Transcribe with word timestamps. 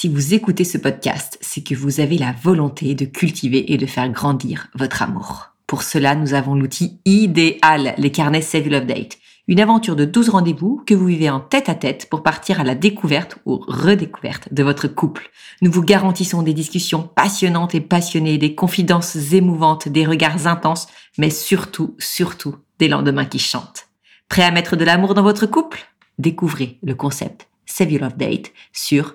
Si 0.00 0.08
vous 0.08 0.32
écoutez 0.32 0.62
ce 0.62 0.78
podcast, 0.78 1.38
c'est 1.40 1.64
que 1.64 1.74
vous 1.74 1.98
avez 1.98 2.18
la 2.18 2.30
volonté 2.30 2.94
de 2.94 3.04
cultiver 3.04 3.72
et 3.72 3.76
de 3.78 3.86
faire 3.86 4.08
grandir 4.08 4.68
votre 4.76 5.02
amour. 5.02 5.48
Pour 5.66 5.82
cela, 5.82 6.14
nous 6.14 6.34
avons 6.34 6.54
l'outil 6.54 7.00
idéal, 7.04 7.96
les 7.98 8.12
carnets 8.12 8.40
Save 8.40 8.68
Love 8.68 8.86
Date. 8.86 9.18
Une 9.48 9.58
aventure 9.58 9.96
de 9.96 10.04
12 10.04 10.28
rendez-vous 10.28 10.84
que 10.86 10.94
vous 10.94 11.06
vivez 11.06 11.28
en 11.28 11.40
tête 11.40 11.68
à 11.68 11.74
tête 11.74 12.06
pour 12.08 12.22
partir 12.22 12.60
à 12.60 12.62
la 12.62 12.76
découverte 12.76 13.38
ou 13.44 13.58
redécouverte 13.66 14.54
de 14.54 14.62
votre 14.62 14.86
couple. 14.86 15.32
Nous 15.62 15.72
vous 15.72 15.82
garantissons 15.82 16.42
des 16.42 16.54
discussions 16.54 17.02
passionnantes 17.02 17.74
et 17.74 17.80
passionnées, 17.80 18.38
des 18.38 18.54
confidences 18.54 19.16
émouvantes, 19.32 19.88
des 19.88 20.06
regards 20.06 20.46
intenses, 20.46 20.86
mais 21.18 21.30
surtout, 21.30 21.96
surtout, 21.98 22.54
des 22.78 22.86
lendemains 22.86 23.24
qui 23.24 23.40
chantent. 23.40 23.88
Prêt 24.28 24.44
à 24.44 24.52
mettre 24.52 24.76
de 24.76 24.84
l'amour 24.84 25.14
dans 25.14 25.24
votre 25.24 25.46
couple? 25.46 25.88
Découvrez 26.20 26.78
le 26.84 26.94
concept 26.94 27.48
Save 27.68 27.92
Your 27.92 28.02
Love 28.02 28.16
Date 28.16 28.52
sur 28.72 29.14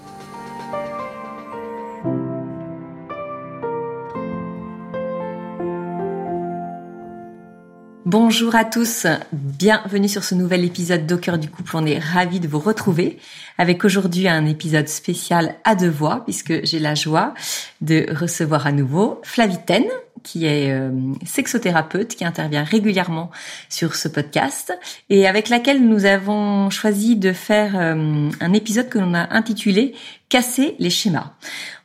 Bonjour 8.11 8.55
à 8.55 8.65
tous, 8.65 9.07
bienvenue 9.31 10.09
sur 10.09 10.25
ce 10.25 10.35
nouvel 10.35 10.65
épisode 10.65 11.07
d'Au 11.07 11.15
du 11.37 11.49
couple. 11.49 11.77
On 11.77 11.85
est 11.85 11.97
ravis 11.97 12.41
de 12.41 12.47
vous 12.49 12.59
retrouver 12.59 13.17
avec 13.57 13.85
aujourd'hui 13.85 14.27
un 14.27 14.45
épisode 14.47 14.89
spécial 14.89 15.55
à 15.63 15.75
deux 15.75 15.89
voix 15.89 16.25
puisque 16.25 16.65
j'ai 16.65 16.79
la 16.79 16.93
joie 16.93 17.33
de 17.79 18.13
recevoir 18.13 18.67
à 18.67 18.73
nouveau 18.73 19.21
Flavitaine 19.23 19.87
qui 20.23 20.45
est 20.45 20.71
euh, 20.71 20.91
sexothérapeute, 21.25 22.15
qui 22.15 22.25
intervient 22.25 22.63
régulièrement 22.63 23.31
sur 23.69 23.95
ce 23.95 24.07
podcast 24.07 24.77
et 25.09 25.27
avec 25.27 25.49
laquelle 25.49 25.85
nous 25.85 26.05
avons 26.05 26.69
choisi 26.69 27.15
de 27.15 27.33
faire 27.33 27.77
euh, 27.77 28.29
un 28.39 28.53
épisode 28.53 28.89
que 28.89 28.99
l'on 28.99 29.13
a 29.13 29.33
intitulé 29.33 29.93
Casser 30.31 30.75
les 30.79 30.89
schémas. 30.89 31.33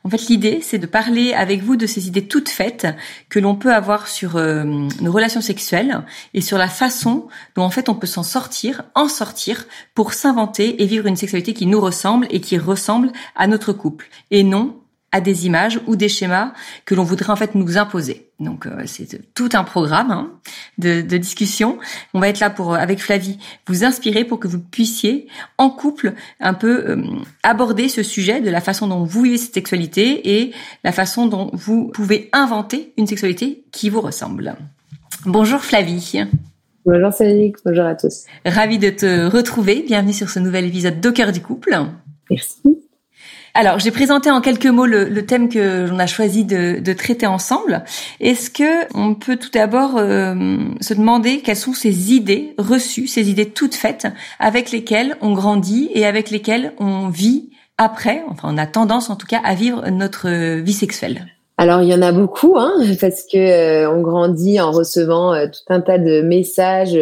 En 0.05 0.09
fait, 0.09 0.29
l'idée, 0.29 0.59
c'est 0.61 0.77
de 0.77 0.85
parler 0.85 1.33
avec 1.33 1.61
vous 1.61 1.75
de 1.75 1.85
ces 1.85 2.07
idées 2.07 2.29
toutes 2.29 2.47
faites 2.47 2.87
que 3.27 3.39
l'on 3.39 3.55
peut 3.55 3.73
avoir 3.73 4.07
sur 4.07 4.37
euh, 4.37 4.63
nos 5.01 5.11
relations 5.11 5.41
sexuelles 5.41 6.05
et 6.33 6.39
sur 6.39 6.57
la 6.57 6.69
façon 6.69 7.27
dont 7.55 7.63
en 7.63 7.69
fait 7.69 7.89
on 7.89 7.95
peut 7.95 8.07
s'en 8.07 8.23
sortir, 8.23 8.83
en 8.95 9.09
sortir 9.09 9.65
pour 9.95 10.13
s'inventer 10.13 10.81
et 10.81 10.85
vivre 10.85 11.07
une 11.07 11.17
sexualité 11.17 11.53
qui 11.53 11.65
nous 11.65 11.81
ressemble 11.81 12.25
et 12.29 12.39
qui 12.39 12.57
ressemble 12.57 13.11
à 13.35 13.47
notre 13.47 13.73
couple 13.73 14.07
et 14.31 14.43
non 14.43 14.77
à 15.11 15.21
des 15.21 15.45
images 15.45 15.79
ou 15.87 15.95
des 15.95 16.09
schémas 16.09 16.53
que 16.85 16.93
l'on 16.93 17.03
voudrait 17.03 17.31
en 17.31 17.35
fait 17.35 17.55
nous 17.55 17.77
imposer. 17.77 18.29
Donc 18.39 18.65
euh, 18.65 18.83
c'est 18.85 19.33
tout 19.33 19.49
un 19.53 19.63
programme 19.63 20.11
hein, 20.11 20.31
de, 20.77 21.01
de, 21.01 21.17
discussion. 21.17 21.79
On 22.13 22.19
va 22.19 22.29
être 22.29 22.39
là 22.39 22.49
pour 22.49 22.73
euh, 22.73 22.77
avec 22.77 22.99
Flavie 22.99 23.39
vous 23.67 23.83
inspirer 23.83 24.25
pour 24.25 24.39
que 24.39 24.47
vous 24.47 24.59
puissiez 24.59 25.27
en 25.57 25.69
couple 25.69 26.13
un 26.39 26.53
peu 26.53 26.89
euh, 26.89 27.01
aborder 27.41 27.89
ce 27.89 28.03
sujet 28.03 28.41
de 28.41 28.49
la 28.49 28.61
façon 28.61 28.87
dont 28.87 29.05
vous 29.05 29.23
vivez 29.23 29.37
cette 29.37 29.53
sexualité 29.53 30.39
et 30.39 30.51
la 30.83 30.91
façon 30.91 31.25
dont 31.25 31.49
vous 31.53 31.87
pouvez 31.87 32.29
inventer 32.33 32.93
une 32.97 33.07
sexualité 33.07 33.63
qui 33.71 33.89
vous 33.89 34.01
ressemble. 34.01 34.55
Bonjour 35.25 35.61
Flavie. 35.61 36.25
Bonjour 36.85 37.11
Cédric, 37.11 37.57
bonjour 37.65 37.85
à 37.85 37.95
tous. 37.95 38.25
Ravi 38.45 38.77
de 38.77 38.89
te 38.89 39.25
retrouver. 39.25 39.83
Bienvenue 39.85 40.13
sur 40.13 40.29
ce 40.29 40.39
nouvel 40.39 40.65
épisode 40.65 41.13
cœur 41.13 41.31
du 41.31 41.41
couple. 41.41 41.75
Merci. 42.29 42.86
Alors, 43.59 43.79
j'ai 43.79 43.89
présenté 43.89 44.29
en 44.29 44.39
quelques 44.39 44.67
mots 44.67 44.85
le, 44.85 45.25
thème 45.25 45.49
que 45.49 45.89
l'on 45.89 45.97
a 45.97 46.05
choisi 46.05 46.45
de, 46.45 46.93
traiter 46.93 47.25
ensemble. 47.25 47.83
Est-ce 48.19 48.51
que 48.51 48.85
on 48.95 49.15
peut 49.15 49.35
tout 49.35 49.49
d'abord 49.51 49.97
euh, 49.97 50.35
se 50.79 50.93
demander 50.93 51.39
quelles 51.39 51.55
sont 51.55 51.73
ces 51.73 52.13
idées 52.13 52.53
reçues, 52.59 53.07
ces 53.07 53.31
idées 53.31 53.49
toutes 53.49 53.73
faites 53.73 54.05
avec 54.37 54.69
lesquelles 54.69 55.15
on 55.21 55.33
grandit 55.33 55.89
et 55.95 56.05
avec 56.05 56.29
lesquelles 56.29 56.73
on 56.77 57.07
vit 57.07 57.49
après, 57.79 58.21
enfin 58.29 58.47
on 58.53 58.59
a 58.59 58.67
tendance 58.67 59.09
en 59.09 59.15
tout 59.15 59.25
cas 59.25 59.41
à 59.43 59.55
vivre 59.55 59.89
notre 59.89 60.59
vie 60.59 60.73
sexuelle? 60.73 61.25
Alors 61.57 61.81
il 61.81 61.89
y 61.89 61.95
en 61.95 62.03
a 62.03 62.11
beaucoup, 62.11 62.59
hein, 62.59 62.73
parce 63.01 63.23
que 63.23 63.37
euh, 63.37 63.91
on 63.91 64.03
grandit 64.03 64.61
en 64.61 64.69
recevant 64.69 65.33
euh, 65.33 65.47
tout 65.47 65.73
un 65.73 65.81
tas 65.81 65.97
de 65.97 66.21
messages 66.21 66.95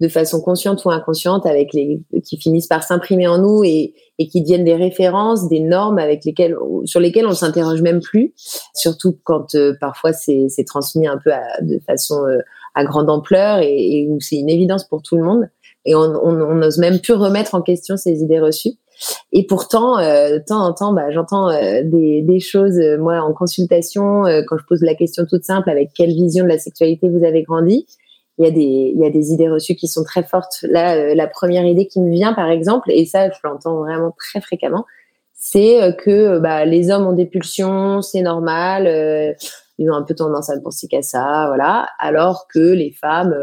de 0.00 0.08
façon 0.08 0.40
consciente 0.40 0.84
ou 0.84 0.90
inconsciente 0.90 1.46
avec 1.46 1.72
les 1.72 2.00
qui 2.24 2.36
finissent 2.36 2.66
par 2.66 2.82
s'imprimer 2.82 3.28
en 3.28 3.38
nous 3.38 3.62
et, 3.64 3.94
et 4.18 4.26
qui 4.26 4.42
deviennent 4.42 4.64
des 4.64 4.74
références, 4.74 5.48
des 5.48 5.60
normes 5.60 5.98
avec 5.98 6.24
lesquelles 6.24 6.56
sur 6.84 7.00
lesquelles 7.00 7.26
on 7.26 7.34
s'interroge 7.34 7.80
même 7.80 8.00
plus, 8.00 8.32
surtout 8.74 9.16
quand 9.22 9.54
euh, 9.54 9.74
parfois 9.80 10.12
c'est 10.12 10.48
transmis 10.66 11.06
un 11.06 11.18
peu 11.22 11.30
de 11.62 11.78
façon 11.86 12.24
euh, 12.26 12.38
à 12.74 12.84
grande 12.84 13.08
ampleur 13.08 13.58
et, 13.60 14.00
et 14.00 14.08
où 14.08 14.20
c'est 14.20 14.36
une 14.36 14.50
évidence 14.50 14.84
pour 14.84 15.02
tout 15.02 15.16
le 15.16 15.22
monde. 15.22 15.48
Et 15.86 15.94
on 15.94 16.32
n'ose 16.32 16.78
même 16.78 16.98
plus 16.98 17.12
remettre 17.12 17.54
en 17.54 17.60
question 17.60 17.98
ces 17.98 18.22
idées 18.22 18.40
reçues. 18.40 18.72
Et 19.32 19.46
pourtant, 19.46 19.98
euh, 19.98 20.38
de 20.38 20.42
temps 20.42 20.64
en 20.64 20.72
temps, 20.72 20.94
bah, 20.94 21.10
j'entends 21.10 21.50
euh, 21.50 21.82
des, 21.84 22.22
des, 22.22 22.40
choses, 22.40 22.80
moi, 22.98 23.20
en 23.20 23.34
consultation, 23.34 24.22
quand 24.48 24.56
je 24.56 24.64
pose 24.66 24.80
la 24.80 24.94
question 24.94 25.26
toute 25.28 25.44
simple, 25.44 25.68
avec 25.68 25.90
quelle 25.94 26.08
vision 26.08 26.44
de 26.44 26.48
la 26.48 26.58
sexualité 26.58 27.10
vous 27.10 27.22
avez 27.22 27.42
grandi? 27.42 27.86
Il 28.38 28.98
y 28.98 29.06
a 29.06 29.10
des 29.10 29.32
idées 29.32 29.48
reçues 29.48 29.76
qui 29.76 29.86
sont 29.86 30.02
très 30.02 30.22
fortes. 30.22 30.64
Là, 30.68 30.96
euh, 30.96 31.14
la 31.14 31.28
première 31.28 31.64
idée 31.64 31.86
qui 31.86 32.00
me 32.00 32.10
vient, 32.10 32.32
par 32.32 32.50
exemple, 32.50 32.90
et 32.90 33.06
ça, 33.06 33.30
je 33.30 33.38
l'entends 33.44 33.78
vraiment 33.78 34.12
très 34.16 34.40
fréquemment, 34.40 34.84
c'est 35.32 35.82
euh, 35.82 35.92
que 35.92 36.10
euh, 36.10 36.40
bah, 36.40 36.64
les 36.64 36.90
hommes 36.90 37.06
ont 37.06 37.12
des 37.12 37.26
pulsions, 37.26 38.02
c'est 38.02 38.22
normal, 38.22 39.36
ils 39.78 39.90
ont 39.90 39.94
un 39.94 40.02
peu 40.02 40.14
tendance 40.14 40.50
à 40.50 40.56
ne 40.56 40.60
penser 40.60 40.88
qu'à 40.88 41.02
ça, 41.02 41.44
voilà, 41.46 41.88
alors 41.98 42.46
que 42.52 42.58
les 42.58 42.92
femmes, 42.92 43.34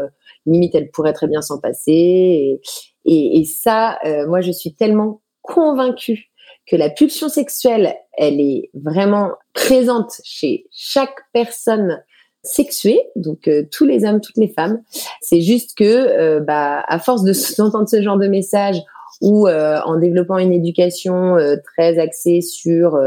limite, 0.44 0.74
elles 0.74 0.90
pourraient 0.90 1.12
très 1.12 1.28
bien 1.28 1.42
s'en 1.42 1.58
passer. 1.58 2.60
Et 3.04 3.44
ça, 3.44 3.98
moi, 4.26 4.40
je 4.40 4.52
suis 4.52 4.74
tellement 4.74 5.22
convaincue 5.42 6.30
que 6.66 6.76
la 6.76 6.90
pulsion 6.90 7.28
sexuelle, 7.28 7.94
elle 8.16 8.40
est 8.40 8.70
vraiment 8.74 9.32
présente 9.52 10.12
chez 10.24 10.66
chaque 10.70 11.16
personne 11.32 12.02
sexuée, 12.42 13.00
donc 13.16 13.46
euh, 13.48 13.64
tous 13.70 13.84
les 13.84 14.04
hommes, 14.04 14.20
toutes 14.20 14.36
les 14.36 14.48
femmes. 14.48 14.82
C'est 15.20 15.40
juste 15.40 15.76
que, 15.76 15.84
euh, 15.84 16.40
bah, 16.40 16.82
à 16.86 16.98
force 16.98 17.22
de 17.22 17.32
d'entendre 17.56 17.88
ce 17.88 18.02
genre 18.02 18.18
de 18.18 18.28
message 18.28 18.76
ou 19.20 19.46
euh, 19.46 19.78
en 19.84 19.98
développant 19.98 20.38
une 20.38 20.52
éducation 20.52 21.36
très 21.64 21.98
axée 21.98 22.40
sur 22.40 22.98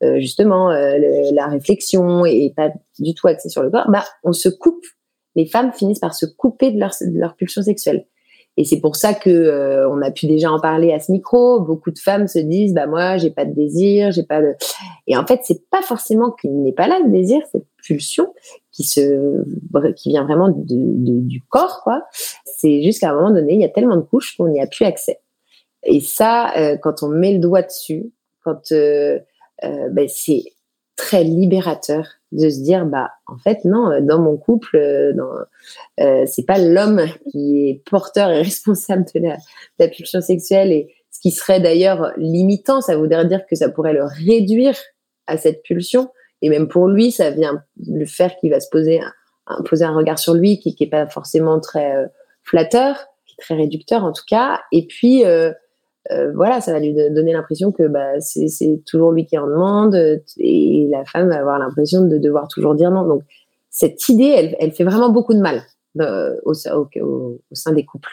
justement 0.00 0.70
la 0.70 1.46
réflexion 1.46 2.24
et 2.24 2.54
pas 2.56 2.70
du 2.98 3.12
tout 3.12 3.28
axée 3.28 3.50
sur 3.50 3.62
le 3.62 3.70
corps, 3.70 3.90
bah, 3.90 4.04
on 4.24 4.32
se 4.32 4.48
coupe. 4.48 4.84
Les 5.36 5.44
femmes 5.44 5.72
finissent 5.72 5.98
par 5.98 6.14
se 6.14 6.24
couper 6.24 6.70
de 6.70 6.80
leur, 6.80 6.92
de 7.00 7.18
leur 7.18 7.36
pulsion 7.36 7.62
sexuelle. 7.62 8.06
Et 8.58 8.64
c'est 8.64 8.80
pour 8.80 8.96
ça 8.96 9.14
que 9.14 9.30
euh, 9.30 9.88
on 9.88 10.02
a 10.02 10.10
pu 10.10 10.26
déjà 10.26 10.50
en 10.50 10.58
parler 10.58 10.92
à 10.92 10.98
ce 10.98 11.12
micro. 11.12 11.60
Beaucoup 11.60 11.92
de 11.92 11.98
femmes 11.98 12.26
se 12.26 12.40
disent, 12.40 12.74
bah 12.74 12.88
moi, 12.88 13.16
j'ai 13.16 13.30
pas 13.30 13.44
de 13.44 13.54
désir, 13.54 14.10
j'ai 14.10 14.24
pas 14.24 14.42
de. 14.42 14.56
Et 15.06 15.16
en 15.16 15.24
fait, 15.24 15.42
c'est 15.44 15.70
pas 15.70 15.80
forcément 15.80 16.32
qu'il 16.32 16.60
n'est 16.64 16.72
pas 16.72 16.88
là 16.88 16.98
le 16.98 17.08
désir, 17.08 17.40
cette 17.52 17.68
pulsion 17.84 18.34
qui 18.72 18.82
se, 18.82 19.44
qui 19.94 20.08
vient 20.08 20.24
vraiment 20.24 20.48
de, 20.48 20.56
du 20.66 21.40
corps, 21.48 21.82
quoi. 21.84 22.02
C'est 22.44 22.82
juste 22.82 22.98
qu'à 22.98 23.10
un 23.10 23.14
moment 23.14 23.30
donné, 23.30 23.54
il 23.54 23.60
y 23.60 23.64
a 23.64 23.68
tellement 23.68 23.94
de 23.94 24.02
couches 24.02 24.36
qu'on 24.36 24.48
n'y 24.48 24.60
a 24.60 24.66
plus 24.66 24.84
accès. 24.84 25.20
Et 25.84 26.00
ça, 26.00 26.52
euh, 26.56 26.76
quand 26.76 27.04
on 27.04 27.10
met 27.10 27.34
le 27.34 27.38
doigt 27.38 27.62
dessus, 27.62 28.10
quand 28.42 28.72
euh, 28.72 29.20
ben, 29.62 30.08
c'est 30.08 30.42
très 30.96 31.22
libérateur 31.22 32.17
de 32.32 32.50
se 32.50 32.60
dire 32.60 32.84
bah 32.84 33.10
en 33.26 33.38
fait 33.38 33.64
non 33.64 33.90
euh, 33.90 34.00
dans 34.00 34.20
mon 34.20 34.36
couple 34.36 34.76
euh, 34.76 35.12
dans, 35.14 35.30
euh, 36.00 36.24
c'est 36.26 36.44
pas 36.44 36.58
l'homme 36.58 37.06
qui 37.30 37.68
est 37.68 37.82
porteur 37.88 38.30
et 38.30 38.42
responsable 38.42 39.04
de 39.14 39.20
la, 39.78 39.88
pulsion 39.88 40.20
sexuelle 40.20 40.72
et 40.72 40.94
ce 41.10 41.20
qui 41.20 41.30
serait 41.30 41.60
d'ailleurs 41.60 42.12
limitant. 42.16 42.80
Ça 42.80 42.96
voudrait 42.96 43.26
dire 43.26 43.46
que 43.46 43.56
ça 43.56 43.68
pourrait 43.68 43.94
le 43.94 44.04
réduire 44.04 44.76
à 45.26 45.36
cette 45.36 45.62
pulsion. 45.62 46.10
Et 46.42 46.50
même 46.50 46.68
pour 46.68 46.88
lui 46.88 47.10
ça 47.10 47.30
vient 47.30 47.62
le 47.86 48.04
faire 48.04 48.36
qu'il 48.36 48.50
va 48.50 48.60
se 48.60 48.68
poser 48.68 49.00
un, 49.00 49.12
un 49.56 49.94
regard 49.94 50.18
sur 50.18 50.34
lui 50.34 50.60
qui, 50.60 50.74
qui 50.74 50.84
est 50.84 50.88
pas 50.88 51.06
forcément 51.06 51.58
très 51.60 51.94
flatteur 52.42 52.96
qui 53.26 53.34
est 53.38 53.42
très 53.42 53.54
réducteur 53.54 54.04
en 54.04 54.12
tout 54.12 54.24
cas. 54.28 54.60
Et 54.70 54.86
puis 54.86 55.24
voilà, 56.34 56.60
ça 56.60 56.72
va 56.72 56.80
lui 56.80 56.94
donner 56.94 57.32
l'impression 57.32 57.70
que 57.72 57.86
bah, 57.86 58.20
c'est 58.20 58.82
toujours 58.86 59.12
lui 59.12 59.26
qui 59.26 59.36
en 59.38 59.46
demande 59.46 59.94
et 60.38 60.88
la 60.90 61.04
femme 61.04 61.28
va 61.28 61.36
avoir 61.38 61.58
l'impression 61.58 62.04
de 62.04 62.18
devoir 62.18 62.48
toujours 62.48 62.74
dire 62.74 62.90
non. 62.90 63.06
Donc 63.06 63.22
cette 63.70 64.08
idée, 64.08 64.32
elle, 64.36 64.56
elle 64.58 64.72
fait 64.72 64.84
vraiment 64.84 65.10
beaucoup 65.10 65.34
de 65.34 65.40
mal 65.40 65.62
au, 66.44 66.52
au, 66.52 66.88
au, 67.50 67.54
sein 67.54 67.72
des 67.72 67.84
couples. 67.84 68.10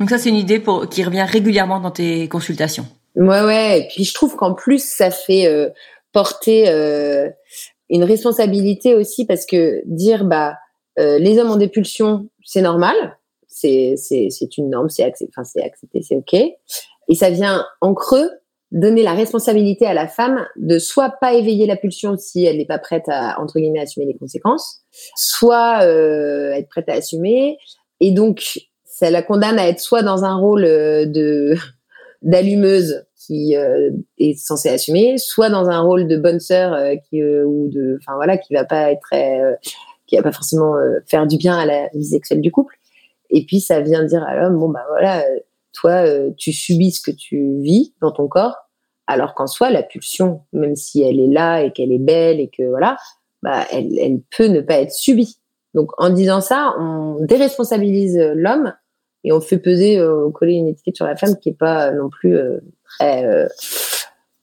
Donc 0.00 0.10
ça, 0.10 0.18
c'est 0.18 0.28
une 0.28 0.36
idée 0.36 0.58
pour, 0.58 0.88
qui 0.88 1.04
revient 1.04 1.26
régulièrement 1.26 1.80
dans 1.80 1.90
tes 1.90 2.28
consultations. 2.28 2.86
Ouais, 3.14 3.42
ouais. 3.42 3.80
Et 3.80 3.88
puis 3.88 4.04
je 4.04 4.14
trouve 4.14 4.36
qu'en 4.36 4.54
plus, 4.54 4.84
ça 4.84 5.10
fait 5.10 5.46
euh, 5.46 5.70
porter 6.12 6.68
euh, 6.68 7.30
une 7.88 8.04
responsabilité 8.04 8.94
aussi 8.94 9.24
parce 9.24 9.46
que 9.46 9.82
dire 9.86 10.24
bah 10.24 10.56
euh, 10.98 11.18
les 11.18 11.38
hommes 11.38 11.50
ont 11.50 11.56
des 11.56 11.68
pulsions, 11.68 12.28
c'est 12.44 12.62
normal, 12.62 12.94
c'est 13.46 13.96
une 14.58 14.70
norme, 14.70 14.90
c'est 14.90 15.02
accepté, 15.02 15.32
enfin 15.34 15.44
c'est 15.44 15.62
accepté, 15.62 16.02
c'est 16.02 16.16
ok. 16.16 16.36
Et 17.08 17.14
ça 17.14 17.30
vient 17.30 17.64
en 17.80 17.94
creux 17.94 18.30
donner 18.72 19.02
la 19.02 19.12
responsabilité 19.12 19.86
à 19.86 19.94
la 19.94 20.08
femme 20.08 20.44
de 20.56 20.78
soit 20.78 21.14
pas 21.20 21.34
éveiller 21.34 21.66
la 21.66 21.76
pulsion 21.76 22.16
si 22.16 22.44
elle 22.44 22.58
n'est 22.58 22.66
pas 22.66 22.78
prête 22.80 23.04
à 23.08 23.40
entre 23.40 23.60
guillemets 23.60 23.80
assumer 23.80 24.06
les 24.06 24.16
conséquences, 24.18 24.80
soit 25.14 25.84
être 25.84 26.68
prête 26.68 26.88
à 26.88 26.94
assumer. 26.94 27.58
Et 28.00 28.10
donc 28.10 28.58
ça 28.84 29.10
la 29.10 29.22
condamne 29.22 29.58
à 29.58 29.68
être 29.68 29.78
soit 29.78 30.02
dans 30.02 30.24
un 30.24 30.36
rôle 30.36 30.62
de 30.64 31.54
d'allumeuse 32.22 33.04
qui 33.26 33.56
euh, 33.56 33.90
est 34.18 34.38
censée 34.38 34.68
assumer, 34.68 35.18
soit 35.18 35.50
dans 35.50 35.68
un 35.68 35.80
rôle 35.80 36.06
de 36.06 36.16
bonne 36.16 36.40
sœur 36.40 36.72
euh, 36.72 36.94
qui 37.08 37.20
euh, 37.20 37.44
ou 37.44 37.68
de, 37.68 37.98
enfin 38.00 38.14
voilà, 38.16 38.38
qui 38.38 38.54
va 38.54 38.64
pas 38.64 38.90
être 38.92 39.10
qui 40.06 40.16
va 40.16 40.22
pas 40.22 40.32
forcément 40.32 40.74
faire 41.06 41.26
du 41.26 41.36
bien 41.36 41.58
à 41.58 41.66
la 41.66 41.88
vie 41.92 42.04
sexuelle 42.04 42.40
du 42.40 42.52
couple. 42.52 42.76
Et 43.30 43.44
puis 43.44 43.58
ça 43.60 43.80
vient 43.80 44.04
dire 44.04 44.22
à 44.22 44.36
l'homme, 44.36 44.56
bon 44.56 44.68
bah 44.68 44.84
voilà, 44.88 45.24
toi 45.76 46.04
tu 46.36 46.52
subis 46.52 46.92
ce 46.92 47.00
que 47.00 47.14
tu 47.14 47.60
vis 47.60 47.94
dans 48.00 48.12
ton 48.12 48.28
corps, 48.28 48.56
alors 49.06 49.34
qu'en 49.34 49.46
soi 49.46 49.70
la 49.70 49.82
pulsion, 49.82 50.42
même 50.52 50.76
si 50.76 51.02
elle 51.02 51.20
est 51.20 51.32
là 51.32 51.62
et 51.62 51.72
qu'elle 51.72 51.92
est 51.92 51.98
belle 51.98 52.40
et 52.40 52.48
que 52.48 52.68
voilà, 52.68 52.96
bah 53.42 53.64
elle, 53.70 54.20
peut 54.36 54.48
ne 54.48 54.60
pas 54.60 54.80
être 54.80 54.92
subie. 54.92 55.36
Donc 55.74 55.90
en 55.98 56.10
disant 56.10 56.40
ça, 56.40 56.74
on 56.78 57.18
déresponsabilise 57.20 58.18
l'homme 58.34 58.72
et 59.26 59.32
on 59.32 59.40
fait 59.40 59.58
peser, 59.58 59.98
euh, 59.98 60.30
coller 60.30 60.54
une 60.54 60.68
étiquette 60.68 60.96
sur 60.96 61.04
la 61.04 61.16
femme 61.16 61.36
qui 61.36 61.50
est 61.50 61.58
pas 61.58 61.90
non 61.92 62.08
plus 62.08 62.36
euh, 62.36 62.60
très 62.84 63.24
euh, 63.26 63.48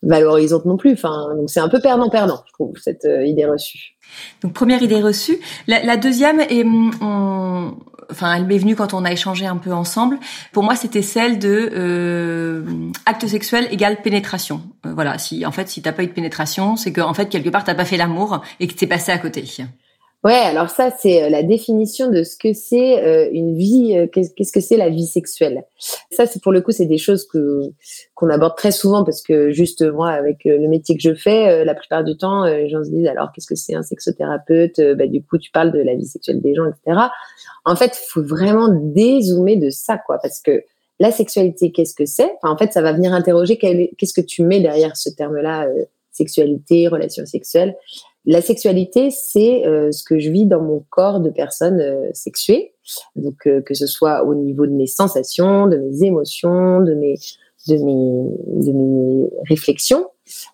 valorisante 0.01 0.65
non 0.65 0.77
plus. 0.77 0.94
Enfin, 0.94 1.33
donc 1.35 1.50
c'est 1.50 1.62
un 1.62 1.69
peu 1.69 1.80
perdant-perdant, 1.80 2.44
je 2.45 2.53
trouve, 2.53 2.77
cette 2.77 3.07
idée 3.25 3.45
reçue. 3.45 3.93
Donc 4.41 4.53
première 4.53 4.81
idée 4.81 5.01
reçue. 5.01 5.38
La, 5.67 5.97
deuxième 5.97 6.39
est, 6.39 6.63
hum, 6.63 7.75
enfin, 8.09 8.35
elle 8.35 8.45
m'est 8.45 8.57
venue 8.57 8.75
quand 8.75 8.94
on 8.94 9.05
a 9.05 9.11
échangé 9.11 9.45
un 9.45 9.57
peu 9.57 9.73
ensemble. 9.73 10.19
Pour 10.51 10.63
moi, 10.63 10.75
c'était 10.75 11.01
celle 11.01 11.39
de 11.39 12.65
acte 13.05 13.27
sexuel 13.27 13.67
égale 13.71 14.01
pénétration. 14.01 14.61
voilà, 14.83 15.17
si 15.17 15.45
en 15.45 15.51
fait, 15.51 15.69
si 15.69 15.81
t'as 15.81 15.91
pas 15.91 16.03
eu 16.03 16.07
de 16.07 16.11
pénétration, 16.11 16.75
c'est 16.75 16.91
que 16.91 17.01
en 17.01 17.13
fait 17.13 17.29
quelque 17.29 17.50
part 17.50 17.63
t'as 17.63 17.75
pas 17.75 17.85
fait 17.85 17.97
l'amour 17.97 18.41
et 18.59 18.67
que 18.67 18.73
t'es 18.73 18.88
passé 18.88 19.11
à 19.11 19.17
côté. 19.17 19.45
Ouais, 20.23 20.31
alors 20.31 20.69
ça 20.69 20.89
c'est 20.89 21.23
euh, 21.23 21.29
la 21.29 21.43
définition 21.43 22.09
de 22.09 22.23
ce 22.23 22.37
que 22.37 22.53
c'est 22.53 23.03
euh, 23.03 23.29
une 23.33 23.57
vie, 23.57 23.93
euh, 23.97 24.07
qu'est-ce 24.07 24.53
que 24.53 24.61
c'est 24.61 24.77
la 24.77 24.87
vie 24.87 25.05
sexuelle. 25.05 25.65
Ça 26.11 26.25
c'est 26.25 26.41
pour 26.41 26.53
le 26.53 26.61
coup 26.61 26.71
c'est 26.71 26.85
des 26.85 26.97
choses 26.97 27.27
que 27.27 27.59
qu'on 28.15 28.29
aborde 28.29 28.55
très 28.55 28.71
souvent 28.71 29.03
parce 29.03 29.21
que 29.21 29.51
juste 29.51 29.81
moi 29.81 30.11
avec 30.11 30.45
le 30.45 30.65
métier 30.69 30.95
que 30.95 31.01
je 31.01 31.13
fais, 31.13 31.65
la 31.65 31.75
plupart 31.75 32.05
du 32.05 32.15
temps 32.15 32.45
les 32.45 32.69
gens 32.69 32.81
se 32.85 32.89
disent 32.89 33.07
alors 33.07 33.33
qu'est-ce 33.33 33.47
que 33.47 33.55
c'est 33.55 33.75
un 33.75 33.83
sexothérapeute 33.83 34.79
Bah 34.97 35.07
du 35.07 35.21
coup 35.21 35.37
tu 35.37 35.51
parles 35.51 35.73
de 35.73 35.79
la 35.79 35.93
vie 35.93 36.05
sexuelle 36.05 36.41
des 36.41 36.55
gens 36.55 36.67
etc. 36.67 37.07
En 37.65 37.75
fait 37.75 37.99
il 38.01 38.07
faut 38.09 38.23
vraiment 38.23 38.69
dézoomer 38.69 39.57
de 39.57 39.71
ça 39.71 39.97
quoi 39.97 40.19
parce 40.21 40.39
que 40.41 40.63
la 40.99 41.11
sexualité 41.11 41.73
qu'est-ce 41.73 41.95
que 41.95 42.05
c'est? 42.05 42.31
En 42.43 42.55
fait 42.55 42.71
ça 42.71 42.81
va 42.81 42.93
venir 42.93 43.11
interroger 43.11 43.57
qu'est-ce 43.57 44.13
que 44.13 44.25
tu 44.25 44.43
mets 44.43 44.61
derrière 44.61 44.95
ce 44.95 45.09
terme-là 45.09 45.67
sexualité, 46.13 46.87
relation 46.87 47.25
sexuelle. 47.25 47.75
La 48.25 48.41
sexualité, 48.41 49.11
c'est 49.11 49.65
euh, 49.65 49.91
ce 49.91 50.03
que 50.03 50.17
je 50.17 50.29
vis 50.29 50.45
dans 50.45 50.61
mon 50.61 50.85
corps 50.89 51.19
de 51.19 51.29
personne 51.29 51.81
euh, 51.81 52.09
sexuée. 52.13 52.73
Donc 53.15 53.47
euh, 53.47 53.61
que 53.61 53.73
ce 53.73 53.85
soit 53.85 54.23
au 54.23 54.35
niveau 54.35 54.65
de 54.65 54.71
mes 54.71 54.87
sensations, 54.87 55.67
de 55.67 55.77
mes 55.77 56.03
émotions, 56.03 56.81
de 56.81 56.93
mes 56.93 57.15
de 57.67 57.77
mes 57.77 58.63
de 58.65 58.71
mes 58.71 59.29
réflexions. 59.49 60.07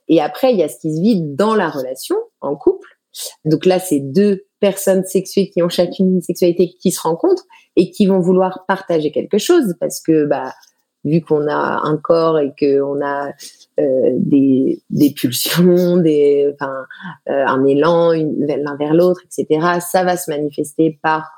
Et 0.07 0.19
après, 0.19 0.51
il 0.51 0.59
y 0.59 0.63
a 0.63 0.69
ce 0.69 0.79
qui 0.79 0.95
se 0.95 1.01
vit 1.01 1.21
dans 1.21 1.55
la 1.55 1.69
relation 1.69 2.15
en 2.41 2.55
couple. 2.55 2.87
Donc 3.45 3.65
là, 3.65 3.79
c'est 3.79 3.99
deux 3.99 4.45
personnes 4.59 5.03
sexuées 5.05 5.49
qui 5.49 5.61
ont 5.61 5.69
chacune 5.69 6.15
une 6.15 6.21
sexualité 6.21 6.75
qui 6.79 6.91
se 6.91 7.01
rencontrent 7.01 7.45
et 7.75 7.91
qui 7.91 8.07
vont 8.07 8.19
vouloir 8.19 8.65
partager 8.67 9.11
quelque 9.11 9.37
chose 9.37 9.75
parce 9.79 10.01
que 10.01 10.25
bah 10.25 10.53
vu 11.05 11.21
qu'on 11.21 11.47
a 11.47 11.81
un 11.83 11.97
corps 11.97 12.39
et 12.39 12.53
qu'on 12.59 13.03
a 13.03 13.31
euh, 13.79 14.11
des, 14.15 15.13
pulsions, 15.15 15.97
des, 15.97 16.51
enfin, 16.53 16.85
euh, 17.29 17.45
un 17.45 17.65
élan 17.65 18.11
l'un 18.11 18.75
vers 18.77 18.93
l'autre, 18.93 19.21
etc., 19.23 19.79
ça 19.79 20.03
va 20.03 20.17
se 20.17 20.29
manifester 20.29 20.99
par 21.01 21.29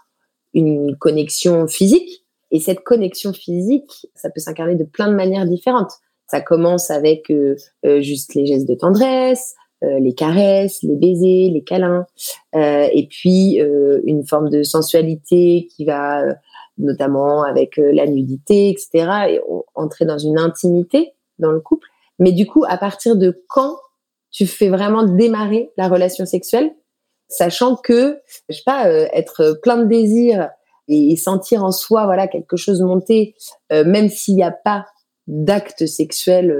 une 0.53 0.95
connexion 0.97 1.67
physique. 1.67 2.25
Et 2.49 2.59
cette 2.59 2.81
connexion 2.83 3.31
physique, 3.31 4.07
ça 4.15 4.29
peut 4.29 4.39
s'incarner 4.39 4.75
de 4.75 4.83
plein 4.83 5.07
de 5.07 5.15
manières 5.15 5.45
différentes. 5.45 5.91
Ça 6.27 6.41
commence 6.41 6.89
avec 6.89 7.29
euh, 7.29 7.55
juste 8.01 8.33
les 8.33 8.45
gestes 8.45 8.67
de 8.67 8.75
tendresse, 8.75 9.55
les 9.83 10.13
caresses, 10.13 10.83
les 10.83 10.95
baisers, 10.95 11.49
les 11.51 11.63
câlins, 11.63 12.05
et 12.53 13.07
puis 13.09 13.59
une 14.05 14.23
forme 14.27 14.51
de 14.51 14.61
sensualité 14.61 15.67
qui 15.75 15.85
va 15.85 16.23
notamment 16.77 17.41
avec 17.41 17.77
la 17.77 18.05
nudité, 18.05 18.69
etc. 18.69 19.09
Et 19.29 19.41
entrer 19.73 20.05
dans 20.05 20.19
une 20.19 20.37
intimité 20.37 21.13
dans 21.39 21.51
le 21.51 21.61
couple. 21.61 21.90
Mais 22.21 22.31
du 22.31 22.47
coup, 22.47 22.63
à 22.69 22.77
partir 22.77 23.17
de 23.17 23.43
quand 23.49 23.75
tu 24.31 24.47
fais 24.47 24.69
vraiment 24.69 25.03
démarrer 25.03 25.71
la 25.75 25.89
relation 25.89 26.25
sexuelle, 26.25 26.71
sachant 27.27 27.75
que, 27.75 28.19
je 28.47 28.55
sais 28.55 28.63
pas, 28.65 28.87
euh, 28.87 29.07
être 29.11 29.59
plein 29.61 29.77
de 29.77 29.85
désir 29.85 30.49
et, 30.87 31.17
sentir 31.17 31.65
en 31.65 31.71
soi, 31.71 32.05
voilà, 32.05 32.27
quelque 32.27 32.55
chose 32.55 32.81
monter, 32.81 33.35
euh, 33.73 33.83
même 33.83 34.07
s'il 34.07 34.35
n'y 34.35 34.43
a 34.43 34.51
pas 34.51 34.85
d'acte 35.27 35.85
sexuel 35.85 36.55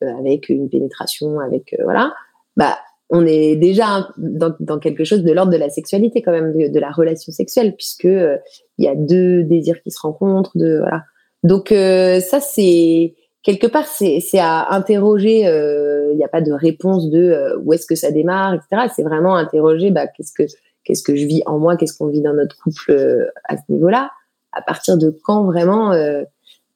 avec 0.00 0.48
une 0.48 0.68
pénétration, 0.68 1.38
avec 1.40 1.76
voilà, 1.84 2.12
bah 2.56 2.76
on 3.10 3.24
est 3.24 3.56
déjà 3.56 4.08
dans, 4.18 4.78
quelque 4.78 5.04
chose 5.04 5.22
de 5.22 5.32
l'ordre 5.32 5.52
de 5.52 5.56
la 5.56 5.70
sexualité 5.70 6.22
quand 6.22 6.32
même, 6.32 6.52
de, 6.52 6.80
la 6.80 6.90
relation 6.90 7.32
sexuelle, 7.32 7.76
puisque 7.76 8.06
euh, 8.06 8.36
il 8.78 8.84
y 8.84 8.88
a 8.88 8.94
deux 8.96 9.44
désirs 9.44 9.80
qui 9.82 9.90
se 9.90 10.00
rencontrent, 10.00 10.56
de 10.56 10.78
voilà. 10.78 11.04
Donc 11.44 11.70
euh, 11.70 12.20
ça 12.20 12.40
c'est 12.40 13.14
quelque 13.46 13.66
part 13.66 13.86
c'est 13.86 14.20
à 14.38 14.74
interroger. 14.74 15.46
Euh, 15.46 16.10
il 16.12 16.18
n'y 16.18 16.24
a 16.24 16.28
pas 16.28 16.42
de 16.42 16.52
réponse 16.52 17.08
de 17.08 17.56
où 17.62 17.72
est-ce 17.72 17.86
que 17.86 17.94
ça 17.94 18.10
démarre, 18.10 18.54
etc. 18.54 18.88
C'est 18.94 19.02
vraiment 19.02 19.36
interroger 19.36 19.90
bah, 19.90 20.06
qu'est-ce 20.06 20.32
que 20.32 20.42
qu'est-ce 20.84 21.02
que 21.02 21.16
je 21.16 21.24
vis 21.24 21.42
en 21.46 21.58
moi, 21.58 21.76
qu'est-ce 21.76 21.96
qu'on 21.96 22.08
vit 22.08 22.20
dans 22.20 22.34
notre 22.34 22.58
couple 22.58 23.30
à 23.44 23.56
ce 23.56 23.62
niveau-là. 23.68 24.10
À 24.52 24.62
partir 24.62 24.98
de 24.98 25.10
quand 25.10 25.44
vraiment 25.44 25.92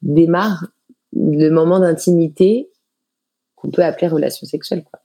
démarre 0.02 0.66
le 1.12 1.48
moment 1.50 1.80
d'intimité 1.80 2.70
qu'on 3.56 3.70
peut 3.70 3.84
appeler 3.84 4.08
relation 4.08 4.46
sexuelle, 4.46 4.84
quoi. 4.84 5.00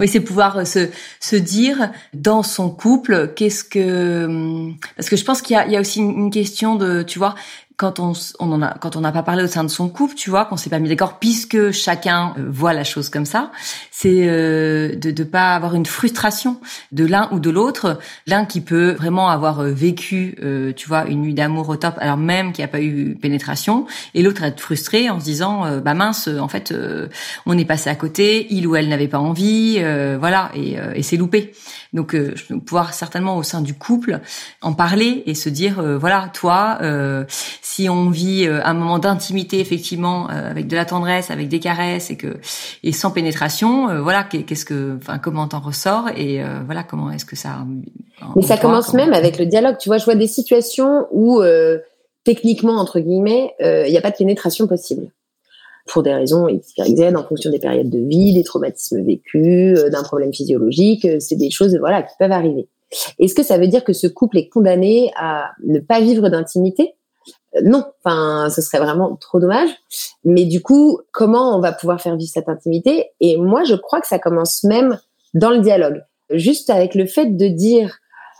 Oui, 0.00 0.08
c'est 0.08 0.20
pouvoir 0.20 0.58
euh, 0.58 0.64
se, 0.64 0.88
se 1.20 1.36
dire 1.36 1.90
dans 2.14 2.42
son 2.42 2.70
couple 2.70 3.34
qu'est-ce 3.34 3.64
que 3.64 4.24
hum, 4.24 4.76
parce 4.96 5.10
que 5.10 5.16
je 5.16 5.24
pense 5.24 5.42
qu'il 5.42 5.54
y 5.54 5.58
a, 5.58 5.66
y 5.66 5.76
a 5.76 5.80
aussi 5.80 6.00
une 6.00 6.30
question 6.30 6.76
de 6.76 7.02
tu 7.02 7.18
vois 7.18 7.34
quand 7.78 8.00
on, 8.00 8.12
on 8.40 8.52
en 8.52 8.60
a 8.60 8.74
quand 8.74 8.96
on 8.96 9.00
n'a 9.00 9.12
pas 9.12 9.22
parlé 9.22 9.44
au 9.44 9.46
sein 9.46 9.62
de 9.62 9.68
son 9.68 9.88
couple, 9.88 10.16
tu 10.16 10.30
vois, 10.30 10.44
qu'on 10.44 10.56
s'est 10.56 10.68
pas 10.68 10.80
mis 10.80 10.88
d'accord, 10.88 11.20
puisque 11.20 11.70
chacun 11.70 12.34
euh, 12.36 12.44
voit 12.48 12.72
la 12.72 12.82
chose 12.82 13.08
comme 13.08 13.24
ça, 13.24 13.52
c'est 13.92 14.26
euh, 14.28 14.96
de 14.96 15.12
ne 15.16 15.24
pas 15.24 15.54
avoir 15.54 15.76
une 15.76 15.86
frustration 15.86 16.60
de 16.90 17.06
l'un 17.06 17.28
ou 17.30 17.38
de 17.38 17.50
l'autre, 17.50 18.00
l'un 18.26 18.46
qui 18.46 18.60
peut 18.60 18.90
vraiment 18.94 19.28
avoir 19.30 19.60
euh, 19.60 19.70
vécu, 19.70 20.36
tu 20.76 20.88
vois, 20.88 21.06
une 21.06 21.22
nuit 21.22 21.34
d'amour 21.34 21.68
au 21.68 21.76
top, 21.76 21.94
alors 21.98 22.16
même 22.16 22.52
qu'il 22.52 22.64
n'y 22.64 22.68
a 22.68 22.72
pas 22.72 22.80
eu 22.80 23.14
pénétration, 23.14 23.86
et 24.14 24.22
l'autre 24.22 24.42
être 24.42 24.60
frustré 24.60 25.08
en 25.08 25.20
se 25.20 25.24
disant, 25.24 25.80
bah 25.80 25.94
mince, 25.94 26.28
en 26.28 26.48
fait, 26.48 26.74
on 27.46 27.56
est 27.56 27.64
passé 27.64 27.90
à 27.90 27.94
côté, 27.94 28.48
il 28.50 28.66
ou 28.66 28.74
elle 28.74 28.88
n'avait 28.88 29.08
pas 29.08 29.20
envie, 29.20 29.80
voilà, 30.18 30.50
et, 30.54 30.76
et 30.94 31.02
c'est 31.02 31.16
loupé. 31.16 31.52
Donc, 31.92 32.16
pouvoir 32.66 32.92
certainement 32.92 33.36
au 33.36 33.42
sein 33.42 33.60
du 33.60 33.74
couple 33.74 34.20
en 34.62 34.72
parler 34.72 35.22
et 35.26 35.34
se 35.34 35.48
dire, 35.48 35.80
voilà, 35.98 36.30
toi 36.34 36.78
si 37.70 37.88
on 37.90 38.08
vit 38.08 38.46
euh, 38.46 38.60
un 38.64 38.72
moment 38.72 38.98
d'intimité 38.98 39.60
effectivement 39.60 40.30
euh, 40.30 40.50
avec 40.50 40.68
de 40.68 40.76
la 40.76 40.86
tendresse, 40.86 41.30
avec 41.30 41.48
des 41.48 41.60
caresses 41.60 42.10
et 42.10 42.16
que 42.16 42.38
et 42.82 42.92
sans 42.92 43.10
pénétration, 43.10 43.90
euh, 43.90 44.00
voilà, 44.00 44.24
qu'est-ce 44.24 44.64
que, 44.64 44.96
enfin, 44.96 45.18
comment 45.18 45.46
t'en 45.46 45.60
ressort 45.60 46.08
et 46.16 46.40
voilà, 46.64 46.82
comment 46.82 47.10
est-ce 47.10 47.24
que 47.24 47.36
ça. 47.36 47.66
Mais 48.36 48.42
ça 48.42 48.56
commence 48.56 48.94
même 48.94 49.12
avec 49.12 49.38
le 49.38 49.46
dialogue. 49.46 49.76
Tu 49.78 49.88
vois, 49.88 49.98
je 49.98 50.04
vois 50.04 50.14
des 50.14 50.26
situations 50.26 51.06
où 51.12 51.42
techniquement 52.24 52.76
entre 52.78 53.00
guillemets, 53.00 53.54
il 53.60 53.90
n'y 53.90 53.98
a 53.98 54.00
pas 54.00 54.10
de 54.10 54.16
pénétration 54.16 54.66
possible 54.66 55.10
pour 55.86 56.02
des 56.02 56.14
raisons 56.14 56.48
X, 56.48 56.72
Y, 56.76 56.96
Z, 56.96 57.16
en 57.16 57.24
fonction 57.24 57.50
des 57.50 57.58
périodes 57.58 57.90
de 57.90 57.98
vie, 57.98 58.34
des 58.34 58.44
traumatismes 58.44 59.02
vécus, 59.04 59.78
d'un 59.90 60.02
problème 60.02 60.32
physiologique. 60.32 61.06
C'est 61.20 61.36
des 61.36 61.50
choses, 61.50 61.76
voilà, 61.78 62.02
qui 62.02 62.14
peuvent 62.18 62.32
arriver. 62.32 62.68
Est-ce 63.18 63.34
que 63.34 63.42
ça 63.42 63.58
veut 63.58 63.68
dire 63.68 63.84
que 63.84 63.92
ce 63.92 64.06
couple 64.06 64.38
est 64.38 64.48
condamné 64.48 65.10
à 65.16 65.50
ne 65.64 65.78
pas 65.80 66.00
vivre 66.00 66.28
d'intimité? 66.28 66.94
Non, 67.62 67.84
enfin, 68.04 68.48
ce 68.50 68.60
serait 68.60 68.78
vraiment 68.78 69.16
trop 69.16 69.40
dommage. 69.40 69.70
Mais 70.24 70.44
du 70.44 70.62
coup, 70.62 71.00
comment 71.12 71.56
on 71.56 71.60
va 71.60 71.72
pouvoir 71.72 72.00
faire 72.00 72.16
vivre 72.16 72.30
cette 72.32 72.48
intimité? 72.48 73.10
Et 73.20 73.36
moi, 73.36 73.64
je 73.64 73.74
crois 73.74 74.00
que 74.00 74.06
ça 74.06 74.18
commence 74.18 74.64
même 74.64 74.98
dans 75.34 75.50
le 75.50 75.60
dialogue. 75.60 76.02
Juste 76.30 76.70
avec 76.70 76.94
le 76.94 77.06
fait 77.06 77.36
de 77.36 77.48
dire, 77.48 77.98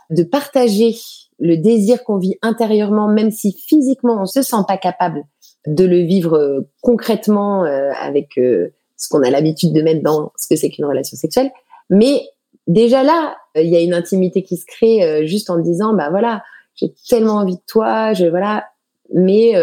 de 0.09 0.23
partager 0.23 0.95
le 1.39 1.57
désir 1.57 2.03
qu'on 2.03 2.17
vit 2.17 2.35
intérieurement, 2.41 3.07
même 3.07 3.31
si 3.31 3.53
physiquement 3.53 4.21
on 4.21 4.25
se 4.25 4.41
sent 4.41 4.63
pas 4.67 4.77
capable 4.77 5.23
de 5.65 5.85
le 5.85 5.99
vivre 5.99 6.37
euh, 6.37 6.69
concrètement 6.81 7.63
euh, 7.63 7.91
avec 7.99 8.37
euh, 8.37 8.73
ce 8.97 9.09
qu'on 9.09 9.23
a 9.23 9.29
l'habitude 9.29 9.73
de 9.73 9.81
mettre 9.81 10.03
dans 10.03 10.31
ce 10.37 10.47
que 10.47 10.55
c'est 10.55 10.69
qu'une 10.69 10.85
relation 10.85 11.17
sexuelle. 11.17 11.51
Mais 11.89 12.21
déjà 12.67 13.03
là, 13.03 13.37
il 13.55 13.67
y 13.67 13.75
a 13.75 13.81
une 13.81 13.93
intimité 13.93 14.43
qui 14.43 14.57
se 14.57 14.65
crée 14.65 15.25
juste 15.25 15.49
en 15.49 15.57
disant, 15.57 15.93
bah 15.93 16.09
voilà, 16.09 16.43
j'ai 16.75 16.93
tellement 17.09 17.35
envie 17.35 17.55
de 17.55 17.61
toi, 17.65 18.13
je 18.13 18.25
voilà, 18.25 18.65
mais 19.13 19.53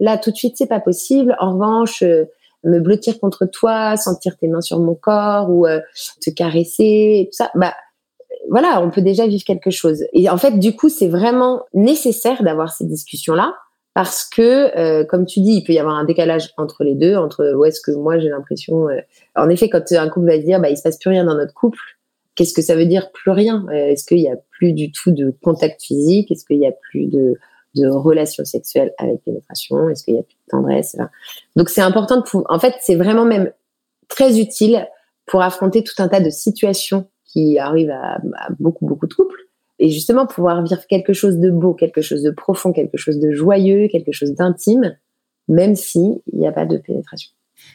là 0.00 0.18
tout 0.18 0.30
de 0.30 0.36
suite 0.36 0.56
c'est 0.56 0.68
pas 0.68 0.80
possible. 0.80 1.36
En 1.40 1.54
revanche, 1.54 2.02
me 2.64 2.80
blottir 2.80 3.18
contre 3.20 3.46
toi, 3.46 3.96
sentir 3.96 4.36
tes 4.36 4.48
mains 4.48 4.60
sur 4.60 4.80
mon 4.80 4.94
corps 4.94 5.50
ou 5.50 5.66
te 6.20 6.30
caresser, 6.30 7.28
tout 7.30 7.36
ça, 7.36 7.50
bah 7.54 7.74
voilà, 8.48 8.80
on 8.80 8.90
peut 8.90 9.02
déjà 9.02 9.26
vivre 9.26 9.44
quelque 9.44 9.70
chose. 9.70 10.04
Et 10.12 10.30
en 10.30 10.36
fait, 10.36 10.58
du 10.58 10.74
coup, 10.76 10.88
c'est 10.88 11.08
vraiment 11.08 11.64
nécessaire 11.74 12.42
d'avoir 12.42 12.72
ces 12.72 12.84
discussions-là 12.84 13.54
parce 13.94 14.24
que, 14.24 14.76
euh, 14.78 15.04
comme 15.04 15.24
tu 15.24 15.40
dis, 15.40 15.52
il 15.52 15.64
peut 15.64 15.72
y 15.72 15.78
avoir 15.78 15.96
un 15.96 16.04
décalage 16.04 16.50
entre 16.58 16.84
les 16.84 16.94
deux, 16.94 17.16
entre 17.16 17.54
où 17.56 17.64
est-ce 17.64 17.80
que 17.80 17.92
moi 17.92 18.18
j'ai 18.18 18.28
l'impression. 18.28 18.88
Euh, 18.88 19.00
en 19.34 19.48
effet, 19.48 19.70
quand 19.70 19.90
un 19.92 20.08
couple 20.10 20.26
va 20.26 20.36
se 20.36 20.44
dire, 20.44 20.60
bah, 20.60 20.68
il 20.68 20.76
se 20.76 20.82
passe 20.82 20.98
plus 20.98 21.10
rien 21.10 21.24
dans 21.24 21.34
notre 21.34 21.54
couple, 21.54 21.78
qu'est-ce 22.34 22.52
que 22.52 22.60
ça 22.60 22.76
veut 22.76 22.84
dire? 22.84 23.10
Plus 23.12 23.30
rien 23.30 23.64
euh, 23.70 23.72
Est-ce 23.72 24.04
qu'il 24.04 24.18
y 24.18 24.28
a 24.28 24.36
plus 24.50 24.74
du 24.74 24.92
tout 24.92 25.12
de 25.12 25.34
contact 25.42 25.82
physique? 25.82 26.30
Est-ce 26.30 26.44
qu'il 26.44 26.58
y 26.58 26.66
a 26.66 26.72
plus 26.72 27.06
de 27.06 27.36
de 27.76 27.88
relations 27.88 28.44
sexuelles 28.44 28.92
avec 28.98 29.22
pénétration 29.24 29.88
Est-ce 29.88 30.04
qu'il 30.04 30.14
y 30.14 30.18
a 30.18 30.22
plus 30.22 30.34
de 30.34 30.50
tendresse 30.50 30.96
Donc 31.54 31.68
c'est 31.68 31.82
important 31.82 32.16
de 32.16 32.22
pouvoir. 32.22 32.46
En 32.52 32.58
fait, 32.58 32.74
c'est 32.80 32.96
vraiment 32.96 33.24
même 33.24 33.52
très 34.08 34.40
utile 34.40 34.88
pour 35.26 35.42
affronter 35.42 35.82
tout 35.82 36.00
un 36.00 36.08
tas 36.08 36.20
de 36.20 36.30
situations 36.30 37.08
qui 37.24 37.58
arrive 37.58 37.90
à, 37.90 38.18
beaucoup, 38.58 38.86
beaucoup 38.86 39.06
de 39.06 39.14
couples. 39.14 39.40
Et 39.78 39.90
justement, 39.90 40.26
pouvoir 40.26 40.62
vivre 40.62 40.86
quelque 40.88 41.12
chose 41.12 41.36
de 41.36 41.50
beau, 41.50 41.74
quelque 41.74 42.00
chose 42.00 42.22
de 42.22 42.30
profond, 42.30 42.72
quelque 42.72 42.96
chose 42.96 43.18
de 43.18 43.32
joyeux, 43.32 43.88
quelque 43.88 44.12
chose 44.12 44.32
d'intime, 44.32 44.96
même 45.48 45.76
s'il 45.76 46.20
n'y 46.32 46.46
a 46.46 46.52
pas 46.52 46.64
de 46.64 46.78
pénétration. 46.78 47.30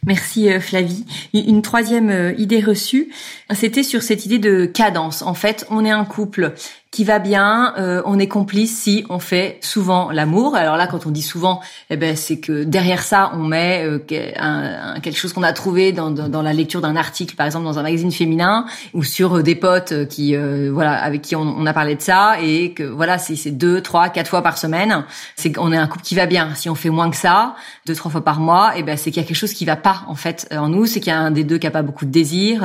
Merci 0.05 0.51
euh, 0.51 0.59
Flavie. 0.59 1.05
Une 1.33 1.61
troisième 1.61 2.09
euh, 2.09 2.33
idée 2.33 2.59
reçue, 2.59 3.11
c'était 3.53 3.83
sur 3.83 4.01
cette 4.01 4.25
idée 4.25 4.39
de 4.39 4.65
cadence. 4.65 5.21
En 5.21 5.33
fait, 5.33 5.65
on 5.69 5.85
est 5.85 5.91
un 5.91 6.05
couple 6.05 6.53
qui 6.91 7.05
va 7.05 7.19
bien, 7.19 7.73
euh, 7.77 8.01
on 8.03 8.19
est 8.19 8.27
complice 8.27 8.77
si 8.77 9.05
on 9.09 9.19
fait 9.19 9.57
souvent 9.61 10.11
l'amour. 10.11 10.57
Alors 10.57 10.75
là, 10.75 10.87
quand 10.87 11.05
on 11.05 11.09
dit 11.09 11.21
souvent, 11.21 11.61
eh 11.89 11.95
ben 11.95 12.17
c'est 12.17 12.41
que 12.41 12.65
derrière 12.65 13.01
ça, 13.01 13.31
on 13.33 13.43
met 13.43 13.85
euh, 13.85 13.99
un, 14.35 14.99
quelque 14.99 15.17
chose 15.17 15.31
qu'on 15.31 15.43
a 15.43 15.53
trouvé 15.53 15.93
dans, 15.93 16.11
dans, 16.11 16.41
la 16.41 16.51
lecture 16.51 16.81
d'un 16.81 16.97
article, 16.97 17.37
par 17.37 17.45
exemple 17.45 17.63
dans 17.63 17.79
un 17.79 17.83
magazine 17.83 18.11
féminin, 18.11 18.65
ou 18.93 19.05
sur 19.05 19.37
euh, 19.37 19.41
des 19.41 19.55
potes 19.55 20.05
qui, 20.09 20.35
voilà, 20.69 21.01
avec 21.01 21.21
qui 21.21 21.37
on, 21.37 21.43
on, 21.43 21.65
a 21.65 21.71
parlé 21.71 21.95
de 21.95 22.01
ça, 22.01 22.35
et 22.41 22.73
que 22.73 22.83
voilà, 22.83 23.17
c'est 23.17 23.51
deux, 23.51 23.79
trois, 23.79 24.09
quatre 24.09 24.27
fois 24.27 24.41
par 24.41 24.57
semaine. 24.57 25.05
C'est 25.37 25.53
qu'on 25.53 25.71
est 25.71 25.77
un 25.77 25.87
couple 25.87 26.03
qui 26.03 26.15
va 26.15 26.25
bien. 26.25 26.53
Si 26.55 26.69
on 26.69 26.75
fait 26.75 26.89
moins 26.89 27.09
que 27.09 27.15
ça, 27.15 27.55
deux, 27.85 27.95
trois 27.95 28.11
fois 28.11 28.23
par 28.25 28.41
mois, 28.41 28.73
eh 28.75 28.83
ben 28.83 28.97
c'est 28.97 29.11
qu'il 29.11 29.21
y 29.21 29.25
a 29.25 29.27
quelque 29.27 29.37
chose 29.37 29.53
qui 29.53 29.63
va 29.63 29.77
pas 29.77 30.03
en 30.07 30.15
fait 30.15 30.49
en 30.51 30.67
nous. 30.67 30.85
C'est 30.85 30.99
qu'il 30.99 31.13
y 31.13 31.15
a 31.15 31.19
un 31.19 31.31
des 31.31 31.45
deux 31.45 31.57
qui 31.57 31.67
a 31.67 31.71
pas 31.71 31.83
beaucoup 31.83 32.05
de 32.05 32.11
désir. 32.11 32.63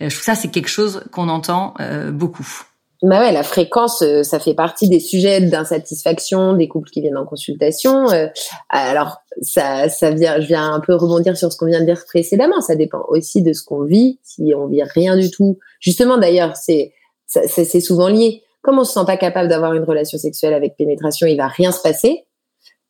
je 0.00 0.08
trouve 0.08 0.24
ça 0.24 0.34
c'est 0.34 0.48
quelque 0.48 0.68
chose 0.68 1.04
qu'on 1.12 1.28
entend 1.28 1.74
beaucoup. 2.10 2.66
Bah 3.02 3.20
ouais, 3.20 3.32
la 3.32 3.42
fréquence, 3.42 4.00
euh, 4.00 4.22
ça 4.22 4.38
fait 4.38 4.54
partie 4.54 4.88
des 4.88 5.00
sujets 5.00 5.40
d'insatisfaction 5.42 6.54
des 6.54 6.66
couples 6.66 6.88
qui 6.88 7.02
viennent 7.02 7.18
en 7.18 7.26
consultation. 7.26 8.10
Euh, 8.10 8.28
alors, 8.70 9.18
ça, 9.42 9.88
ça 9.90 10.10
vient, 10.10 10.40
je 10.40 10.46
viens 10.46 10.72
un 10.72 10.80
peu 10.80 10.94
rebondir 10.94 11.36
sur 11.36 11.52
ce 11.52 11.58
qu'on 11.58 11.66
vient 11.66 11.80
de 11.80 11.84
dire 11.84 12.02
précédemment. 12.06 12.60
Ça 12.62 12.74
dépend 12.74 13.04
aussi 13.08 13.42
de 13.42 13.52
ce 13.52 13.62
qu'on 13.62 13.84
vit. 13.84 14.18
Si 14.22 14.54
on 14.56 14.66
vit 14.66 14.82
rien 14.82 15.16
du 15.16 15.30
tout, 15.30 15.58
justement, 15.78 16.16
d'ailleurs, 16.16 16.56
c'est, 16.56 16.92
c'est 17.26 17.80
souvent 17.80 18.08
lié. 18.08 18.42
Comme 18.62 18.78
on 18.78 18.84
se 18.84 18.94
sent 18.94 19.04
pas 19.06 19.18
capable 19.18 19.48
d'avoir 19.48 19.74
une 19.74 19.84
relation 19.84 20.16
sexuelle 20.16 20.54
avec 20.54 20.76
pénétration, 20.76 21.26
il 21.26 21.36
va 21.36 21.48
rien 21.48 21.72
se 21.72 21.82
passer. 21.82 22.24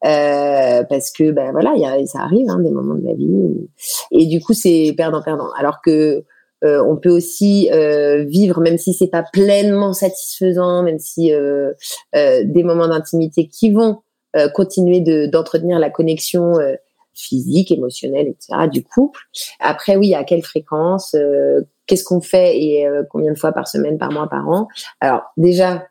Euh, 0.05 0.85
parce 0.85 1.11
que 1.11 1.31
ben 1.33 1.53
voilà, 1.53 1.75
y 1.77 1.87
a, 1.87 2.05
ça 2.07 2.21
arrive 2.21 2.49
hein, 2.51 2.59
des 2.61 2.71
moments 2.71 2.95
de 2.95 3.05
la 3.05 3.15
vie 3.15 3.67
et 4.11 4.27
du 4.27 4.41
coup 4.41 4.53
c'est 4.53 4.93
perdant 4.95 5.23
perdant. 5.23 5.49
Alors 5.59 5.81
que 5.83 6.23
euh, 6.65 6.83
on 6.83 6.97
peut 6.97 7.11
aussi 7.11 7.69
euh, 7.73 8.25
vivre, 8.25 8.61
même 8.61 8.79
si 8.79 8.95
c'est 8.95 9.09
pas 9.09 9.25
pleinement 9.33 9.93
satisfaisant, 9.93 10.83
même 10.83 10.99
si 10.99 11.33
euh, 11.33 11.73
des 12.13 12.63
moments 12.63 12.89
d'intimité 12.89 13.47
qui 13.47 13.71
vont 13.71 14.03
continuer 14.53 15.01
d'entretenir 15.29 15.79
la 15.79 15.89
connexion 15.89 16.53
physique, 17.15 17.73
émotionnelle, 17.73 18.29
etc. 18.29 18.69
du 18.71 18.85
couple. 18.85 19.19
Après, 19.61 19.97
oui, 19.97 20.15
à 20.15 20.25
quelle 20.25 20.43
fréquence 20.43 21.17
Qu'est-ce 21.87 22.05
qu'on 22.05 22.21
fait 22.21 22.59
et 22.61 22.87
combien 23.09 23.33
de 23.33 23.39
fois 23.39 23.53
par 23.53 23.67
semaine, 23.67 23.97
par 23.97 24.13
mois, 24.13 24.29
par 24.29 24.47
an? 24.51 24.69
Alors 25.01 25.23
déjà, 25.39 25.87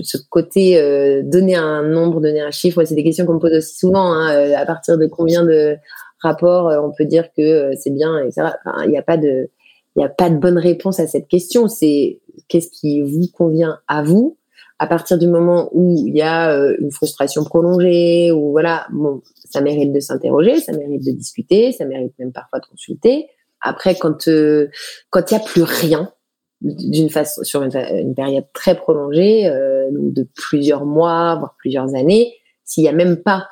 ce 0.00 0.18
côté 0.28 0.74
donner 1.22 1.54
un 1.54 1.84
nombre, 1.84 2.20
donner 2.20 2.40
un 2.40 2.50
chiffre, 2.50 2.82
c'est 2.82 2.96
des 2.96 3.04
questions 3.04 3.26
qu'on 3.26 3.34
me 3.34 3.38
pose 3.38 3.52
aussi 3.52 3.76
souvent. 3.76 4.12
Hein, 4.12 4.50
à 4.54 4.66
partir 4.66 4.98
de 4.98 5.06
combien 5.06 5.44
de 5.44 5.76
rapports 6.18 6.72
on 6.82 6.90
peut 6.90 7.04
dire 7.04 7.28
que 7.36 7.76
c'est 7.76 7.90
bien, 7.90 8.18
etc. 8.18 8.48
Il 8.82 8.90
n'y 8.90 8.98
a 8.98 9.02
pas 9.02 9.18
de 9.18 9.50
il 9.96 10.00
n'y 10.00 10.04
a 10.04 10.08
pas 10.08 10.30
de 10.30 10.36
bonne 10.36 10.58
réponse 10.58 10.98
à 11.00 11.06
cette 11.06 11.28
question. 11.28 11.68
C'est 11.68 12.20
qu'est-ce 12.48 12.70
qui 12.70 13.00
vous 13.00 13.28
convient 13.32 13.78
à 13.86 14.02
vous 14.02 14.36
à 14.78 14.86
partir 14.86 15.18
du 15.18 15.28
moment 15.28 15.68
où 15.72 15.94
il 15.96 16.14
y 16.16 16.22
a 16.22 16.52
euh, 16.52 16.76
une 16.80 16.90
frustration 16.90 17.44
prolongée 17.44 18.32
ou 18.32 18.50
voilà, 18.50 18.86
bon, 18.92 19.22
ça 19.44 19.60
mérite 19.60 19.92
de 19.92 20.00
s'interroger, 20.00 20.58
ça 20.60 20.72
mérite 20.72 21.04
de 21.06 21.12
discuter, 21.12 21.72
ça 21.72 21.84
mérite 21.84 22.12
même 22.18 22.32
parfois 22.32 22.58
de 22.58 22.66
consulter. 22.66 23.28
Après, 23.60 23.94
quand 23.94 24.26
euh, 24.28 24.68
quand 25.10 25.30
il 25.30 25.34
y 25.34 25.36
a 25.36 25.40
plus 25.40 25.62
rien 25.62 26.12
d'une 26.60 27.10
façon 27.10 27.44
sur 27.44 27.62
une, 27.62 28.14
période 28.14 28.46
très 28.52 28.74
prolongée, 28.74 29.46
euh, 29.46 29.88
de 29.92 30.26
plusieurs 30.34 30.84
mois 30.84 31.36
voire 31.36 31.54
plusieurs 31.58 31.94
années, 31.94 32.34
s'il 32.64 32.84
y 32.84 32.88
a 32.88 32.92
même 32.92 33.18
pas 33.18 33.46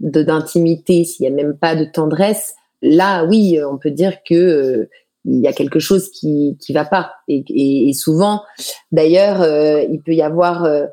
d'intimité, 0.00 1.04
s'il 1.04 1.24
y 1.24 1.28
a 1.28 1.32
même 1.32 1.56
pas 1.56 1.76
de 1.76 1.84
tendresse, 1.84 2.54
là 2.80 3.24
oui, 3.24 3.58
on 3.62 3.78
peut 3.78 3.90
dire 3.90 4.22
que 4.28 4.88
il 5.24 5.40
y 5.40 5.46
a 5.46 5.52
quelque 5.52 5.78
chose 5.78 6.10
qui 6.10 6.56
qui 6.60 6.72
va 6.72 6.84
pas. 6.84 7.12
Et, 7.28 7.92
souvent 7.94 8.42
d'ailleurs 8.90 9.42
euh, 9.42 9.82
il 9.90 10.00
peut 10.02 10.14
y 10.14 10.22
avoir 10.22 10.64
euh, 10.64 10.86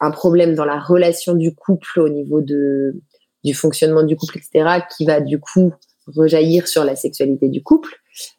un 0.00 0.10
problème 0.10 0.54
dans 0.54 0.64
la 0.64 0.80
relation 0.80 1.34
du 1.34 1.54
couple 1.54 2.00
au 2.00 2.08
niveau 2.08 2.40
de 2.40 2.96
du 3.44 3.54
fonctionnement 3.54 4.02
du 4.02 4.16
couple 4.16 4.38
etc 4.38 4.80
qui 4.96 5.04
va 5.04 5.20
du 5.20 5.38
coup 5.38 5.72
rejaillir 6.14 6.68
sur 6.68 6.84
la 6.84 6.96
sexualité 6.96 7.48
du 7.48 7.62
couple 7.62 7.90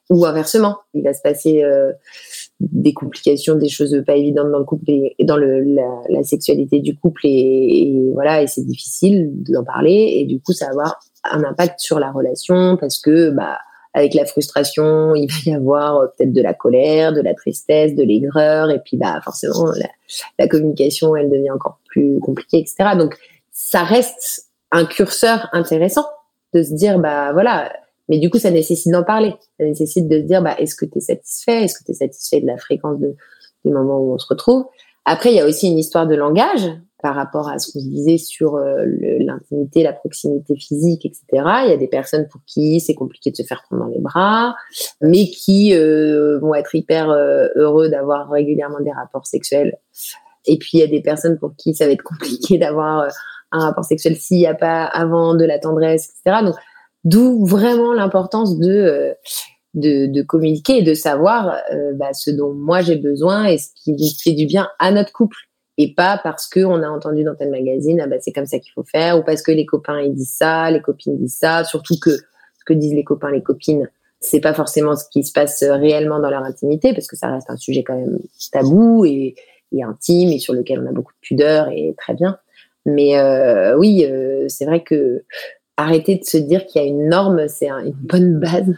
ou 0.10 0.25
inversement. 0.25 0.77
Il 0.94 1.04
va 1.04 1.13
se 1.13 1.22
passer 1.22 1.63
euh, 1.63 1.92
des 2.60 2.94
complications 2.94 3.56
des 3.56 3.70
choses 3.70 4.04
pas 4.06 4.16
évidentes 4.16 4.51
dans 4.51 4.60
le 4.60 4.66
couple 4.66 4.86
et, 4.88 5.16
dans 5.20 5.38
le 5.38 5.62
la, 5.62 6.01
la, 6.10 6.24
sexualité 6.24 6.80
du 6.80 6.98
couple 6.98 7.25
et, 7.25 7.30
et 7.30 8.12
voilà 8.13 8.42
et 8.42 8.48
c'est 8.48 8.66
difficile 8.66 9.32
d'en 9.44 9.63
parler 9.63 10.16
et 10.18 10.25
du 10.25 10.39
coup 10.42 10.54
ça 10.54 10.66
va 10.66 10.72
avoir 10.72 11.00
un 11.24 11.44
impact 11.44 11.80
sur 11.80 12.00
la 12.00 12.12
relation 12.12 12.77
parce 12.77 12.98
que 12.98 13.30
bah 13.30 13.60
avec 13.98 14.13
la 14.13 14.25
frustration, 14.25 15.16
il 15.16 15.27
va 15.27 15.51
y 15.51 15.56
avoir 15.56 15.98
euh, 15.98 16.08
peut-être 16.16 16.32
de 16.32 16.42
la 16.42 16.54
colère, 16.54 17.13
de 17.13 17.22
la 17.22 17.34
tristesse, 17.34 17.96
de 17.96 18.04
l'aigreur, 18.04 18.70
et 18.70 18.80
puis 18.80 18.96
bah 18.96 19.20
forcément 19.24 19.72
la, 20.38 20.48
communication, 20.48 21.16
elle 21.16 21.32
devient 21.32 21.50
encore 21.50 21.80
plus 21.88 22.20
compliquée, 22.20 22.60
etc. 22.60 22.92
Donc 22.98 23.18
ça 23.51 23.84
reste 23.84 24.50
un 24.72 24.86
curseur 24.86 25.50
intéressant 25.51 26.06
de 26.54 26.62
se 26.62 26.75
dire 26.75 27.00
bah 27.00 27.34
voilà, 27.34 27.74
mais 28.08 28.20
du 28.20 28.30
coup 28.30 28.38
ça 28.38 28.51
nécessite 28.51 28.92
d'en 28.92 29.04
parler, 29.04 29.34
ça 29.60 29.66
nécessite 29.66 30.08
de 30.08 30.20
se 30.20 30.25
dire 30.25 30.44
bah 30.44 30.56
est-ce 30.60 30.75
que 30.75 30.86
tu 30.86 31.00
es 31.00 31.01
satisfait, 31.01 31.63
est-ce 31.63 31.80
que 31.80 31.84
tu 31.84 31.92
es 31.92 31.96
satisfait 31.96 32.39
de 32.39 32.46
la 32.46 32.58
fréquence 32.58 33.00
de, 33.00 33.16
du 33.66 33.72
moment 33.72 33.98
où 33.98 34.13
on 34.13 34.20
se 34.20 34.27
retrouve? 34.27 34.66
Après 35.06 35.32
il 35.32 35.38
y 35.38 35.42
a 35.42 35.48
aussi 35.48 35.70
une 35.72 35.80
histoire 35.80 36.06
de 36.06 36.13
langage 36.13 36.70
par 37.01 37.13
rapport 37.13 37.48
à 37.48 37.60
ce 37.60 37.72
qu'on 37.72 37.80
disait 37.80 38.18
sur 38.18 38.56
euh, 38.56 38.86
l'intimité, 39.20 39.84
la 39.84 39.94
proximité 39.94 40.56
physique, 40.56 41.06
etc. 41.06 41.25
Il 41.66 41.70
y 41.70 41.74
a 41.74 41.77
des 41.77 41.88
personnes 41.88 42.27
pour 42.27 42.42
qui 42.46 42.80
c'est 42.80 42.96
compliqué 42.96 43.30
de 43.30 43.36
se 43.36 43.44
faire 43.44 43.63
prendre 43.63 43.84
dans 43.84 43.89
les 43.89 44.00
bras, 44.00 44.56
mais 45.01 45.27
qui 45.27 45.75
euh, 45.75 46.39
vont 46.39 46.56
être 46.56 46.74
hyper 46.74 47.10
euh, 47.10 47.48
heureux 47.56 47.89
d'avoir 47.89 48.30
régulièrement 48.30 48.80
des 48.80 48.92
rapports 48.92 49.27
sexuels. 49.27 49.77
Et 50.46 50.58
puis 50.58 50.72
il 50.74 50.80
y 50.80 50.84
a 50.84 50.88
des 50.88 51.01
personnes 51.01 51.38
pour 51.38 51.56
qui 51.56 51.75
ça 51.75 51.86
va 51.86 51.92
être 51.92 52.04
compliqué 52.04 52.58
d'avoir 52.58 53.08
un 53.51 53.60
rapport 53.60 53.86
sexuel 53.86 54.16
s'il 54.16 54.38
n'y 54.38 54.48
a 54.48 54.56
pas 54.56 54.84
avant 54.86 55.36
de 55.36 55.46
la 55.46 55.60
tendresse, 55.60 56.10
etc. 56.25 56.44
Donc 56.44 56.56
d'où 57.04 57.46
vraiment 57.46 57.94
l'importance 57.94 58.58
de 58.58 59.13
de, 59.74 60.08
de, 60.08 60.24
communiquer 60.24 60.80
et 60.80 60.82
de 60.82 60.96
savoir 60.96 61.56
bah, 61.96 62.12
ce 62.12 62.32
dont 62.32 62.51
moi 62.51 62.82
j'ai 62.82 62.96
besoin 62.96 63.46
et 63.46 63.60
ce 63.60 63.68
qui 63.75 64.18
fait 64.24 64.32
du 64.32 64.48
bien 64.48 64.70
à 64.80 64.92
notre 64.92 65.12
couple 65.12 65.38
et 65.78 65.94
pas 65.94 66.20
parce 66.24 66.48
que 66.48 66.60
on 66.60 66.82
a 66.84 66.90
entendu 66.90 67.24
dans 67.24 67.36
tel 67.36 67.50
magazine 67.52 68.02
ah 68.02 68.08
bah 68.08 68.18
c'est 68.20 68.32
comme 68.32 68.46
ça 68.46 68.60
qu'il 68.60 68.72
faut 68.72 68.84
faire 68.84 69.20
ou 69.20 69.24
parce 69.24 69.42
que 69.42 69.52
les 69.52 69.66
copains 69.66 70.02
ils 70.02 70.14
disent 70.14 70.36
ça, 70.36 70.70
les 70.72 70.82
copines 70.82 71.18
disent 71.18 71.38
ça, 71.38 71.64
surtout 71.64 71.96
que 72.00 72.12
ce 72.12 72.66
que 72.66 72.74
disent 72.74 72.94
les 72.94 73.04
copains 73.04 73.32
les 73.32 73.44
copines 73.44 73.90
c'est 74.20 74.42
pas 74.42 74.54
forcément 74.54 74.96
ce 74.96 75.06
qui 75.12 75.24
se 75.24 75.32
passe 75.32 75.64
réellement 75.64 76.20
dans 76.20 76.30
leur 76.30 76.44
intimité 76.44 76.94
parce 76.94 77.08
que 77.08 77.16
ça 77.16 77.32
reste 77.32 77.50
un 77.50 77.58
sujet 77.58 77.84
quand 77.84 77.96
même 77.96 78.20
tabou 78.52 79.06
et, 79.06 79.36
et 79.72 79.84
intime 79.84 80.30
et 80.30 80.40
sur 80.40 80.54
lequel 80.54 80.80
on 80.80 80.88
a 80.88 80.92
beaucoup 80.92 81.14
de 81.14 81.20
pudeur 81.22 81.70
et 81.70 81.94
très 81.98 82.16
bien. 82.16 82.40
Mais 82.88 83.14
oui, 83.76 84.04
c'est 84.48 84.66
vrai 84.66 84.82
que 84.82 85.24
arrêter 85.76 86.16
de 86.16 86.24
se 86.24 86.38
dire 86.38 86.66
qu'il 86.66 86.82
y 86.82 86.86
a 86.86 86.88
une 86.88 87.10
norme, 87.10 87.48
c'est 87.48 87.70
une 87.70 87.92
bonne 87.92 88.40
base 88.40 88.74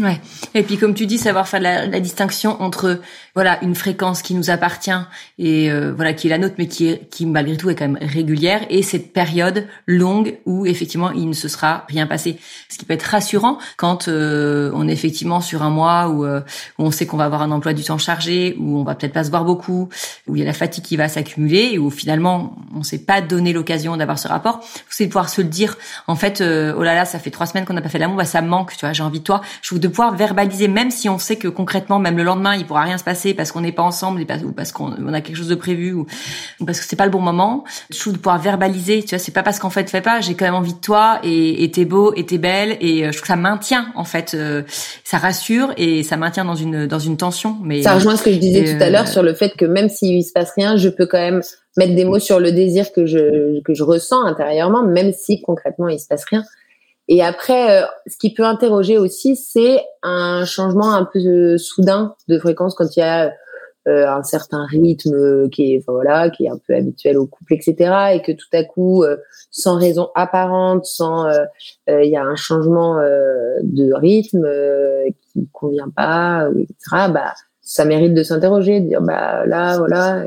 Ouais. 0.00 0.20
Et 0.54 0.64
puis 0.64 0.76
comme 0.76 0.92
tu 0.92 1.06
dis, 1.06 1.18
savoir 1.18 1.46
faire 1.46 1.60
la, 1.60 1.86
la, 1.86 2.00
distinction 2.00 2.60
entre 2.60 3.00
voilà 3.36 3.62
une 3.62 3.76
fréquence 3.76 4.22
qui 4.22 4.34
nous 4.34 4.50
appartient 4.50 4.90
et 5.38 5.70
euh, 5.70 5.92
voilà 5.94 6.12
qui 6.14 6.26
est 6.26 6.30
la 6.30 6.38
nôtre, 6.38 6.56
mais 6.58 6.66
qui 6.66 6.88
est, 6.88 7.08
qui 7.10 7.26
malgré 7.26 7.56
tout 7.56 7.70
est 7.70 7.76
quand 7.76 7.86
même 7.86 7.98
régulière, 8.00 8.66
et 8.70 8.82
cette 8.82 9.12
période 9.12 9.68
longue 9.86 10.38
où 10.46 10.66
effectivement 10.66 11.12
il 11.12 11.28
ne 11.28 11.32
se 11.32 11.46
sera 11.46 11.84
rien 11.88 12.08
passé. 12.08 12.40
Ce 12.68 12.76
qui 12.76 12.86
peut 12.86 12.94
être 12.94 13.04
rassurant 13.04 13.58
quand 13.76 14.08
euh, 14.08 14.72
on 14.74 14.88
est 14.88 14.92
effectivement 14.92 15.40
sur 15.40 15.62
un 15.62 15.70
mois 15.70 16.08
où, 16.08 16.24
euh, 16.24 16.40
où 16.80 16.84
on 16.86 16.90
sait 16.90 17.06
qu'on 17.06 17.16
va 17.16 17.26
avoir 17.26 17.42
un 17.42 17.52
emploi 17.52 17.72
du 17.72 17.84
temps 17.84 17.98
chargé, 17.98 18.56
où 18.58 18.76
on 18.78 18.82
va 18.82 18.96
peut-être 18.96 19.12
pas 19.12 19.22
se 19.22 19.30
voir 19.30 19.44
beaucoup, 19.44 19.88
où 20.26 20.34
il 20.34 20.40
y 20.40 20.42
a 20.42 20.46
la 20.46 20.52
fatigue 20.52 20.82
qui 20.82 20.96
va 20.96 21.08
s'accumuler, 21.08 21.70
et 21.74 21.78
où 21.78 21.90
finalement 21.90 22.56
on 22.74 22.82
s'est 22.82 22.98
pas 22.98 23.20
donné 23.20 23.52
l'occasion 23.52 23.96
d'avoir 23.96 24.18
ce 24.18 24.26
rapport. 24.26 24.58
C'est 24.90 25.06
pouvoir 25.06 25.28
se 25.28 25.40
le 25.40 25.48
dire. 25.48 25.76
En 26.08 26.16
fait, 26.16 26.40
oh 26.40 26.82
là 26.82 26.96
là, 26.96 27.04
ça 27.04 27.20
fait 27.20 27.30
trois 27.30 27.46
semaines 27.46 27.64
qu'on 27.64 27.74
n'a 27.74 27.82
pas 27.82 27.88
fait 27.88 27.98
l'amour, 27.98 28.16
bah 28.16 28.24
ça 28.24 28.42
me 28.42 28.48
manque, 28.48 28.72
tu 28.76 28.84
vois. 28.84 28.92
J'ai 28.92 29.04
envie 29.04 29.20
de 29.20 29.24
toi. 29.24 29.40
De 29.84 29.88
pouvoir 29.88 30.16
verbaliser, 30.16 30.66
même 30.66 30.90
si 30.90 31.10
on 31.10 31.18
sait 31.18 31.36
que 31.36 31.46
concrètement, 31.46 31.98
même 31.98 32.16
le 32.16 32.22
lendemain, 32.22 32.56
il 32.56 32.64
pourra 32.64 32.82
rien 32.82 32.96
se 32.96 33.04
passer 33.04 33.34
parce 33.34 33.52
qu'on 33.52 33.60
n'est 33.60 33.72
pas 33.72 33.82
ensemble 33.82 34.22
ou 34.22 34.52
parce 34.52 34.72
qu'on 34.72 35.12
a 35.12 35.20
quelque 35.20 35.36
chose 35.36 35.48
de 35.48 35.54
prévu 35.54 35.92
ou, 35.92 36.06
parce 36.64 36.80
que 36.80 36.86
c'est 36.86 36.96
pas 36.96 37.04
le 37.04 37.10
bon 37.10 37.20
moment. 37.20 37.64
Je 37.90 37.98
trouve 37.98 38.14
de 38.14 38.18
pouvoir 38.18 38.40
verbaliser, 38.40 39.02
tu 39.02 39.10
vois, 39.10 39.18
c'est 39.18 39.32
pas 39.32 39.42
parce 39.42 39.58
qu'en 39.58 39.68
fait, 39.68 39.90
fais 39.90 40.00
pas, 40.00 40.22
j'ai 40.22 40.34
quand 40.34 40.46
même 40.46 40.54
envie 40.54 40.72
de 40.72 40.80
toi 40.80 41.20
et 41.22 41.70
t'es 41.70 41.84
beau 41.84 42.14
et 42.16 42.24
t'es 42.24 42.38
belle 42.38 42.78
et 42.80 43.04
euh, 43.04 43.12
je 43.12 43.18
trouve 43.18 43.22
que 43.22 43.26
ça 43.28 43.36
maintient 43.36 43.88
en 43.94 44.04
fait, 44.04 44.32
euh, 44.34 44.62
ça 45.04 45.18
rassure 45.18 45.72
et 45.76 46.02
ça 46.02 46.16
maintient 46.16 46.46
dans 46.46 46.54
une 46.54 46.86
dans 46.86 46.98
une 46.98 47.18
tension. 47.18 47.56
Mais 47.62 47.82
ça 47.82 47.94
rejoint 47.94 48.16
ce 48.16 48.22
que 48.22 48.32
je 48.32 48.38
disais 48.38 48.76
tout 48.76 48.82
à 48.82 48.88
l'heure 48.88 49.08
sur 49.08 49.22
le 49.22 49.34
fait 49.34 49.54
que 49.56 49.66
même 49.66 49.90
s'il 49.90 50.24
se 50.24 50.32
passe 50.32 50.52
rien, 50.56 50.76
je 50.76 50.88
peux 50.88 51.06
quand 51.06 51.18
même 51.18 51.42
mettre 51.76 51.94
des 51.94 52.04
mots 52.04 52.18
sur 52.18 52.40
le 52.40 52.52
désir 52.52 52.90
que 52.92 53.04
je 53.04 53.60
que 53.62 53.74
je 53.74 53.82
ressens 53.82 54.24
intérieurement, 54.24 54.82
même 54.82 55.12
si 55.12 55.42
concrètement 55.42 55.88
il 55.88 55.98
se 55.98 56.06
passe 56.06 56.24
rien. 56.24 56.44
Et 57.08 57.22
après, 57.22 57.82
euh, 57.82 57.86
ce 58.06 58.16
qui 58.16 58.32
peut 58.32 58.44
interroger 58.44 58.98
aussi, 58.98 59.36
c'est 59.36 59.82
un 60.02 60.44
changement 60.44 60.94
un 60.94 61.04
peu 61.04 61.18
euh, 61.18 61.58
soudain 61.58 62.14
de 62.28 62.38
fréquence 62.38 62.74
quand 62.74 62.96
il 62.96 63.00
y 63.00 63.02
a 63.02 63.32
euh, 63.86 64.08
un 64.08 64.22
certain 64.22 64.64
rythme 64.64 65.50
qui 65.50 65.74
est, 65.74 65.84
voilà, 65.86 66.30
qui 66.30 66.46
est 66.46 66.48
un 66.48 66.58
peu 66.66 66.74
habituel 66.74 67.18
au 67.18 67.26
couple, 67.26 67.52
etc. 67.52 68.14
Et 68.14 68.22
que 68.22 68.32
tout 68.32 68.48
à 68.54 68.64
coup, 68.64 69.04
sans 69.50 69.76
raison 69.76 70.08
apparente, 70.14 70.86
sans, 70.86 71.26
il 71.88 72.08
y 72.08 72.16
a 72.16 72.22
un 72.22 72.36
changement 72.36 72.94
de 72.96 73.92
rythme 73.92 74.48
qui 75.30 75.46
convient 75.52 75.90
pas, 75.94 76.48
etc. 76.58 77.08
Bah, 77.12 77.34
ça 77.60 77.84
mérite 77.84 78.14
de 78.14 78.22
s'interroger, 78.22 78.80
de 78.80 78.88
dire, 78.88 79.02
bah 79.02 79.44
là, 79.44 79.76
voilà, 79.76 80.24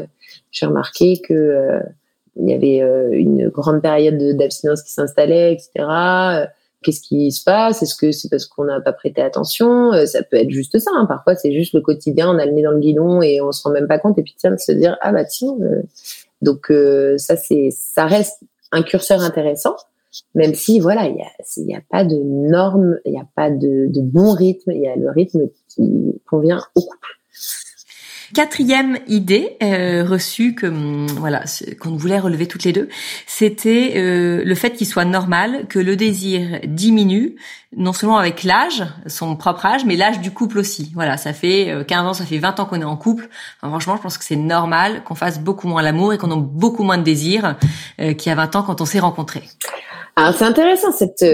j'ai 0.52 0.68
remarqué 0.68 1.20
que 1.28 1.80
il 2.36 2.48
y 2.48 2.54
avait 2.54 3.18
une 3.18 3.50
grande 3.50 3.82
période 3.82 4.20
d'abstinence 4.38 4.84
qui 4.84 4.92
s'installait, 4.92 5.54
etc 5.54 6.48
qu'est-ce 6.88 7.02
qui 7.02 7.32
se 7.34 7.44
passe? 7.44 7.84
Est-ce 7.84 7.96
que 7.96 8.14
c'est 8.14 8.30
parce 8.30 8.46
qu'on 8.46 8.64
n'a 8.64 8.80
pas 8.80 8.94
prêté 8.94 9.22
attention? 9.22 9.92
Euh, 9.92 10.06
Ça 10.06 10.24
peut 10.24 10.38
être 10.38 10.50
juste 10.50 10.80
ça. 10.80 10.90
Hein. 10.96 11.06
Parfois, 11.06 11.36
c'est 11.36 11.52
juste 11.52 11.74
le 11.74 11.82
quotidien, 11.82 12.30
on 12.34 12.40
a 12.40 12.46
le 12.46 12.54
nez 12.54 12.64
dans 12.64 12.72
le 12.72 12.80
guidon 12.80 13.22
et 13.22 13.42
on 13.42 13.52
se 13.52 13.62
rend 13.64 13.72
même 13.72 13.88
pas 13.88 14.00
compte. 14.00 14.18
Et 14.18 14.24
puis 14.24 14.36
tiens, 14.38 14.52
de 14.52 14.58
se 14.58 14.72
dire 14.72 14.98
ah 15.02 15.12
bah 15.12 15.26
tiens. 15.26 15.54
Euh. 15.62 15.82
Donc 16.42 16.72
euh, 16.72 17.18
ça 17.18 17.36
c'est 17.36 17.70
ça 17.72 18.06
reste 18.06 18.40
un 18.72 18.84
curseur 18.84 19.22
intéressant, 19.22 19.76
même 20.36 20.54
si 20.54 20.80
voilà 20.80 21.08
il 21.08 21.18
y 21.18 21.74
a 21.74 21.78
a 21.78 21.82
pas 21.90 22.06
de 22.06 22.16
normes, 22.16 23.00
il 23.06 23.12
n'y 23.12 23.20
a 23.20 23.28
pas 23.36 23.50
de 23.50 23.90
bon 24.02 24.32
rythme, 24.32 24.72
il 24.72 24.82
y 24.82 24.88
a 24.88 24.96
le 24.96 25.10
rythme 25.10 25.48
qui 25.68 26.22
convient 26.30 26.62
au 26.76 26.82
couple. 26.82 27.20
Quatrième 28.34 29.00
idée 29.08 29.56
euh, 29.64 30.04
reçue 30.04 30.54
que 30.54 30.68
hum, 30.68 31.08
voilà 31.08 31.44
qu'on 31.80 31.96
voulait 31.96 32.20
relever 32.20 32.46
toutes 32.46 32.66
les 32.66 32.74
deux, 32.74 32.90
c'était 33.26 33.94
euh, 33.96 34.44
le 34.44 34.56
fait 34.56 34.72
qu'il 34.72 34.88
soit 34.88 35.06
normal 35.06 35.66
que 35.70 35.80
le 35.80 35.96
désir 35.96 36.60
diminue 36.66 37.36
non 37.76 37.94
seulement 37.94 38.18
avec 38.18 38.44
l'âge, 38.44 38.86
son 39.08 39.36
propre 39.36 39.66
âge, 39.66 39.86
mais 39.86 39.96
l'âge 39.96 40.20
du 40.20 40.32
couple 40.32 40.60
aussi. 40.60 40.92
Voilà, 40.94 41.18
ça 41.18 41.34
fait 41.34 41.74
15 41.88 42.06
euh, 42.06 42.10
ans, 42.10 42.14
ça 42.14 42.26
fait 42.26 42.38
20 42.38 42.60
ans 42.60 42.66
qu'on 42.66 42.82
est 42.82 42.86
en 42.86 42.98
couple. 42.98 43.30
franchement, 43.60 43.98
je 43.98 44.02
pense 44.02 44.18
que 44.18 44.24
c'est 44.26 44.38
normal 44.38 45.04
qu'on 45.04 45.16
fasse 45.16 45.40
beaucoup 45.40 45.68
moins 45.68 45.82
l'amour 45.82 46.14
et 46.14 46.18
qu'on 46.18 46.32
ait 46.32 46.42
beaucoup 46.42 46.84
moins 46.84 46.98
de 46.98 47.04
désir 47.04 47.58
qu'il 47.98 48.26
y 48.26 48.30
a 48.30 48.36
20 48.36 48.56
ans 48.56 48.64
quand 48.64 48.82
on 48.82 48.86
s'est 48.86 49.00
rencontrés. 49.00 49.44
Alors 50.16 50.34
c'est 50.34 50.46
intéressant 50.46 50.92
cette 50.92 51.26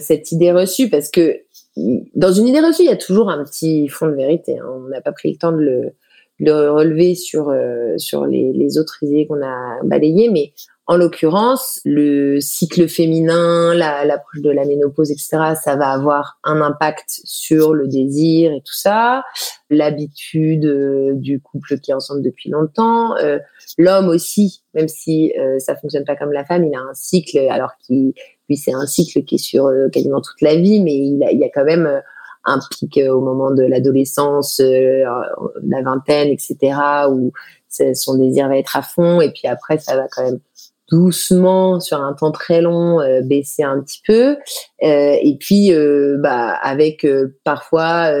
cette 0.00 0.32
idée 0.32 0.50
reçue 0.50 0.88
parce 0.88 1.10
que 1.10 1.36
dans 1.76 2.32
une 2.32 2.48
idée 2.48 2.60
reçue, 2.60 2.82
il 2.82 2.88
y 2.88 2.92
a 2.92 2.96
toujours 2.96 3.30
un 3.30 3.44
petit 3.44 3.88
fond 3.88 4.06
de 4.06 4.14
vérité. 4.14 4.58
Hein. 4.58 4.64
On 4.74 4.88
n'a 4.88 5.00
pas 5.00 5.12
pris 5.12 5.30
le 5.32 5.38
temps 5.38 5.52
de 5.52 5.58
le 5.58 5.92
le 6.38 6.70
relever 6.70 7.14
sur 7.14 7.50
euh, 7.50 7.96
sur 7.98 8.26
les, 8.26 8.52
les, 8.52 8.78
autres 8.78 8.98
idées 9.02 9.26
qu'on 9.26 9.42
a 9.42 9.78
balayées, 9.84 10.30
mais 10.30 10.52
en 10.86 10.96
l'occurrence, 10.96 11.80
le 11.84 12.40
cycle 12.40 12.88
féminin, 12.88 13.72
l'approche 13.74 14.40
de 14.40 14.50
la 14.50 14.64
ménopause, 14.64 15.12
etc., 15.12 15.54
ça 15.62 15.76
va 15.76 15.90
avoir 15.90 16.40
un 16.42 16.60
impact 16.60 17.20
sur 17.24 17.72
le 17.72 17.86
désir 17.86 18.52
et 18.52 18.60
tout 18.60 18.74
ça, 18.74 19.22
l'habitude 19.70 20.66
euh, 20.66 21.12
du 21.14 21.40
couple 21.40 21.78
qui 21.78 21.92
est 21.92 21.94
ensemble 21.94 22.22
depuis 22.22 22.50
longtemps, 22.50 23.16
euh, 23.18 23.38
l'homme 23.78 24.08
aussi, 24.08 24.64
même 24.74 24.88
si 24.88 25.32
ça 25.58 25.76
fonctionne 25.76 26.04
pas 26.04 26.16
comme 26.16 26.32
la 26.32 26.44
femme, 26.44 26.64
il 26.64 26.74
a 26.74 26.80
un 26.80 26.94
cycle, 26.94 27.38
alors 27.50 27.70
qu'il, 27.78 28.12
lui, 28.48 28.56
c'est 28.56 28.74
un 28.74 28.86
cycle 28.86 29.22
qui 29.24 29.36
est 29.36 29.38
sur 29.38 29.70
quasiment 29.92 30.20
toute 30.20 30.40
la 30.40 30.56
vie, 30.56 30.80
mais 30.80 30.94
il, 30.94 31.22
a, 31.22 31.30
il 31.30 31.38
y 31.38 31.44
a 31.44 31.48
quand 31.48 31.64
même 31.64 32.02
un 32.44 32.58
pic 32.70 32.98
euh, 32.98 33.12
au 33.12 33.20
moment 33.20 33.50
de 33.50 33.62
l'adolescence, 33.62 34.60
euh, 34.60 35.04
la 35.62 35.82
vingtaine, 35.82 36.28
etc., 36.28 36.76
où 37.10 37.32
son 37.68 38.18
désir 38.18 38.48
va 38.48 38.58
être 38.58 38.76
à 38.76 38.82
fond, 38.82 39.20
et 39.20 39.30
puis 39.30 39.48
après, 39.48 39.78
ça 39.78 39.96
va 39.96 40.06
quand 40.10 40.24
même 40.24 40.40
doucement 40.90 41.80
sur 41.80 42.02
un 42.02 42.12
temps 42.12 42.32
très 42.32 42.60
long 42.60 43.00
euh, 43.00 43.22
baisser 43.22 43.62
un 43.62 43.80
petit 43.80 44.02
peu 44.06 44.36
et 44.80 45.38
puis 45.40 45.72
bah 46.18 46.50
avec 46.60 47.06
parfois 47.44 48.12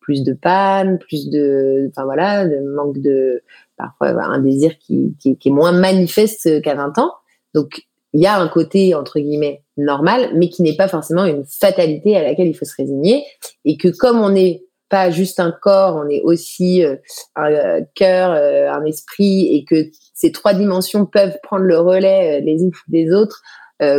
plus 0.00 0.24
de 0.24 0.32
panne 0.32 0.98
plus 0.98 1.30
de 1.30 1.88
enfin 1.90 2.04
voilà 2.04 2.44
manque 2.74 2.98
de 2.98 3.42
parfois 3.76 4.08
un 4.24 4.40
désir 4.40 4.78
qui, 4.78 5.14
qui, 5.20 5.38
qui 5.38 5.50
est 5.50 5.52
moins 5.52 5.70
manifeste 5.70 6.60
qu'à 6.62 6.74
20 6.74 6.98
ans 6.98 7.12
donc 7.54 7.87
il 8.14 8.20
y 8.22 8.26
a 8.26 8.38
un 8.38 8.48
côté 8.48 8.94
entre 8.94 9.18
guillemets 9.18 9.62
normal, 9.76 10.30
mais 10.34 10.48
qui 10.48 10.62
n'est 10.62 10.76
pas 10.76 10.88
forcément 10.88 11.24
une 11.24 11.44
fatalité 11.44 12.16
à 12.16 12.22
laquelle 12.22 12.48
il 12.48 12.54
faut 12.56 12.64
se 12.64 12.74
résigner, 12.76 13.24
et 13.64 13.76
que 13.76 13.88
comme 13.88 14.20
on 14.20 14.30
n'est 14.30 14.64
pas 14.88 15.10
juste 15.10 15.38
un 15.40 15.52
corps, 15.52 15.96
on 15.96 16.08
est 16.08 16.22
aussi 16.22 16.84
euh, 16.84 16.96
un 17.36 17.52
euh, 17.52 17.80
cœur, 17.94 18.32
euh, 18.32 18.70
un 18.70 18.84
esprit, 18.84 19.54
et 19.54 19.64
que 19.64 19.90
ces 20.14 20.32
trois 20.32 20.54
dimensions 20.54 21.06
peuvent 21.06 21.38
prendre 21.42 21.64
le 21.64 21.78
relais 21.78 22.40
les 22.40 22.62
unes 22.62 22.72
des 22.88 23.12
autres 23.12 23.42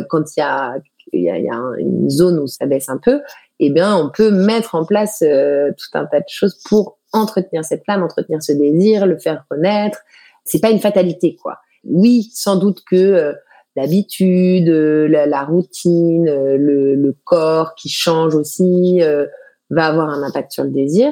quand 0.10 0.36
il 0.36 0.42
y 1.14 1.30
a, 1.30 1.42
une 1.78 2.10
zone 2.10 2.38
où 2.40 2.48
ça 2.48 2.66
baisse 2.66 2.90
un 2.90 2.98
peu, 2.98 3.22
eh 3.62 3.70
bien, 3.70 3.96
on 3.96 4.10
peut 4.10 4.30
mettre 4.30 4.76
en 4.76 4.86
place 4.86 5.20
tout 5.20 5.98
un 5.98 6.06
tas 6.06 6.20
de 6.20 6.28
choses 6.28 6.62
pour 6.68 6.98
entretenir 7.14 7.64
cette 7.64 7.86
flamme, 7.86 8.04
entretenir 8.04 8.44
ce 8.44 8.52
désir, 8.52 9.06
le 9.06 9.18
faire 9.18 9.46
connaître. 9.50 10.00
C'est 10.44 10.60
pas 10.60 10.72
une 10.72 10.82
fatalité, 10.82 11.38
quoi. 11.42 11.60
Oui, 11.86 12.30
sans 12.34 12.58
doute 12.58 12.84
que 12.86 13.34
l'habitude, 13.76 14.70
euh, 14.70 15.08
la, 15.08 15.44
routine, 15.44 16.28
euh, 16.28 16.58
le, 16.58 17.16
corps 17.24 17.76
qui 17.76 17.90
change 17.90 18.36
aussi 18.36 19.02
euh, 19.02 19.26
va 19.70 19.86
avoir 19.86 20.10
un 20.10 20.24
impact 20.24 20.52
sur 20.52 20.64
le 20.64 20.72
désir. 20.72 21.12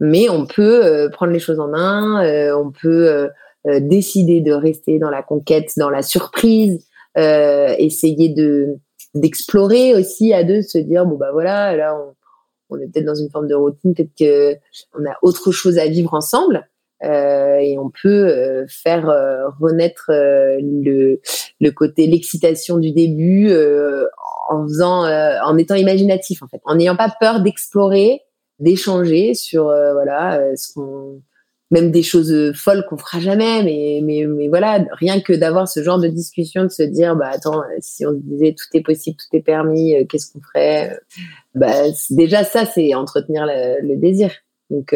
Mais 0.00 0.28
on 0.28 0.46
peut 0.46 1.08
prendre 1.12 1.32
les 1.32 1.38
choses 1.38 1.60
en 1.60 1.68
main, 1.68 2.54
on 2.56 2.72
peut 2.72 3.28
décider 3.64 4.40
de 4.40 4.52
rester 4.52 4.98
dans 4.98 5.10
la 5.10 5.22
conquête, 5.22 5.70
dans 5.76 5.90
la 5.90 6.02
surprise, 6.02 6.84
essayer 7.14 8.28
de 8.30 8.78
d'explorer 9.14 9.94
aussi 9.94 10.32
à 10.32 10.42
deux, 10.42 10.56
de 10.56 10.62
se 10.62 10.78
dire 10.78 11.06
bon 11.06 11.16
bah 11.16 11.30
voilà, 11.30 11.76
là 11.76 11.96
on, 11.96 12.14
on 12.70 12.80
est 12.80 12.88
peut-être 12.88 13.04
dans 13.04 13.14
une 13.14 13.30
forme 13.30 13.46
de 13.46 13.54
routine, 13.54 13.94
peut-être 13.94 14.16
que 14.18 14.56
on 14.98 15.08
a 15.08 15.14
autre 15.22 15.52
chose 15.52 15.78
à 15.78 15.86
vivre 15.86 16.14
ensemble. 16.14 16.68
Euh, 17.04 17.56
et 17.56 17.78
on 17.78 17.90
peut 17.90 18.28
euh, 18.28 18.64
faire 18.68 19.08
euh, 19.08 19.48
renaître 19.60 20.10
le, 20.10 21.20
le 21.60 21.70
côté 21.70 22.06
l'excitation 22.06 22.78
du 22.78 22.92
début 22.92 23.52
en 24.50 24.62
faisant 24.64 25.04
en 25.04 25.58
étant 25.58 25.74
imaginatif 25.74 26.42
en 26.42 26.48
fait. 26.48 26.60
En 26.64 26.76
n'ayant 26.76 26.96
pas 26.96 27.12
peur 27.20 27.40
d'explorer 27.40 28.22
d'échanger 28.58 29.34
sur 29.34 29.64
voilà 29.64 30.40
même 31.70 31.90
des 31.90 32.02
choses 32.02 32.52
folles 32.54 32.84
qu'on 32.88 32.98
fera 32.98 33.18
jamais 33.18 33.62
mais 33.64 34.00
mais 34.04 34.26
mais 34.26 34.48
voilà 34.48 34.84
rien 34.92 35.20
que 35.20 35.32
d'avoir 35.32 35.66
ce 35.66 35.82
genre 35.82 35.98
de 35.98 36.06
discussion 36.06 36.64
de 36.64 36.68
se 36.68 36.82
dire 36.82 37.16
bah 37.16 37.30
attends 37.32 37.62
si 37.80 38.06
on 38.06 38.10
se 38.10 38.18
disait 38.22 38.54
tout 38.56 38.76
est 38.76 38.82
possible 38.82 39.16
tout 39.16 39.36
est 39.36 39.42
permis 39.42 40.06
qu'est-ce 40.06 40.32
qu'on 40.32 40.40
ferait 40.40 41.00
bah 41.54 41.72
déjà 42.10 42.44
ça 42.44 42.66
c'est 42.66 42.94
entretenir 42.94 43.46
le, 43.46 43.96
désir. 43.96 44.30
Donc 44.70 44.94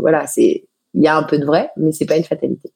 voilà 0.00 0.26
c'est 0.26 0.64
il 0.94 1.02
y 1.02 1.08
a 1.08 1.16
un 1.16 1.22
peu 1.22 1.38
de 1.38 1.44
vrai, 1.44 1.70
mais 1.76 1.92
c'est 1.92 2.06
pas 2.06 2.16
une 2.16 2.24
fatalité. 2.24 2.72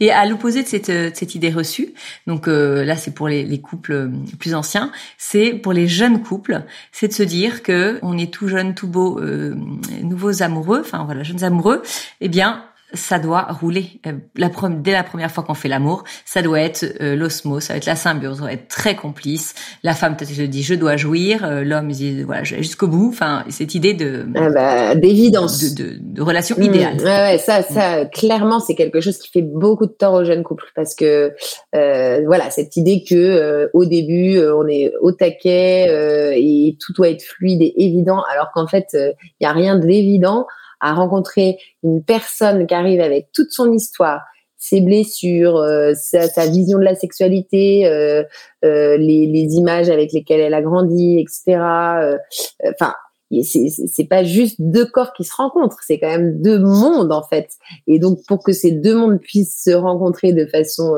Et 0.00 0.12
à 0.12 0.24
l'opposé 0.24 0.62
de 0.62 0.68
cette, 0.68 0.90
euh, 0.90 1.10
cette, 1.12 1.34
idée 1.34 1.50
reçue, 1.50 1.94
donc 2.26 2.46
euh, 2.46 2.84
là 2.84 2.96
c'est 2.96 3.12
pour 3.12 3.26
les, 3.26 3.44
les, 3.44 3.60
couples 3.60 3.92
euh, 3.92 4.08
plus 4.38 4.54
anciens, 4.54 4.92
c'est 5.18 5.52
pour 5.52 5.72
les 5.72 5.88
jeunes 5.88 6.22
couples, 6.22 6.62
c'est 6.92 7.08
de 7.08 7.12
se 7.12 7.24
dire 7.24 7.62
que 7.62 7.98
on 8.02 8.16
est 8.16 8.32
tout 8.32 8.46
jeune, 8.46 8.74
tout 8.74 8.86
beau, 8.86 9.20
nouveaux 10.02 10.42
amoureux, 10.42 10.80
enfin 10.80 11.04
voilà, 11.04 11.24
jeunes 11.24 11.42
amoureux, 11.42 11.82
eh 12.20 12.28
bien 12.28 12.64
ça 12.94 13.18
doit 13.18 13.42
rouler. 13.60 14.00
Euh, 14.06 14.12
la 14.36 14.50
dès 14.70 14.92
la 14.92 15.02
première 15.02 15.30
fois 15.30 15.44
qu'on 15.44 15.54
fait 15.54 15.68
l'amour, 15.68 16.04
ça 16.24 16.42
doit 16.42 16.60
être 16.60 16.84
euh, 17.00 17.16
l'osmose, 17.16 17.64
ça 17.64 17.74
va 17.74 17.76
être 17.78 17.86
la 17.86 17.96
symbiose, 17.96 18.36
ça 18.36 18.42
doit 18.42 18.52
être 18.52 18.68
très 18.68 18.94
complice. 18.96 19.54
La 19.82 19.94
femme 19.94 20.16
peut-être 20.16 20.32
se 20.32 20.42
dit 20.42 20.62
je 20.62 20.74
dois 20.74 20.96
jouir, 20.96 21.44
euh, 21.44 21.62
l'homme 21.64 21.90
dit 21.90 22.22
voilà 22.22 22.44
jusqu'au 22.44 22.88
bout. 22.88 23.08
Enfin 23.08 23.44
cette 23.48 23.74
idée 23.74 23.94
de 23.94 24.26
ah 24.34 24.50
bah, 24.50 24.94
d'évidence, 24.94 25.74
de, 25.74 25.82
de, 25.82 25.98
de, 26.00 26.22
relation 26.22 26.56
mmh. 26.58 26.62
idéale. 26.62 26.96
ouais, 26.98 27.04
ouais, 27.04 27.38
ça, 27.38 27.62
ça 27.62 28.06
clairement 28.06 28.60
c'est 28.60 28.74
quelque 28.74 29.00
chose 29.00 29.18
qui 29.18 29.30
fait 29.30 29.42
beaucoup 29.42 29.86
de 29.86 29.92
tort 29.92 30.14
aux 30.14 30.24
jeunes 30.24 30.42
couples 30.42 30.70
parce 30.74 30.94
que 30.94 31.32
voilà 31.72 32.50
cette 32.50 32.76
idée 32.76 33.04
que 33.08 33.70
au 33.72 33.84
début 33.84 34.38
on 34.38 34.66
est 34.68 34.92
au 35.00 35.12
taquet 35.12 35.86
et 36.36 36.76
tout 36.80 36.92
doit 36.92 37.08
être 37.08 37.22
fluide 37.22 37.62
et 37.62 37.74
évident 37.84 38.22
alors 38.32 38.50
qu'en 38.54 38.66
fait 38.66 38.88
il 38.94 39.44
y 39.44 39.46
a 39.46 39.52
rien 39.52 39.76
d'évident 39.76 40.46
à 40.84 40.92
rencontrer 40.92 41.56
une 41.82 42.04
personne 42.04 42.66
qui 42.66 42.74
arrive 42.74 43.00
avec 43.00 43.28
toute 43.32 43.50
son 43.50 43.72
histoire, 43.72 44.20
ses 44.58 44.82
blessures, 44.82 45.56
euh, 45.56 45.94
sa, 45.94 46.46
vision 46.46 46.78
de 46.78 46.84
la 46.84 46.94
sexualité, 46.94 47.86
euh, 47.86 48.22
euh, 48.66 48.98
les, 48.98 49.54
images 49.54 49.88
avec 49.88 50.12
lesquelles 50.12 50.40
elle 50.40 50.54
a 50.54 50.60
grandi, 50.60 51.18
etc. 51.18 51.58
Enfin, 52.70 52.94
c'est 53.42 54.08
pas 54.08 54.24
juste 54.24 54.56
deux 54.58 54.84
corps 54.84 55.14
qui 55.14 55.24
se 55.24 55.34
rencontrent, 55.34 55.78
c'est 55.86 55.98
quand 55.98 56.08
même 56.08 56.42
deux 56.42 56.58
mondes 56.58 57.12
en 57.12 57.22
fait. 57.22 57.48
Et 57.86 57.98
donc 57.98 58.18
pour 58.28 58.44
que 58.44 58.52
ces 58.52 58.70
deux 58.70 58.94
mondes 58.94 59.20
puissent 59.20 59.62
se 59.64 59.70
rencontrer 59.70 60.34
de 60.34 60.44
façon 60.44 60.96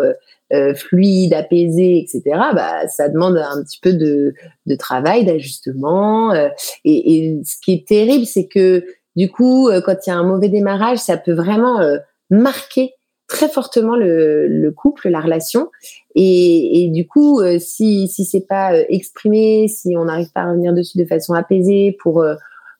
fluide, 0.75 1.33
apaisée, 1.33 1.99
etc. 1.99 2.23
Bah, 2.55 2.87
ça 2.89 3.09
demande 3.09 3.37
un 3.37 3.63
petit 3.63 3.79
peu 3.81 3.95
de, 3.95 4.35
travail, 4.79 5.25
d'ajustement. 5.25 6.35
et, 6.35 6.51
et, 6.85 7.41
ce 7.45 7.57
qui 7.65 7.73
est 7.73 7.87
terrible, 7.87 8.27
c'est 8.27 8.47
que 8.47 8.85
du 9.17 9.31
coup, 9.31 9.69
euh, 9.69 9.81
quand 9.81 10.07
il 10.07 10.11
y 10.11 10.13
a 10.13 10.17
un 10.17 10.23
mauvais 10.23 10.49
démarrage, 10.49 10.99
ça 10.99 11.17
peut 11.17 11.33
vraiment 11.33 11.81
euh, 11.81 11.97
marquer 12.31 12.93
très 13.29 13.49
fortement 13.49 13.97
le, 13.97 14.71
couple, 14.71 15.09
la 15.09 15.21
relation. 15.21 15.71
Et, 16.15 16.91
du 16.93 17.09
coup, 17.09 17.41
euh, 17.41 17.59
si 17.59 18.07
si 18.09 18.25
c'est 18.25 18.47
pas 18.47 18.79
exprimé, 18.89 19.67
si 19.69 19.97
on 19.97 20.05
n'arrive 20.05 20.31
pas 20.33 20.43
à 20.43 20.51
revenir 20.51 20.73
dessus 20.75 20.99
de 20.99 21.05
façon 21.05 21.33
apaisée 21.35 21.97
pour 22.01 22.25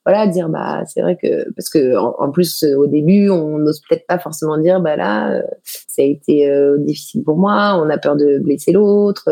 voilà 0.05 0.29
dire 0.29 0.49
bah 0.49 0.85
c'est 0.87 1.01
vrai 1.01 1.17
que 1.21 1.51
parce 1.55 1.69
que 1.69 1.97
en, 1.97 2.31
plus 2.31 2.63
au 2.63 2.87
début 2.87 3.29
on 3.29 3.59
n'ose 3.59 3.81
peut-être 3.81 4.07
pas 4.07 4.21
forcément 4.21 4.57
dire 4.57 4.81
bah 4.81 4.95
là 4.95 5.43
ça 5.65 6.03
a 6.03 6.05
été 6.05 6.49
difficile 6.79 7.25
pour 7.25 7.37
moi, 7.39 7.77
on 7.83 7.91
a 7.91 7.99
peur 7.99 8.15
de 8.15 8.39
blesser 8.39 8.71
l'autre. 8.71 9.29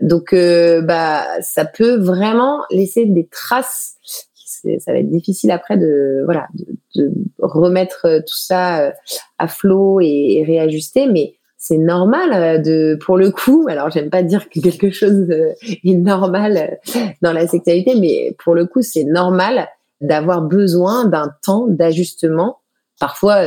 donc 0.00 0.32
bah 0.32 1.24
ça 1.40 1.64
peut 1.64 1.96
vraiment 1.96 2.62
laisser 2.70 3.04
des 3.04 3.26
traces 3.26 3.96
ça 4.78 4.92
va 4.92 4.98
être 4.98 5.10
difficile 5.10 5.50
après 5.50 5.76
de 5.76 6.22
voilà 6.24 6.48
de, 6.94 7.12
remettre 7.38 8.06
euh, 8.06 8.20
tout 8.20 8.36
ça 8.36 8.86
euh, 8.86 8.90
à 9.38 9.48
flot 9.48 10.00
et, 10.00 10.44
réajuster, 10.46 11.06
mais 11.06 11.34
c'est 11.58 11.78
normal 11.78 12.32
euh, 12.32 12.58
de 12.58 12.98
pour 13.04 13.16
le 13.16 13.30
coup. 13.30 13.66
Alors 13.70 13.90
j'aime 13.90 14.10
pas 14.10 14.22
dire 14.22 14.48
que 14.48 14.60
quelque 14.60 14.90
chose 14.90 15.28
est 15.30 15.94
normal 15.94 16.78
dans 17.22 17.32
la 17.32 17.46
sexualité, 17.46 17.94
mais 17.98 18.34
pour 18.42 18.54
le 18.54 18.66
coup 18.66 18.82
c'est 18.82 19.04
normal 19.04 19.68
d'avoir 20.00 20.42
besoin 20.42 21.06
d'un 21.06 21.32
temps 21.44 21.66
d'ajustement. 21.68 22.58
Parfois, 22.98 23.42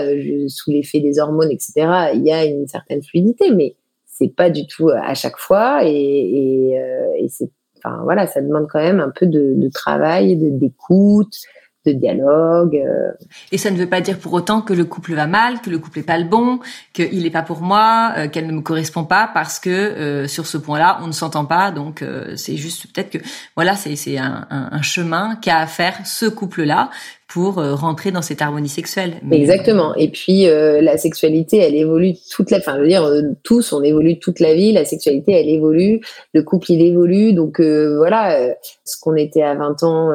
sous 0.48 0.70
l'effet 0.70 1.00
des 1.00 1.18
hormones, 1.18 1.50
etc., 1.50 2.12
il 2.14 2.24
y 2.24 2.32
a 2.32 2.46
une 2.46 2.68
certaine 2.68 3.02
fluidité, 3.02 3.50
mais 3.52 3.76
c'est 4.06 4.36
pas 4.36 4.52
du 4.52 4.68
tout 4.68 4.90
à 4.90 5.16
chaque 5.16 5.38
fois 5.38 5.80
et, 5.86 5.90
et, 5.90 6.74
et 7.18 7.30
c'est 7.30 7.50
Enfin 7.84 8.02
voilà, 8.04 8.28
ça 8.28 8.42
demande 8.42 8.68
quand 8.70 8.80
même 8.80 9.00
un 9.00 9.10
peu 9.10 9.26
de, 9.26 9.54
de 9.56 9.70
travail, 9.70 10.36
d'écoute, 10.36 11.38
de, 11.86 11.94
dialogue. 11.94 12.76
Euh. 12.76 13.12
Et 13.52 13.58
ça 13.58 13.72
ne 13.72 13.78
veut 13.78 13.88
pas 13.88 14.02
dire 14.02 14.20
pour 14.20 14.34
autant 14.34 14.62
que 14.62 14.74
le 14.74 14.86
couple 14.86 15.14
va 15.16 15.26
mal, 15.26 15.60
que 15.62 15.70
le 15.70 15.80
couple 15.80 16.00
est 16.00 16.04
pas 16.04 16.18
le 16.18 16.26
bon, 16.26 16.60
qu'il 16.94 17.24
n'est 17.24 17.32
pas 17.32 17.42
pour 17.42 17.62
moi, 17.62 18.14
euh, 18.18 18.28
qu'elle 18.28 18.46
ne 18.46 18.52
me 18.52 18.62
correspond 18.62 19.06
pas 19.06 19.30
parce 19.34 19.60
que 19.60 19.70
euh, 19.70 20.28
sur 20.28 20.46
ce 20.46 20.58
point-là, 20.58 21.00
on 21.02 21.08
ne 21.08 21.12
s'entend 21.12 21.46
pas. 21.46 21.72
Donc 21.72 22.04
c'est 22.36 22.58
juste 22.58 22.94
peut-être 22.94 23.10
que 23.10 23.18
voilà, 23.56 23.76
c'est 23.76 24.18
un, 24.18 24.46
un, 24.50 24.70
un, 24.72 24.82
chemin 24.82 25.36
qu'a 25.36 25.58
à 25.58 25.68
faire 25.68 26.06
ce 26.06 26.28
couple-là 26.28 26.90
pour 27.30 27.60
euh, 27.60 27.76
rentrer 27.76 28.12
dans 28.12 28.24
cette 28.24 28.42
harmonie 28.42 28.70
sexuelle. 28.70 29.22
Exactement. 29.32 29.94
Et 29.96 30.10
puis 30.10 30.48
euh, 30.48 30.82
la 30.82 30.98
sexualité, 30.98 31.58
elle 31.58 31.76
évolue 31.76 32.16
toute 32.32 32.50
la. 32.50 32.58
Enfin, 32.58 32.76
je 32.78 32.82
veux 32.82 32.88
dire, 32.88 33.04
euh, 33.04 33.22
tous, 33.44 33.72
on 33.72 33.84
évolue 33.84 34.18
toute 34.18 34.40
la 34.40 34.56
vie. 34.56 34.74
La 34.74 34.84
sexualité, 34.84 35.34
elle 35.34 35.48
évolue. 35.48 36.02
Le 36.34 36.42
couple, 36.42 36.72
il 36.72 36.82
évolue. 36.82 37.34
Donc 37.34 37.62
voilà, 37.62 38.56
ce 38.84 39.00
qu'on 39.00 39.16
était 39.16 39.44
à 39.44 39.54
20 39.54 39.84
ans, 39.84 40.10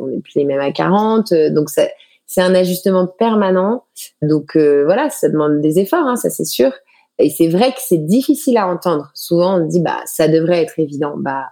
on 0.00 0.06
n'est 0.06 0.20
plus 0.20 0.36
les 0.36 0.44
mêmes 0.44 0.60
à 0.60 0.72
40. 0.72 1.34
donc 1.50 1.68
c'est 1.68 2.40
un 2.40 2.54
ajustement 2.54 3.06
permanent. 3.06 3.84
Donc 4.22 4.56
voilà, 4.56 5.10
ça 5.10 5.28
demande 5.28 5.60
des 5.60 5.78
efforts, 5.78 6.06
hein, 6.06 6.16
ça 6.16 6.30
c'est 6.30 6.46
sûr. 6.46 6.72
Et 7.18 7.28
c'est 7.30 7.48
vrai 7.48 7.72
que 7.72 7.78
c'est 7.78 8.06
difficile 8.06 8.56
à 8.56 8.66
entendre. 8.66 9.10
Souvent, 9.14 9.60
on 9.60 9.66
dit 9.66 9.80
bah 9.80 10.00
ça 10.06 10.28
devrait 10.28 10.62
être 10.62 10.78
évident. 10.78 11.14
Bah 11.18 11.44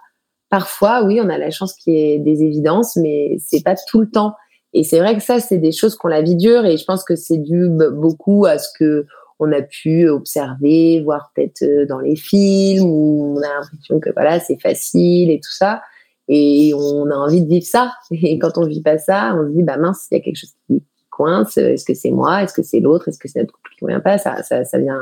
parfois, 0.49 1.03
oui, 1.03 1.19
on 1.23 1.29
a 1.29 1.37
la 1.37 1.51
chance 1.51 1.73
qu'il 1.73 1.93
y 1.93 2.13
ait 2.13 2.19
des 2.19 2.41
évidences, 2.41 2.95
mais 2.95 3.37
c'est 3.39 3.63
pas 3.63 3.75
tout 3.75 4.01
le 4.01 4.09
temps. 4.09 4.33
Et 4.77 4.83
c'est 4.83 4.99
vrai 4.99 5.15
que 5.15 5.23
ça, 5.23 5.39
c'est 5.39 5.57
des 5.57 5.71
choses 5.71 5.95
qu'on 5.95 6.09
la 6.09 6.21
vie 6.21 6.35
dure 6.35 6.65
et 6.65 6.75
je 6.75 6.83
pense 6.83 7.05
que 7.05 7.15
c'est 7.15 7.37
dû 7.37 7.69
beaucoup 7.69 8.45
à 8.45 8.57
ce 8.57 8.67
que 8.77 9.05
on 9.39 9.51
a 9.53 9.61
pu 9.61 10.07
observer, 10.09 11.01
voir 11.01 11.31
peut-être 11.33 11.63
euh, 11.63 11.85
dans 11.85 11.99
les 11.99 12.17
films 12.17 12.83
où 12.85 13.35
on 13.37 13.41
a 13.41 13.61
l'impression 13.61 13.99
que 14.01 14.09
voilà, 14.13 14.39
c'est 14.41 14.59
facile 14.61 15.31
et 15.31 15.39
tout 15.39 15.51
ça. 15.51 15.81
Et 16.27 16.73
on 16.73 17.09
a 17.09 17.15
envie 17.15 17.41
de 17.41 17.47
vivre 17.47 17.65
ça. 17.65 17.93
Et 18.11 18.37
quand 18.37 18.57
on 18.57 18.65
vit 18.65 18.81
pas 18.81 18.97
ça, 18.97 19.33
on 19.37 19.47
se 19.47 19.55
dit, 19.55 19.63
bah 19.63 19.77
mince, 19.77 20.07
il 20.11 20.17
y 20.17 20.21
a 20.21 20.23
quelque 20.23 20.37
chose 20.37 20.53
qui 20.67 20.83
coince. 21.09 21.57
Est-ce 21.57 21.85
que 21.85 21.93
c'est 21.93 22.11
moi? 22.11 22.43
Est-ce 22.43 22.53
que 22.53 22.63
c'est 22.63 22.81
l'autre? 22.81 23.07
Est-ce 23.07 23.19
que 23.19 23.29
c'est 23.29 23.39
notre 23.39 23.53
couple 23.53 23.69
qui 23.71 23.79
convient 23.79 24.01
pas? 24.01 24.17
Ça, 24.17 24.41
vient 24.77 24.99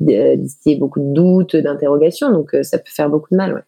distiller 0.00 0.76
beaucoup 0.76 1.00
de 1.00 1.12
doutes, 1.12 1.54
d'interrogations. 1.54 2.32
Donc, 2.32 2.54
euh, 2.54 2.64
ça 2.64 2.78
peut 2.78 2.90
faire 2.90 3.08
beaucoup 3.08 3.28
de 3.30 3.36
mal, 3.36 3.54
ouais. 3.54 3.62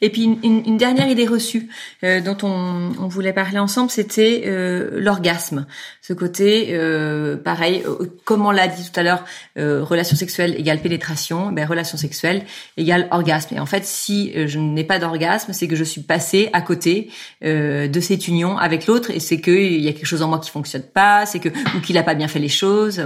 Et 0.00 0.10
puis 0.10 0.38
une, 0.42 0.76
dernière 0.76 1.08
idée 1.08 1.26
reçue 1.26 1.68
euh, 2.04 2.20
dont 2.20 2.36
on, 2.42 3.08
voulait 3.08 3.32
parler 3.32 3.58
ensemble, 3.58 3.90
c'était 3.90 4.42
euh, 4.46 5.00
l'orgasme. 5.00 5.66
Ce 6.00 6.12
côté, 6.12 6.68
euh, 6.70 7.36
pareil, 7.36 7.84
comme 8.24 8.46
on 8.46 8.50
l'a 8.50 8.68
dit 8.68 8.90
tout 8.90 8.98
à 8.98 9.02
l'heure, 9.02 9.24
relation 9.56 10.16
sexuelle 10.16 10.54
égale 10.58 10.80
pénétration, 10.80 11.52
ben 11.52 11.66
relation 11.66 11.96
sexuelle 11.96 12.44
égale 12.76 13.08
orgasme. 13.10 13.54
Et 13.54 13.60
en 13.60 13.66
fait, 13.66 13.84
si 13.84 14.32
je 14.34 14.58
n'ai 14.58 14.84
pas 14.84 14.98
d'orgasme, 14.98 15.52
c'est 15.52 15.68
que 15.68 15.76
je 15.76 15.84
suis 15.84 16.02
passée 16.02 16.50
à 16.52 16.62
côté 16.62 17.10
de 17.42 18.00
cette 18.00 18.28
union 18.28 18.58
avec 18.58 18.86
l'autre, 18.86 19.10
et 19.10 19.20
c'est 19.20 19.40
qu'il 19.40 19.80
y 19.80 19.88
a 19.88 19.92
quelque 19.92 20.06
chose 20.06 20.22
en 20.22 20.28
moi 20.28 20.38
qui 20.38 20.50
fonctionne 20.50 20.82
pas, 20.82 21.26
c'est 21.26 21.40
que 21.40 21.48
ou 21.76 21.80
qu'il 21.80 21.98
a 21.98 22.02
pas 22.02 22.14
bien 22.14 22.28
fait 22.28 22.38
les 22.38 22.48
choses. 22.48 23.02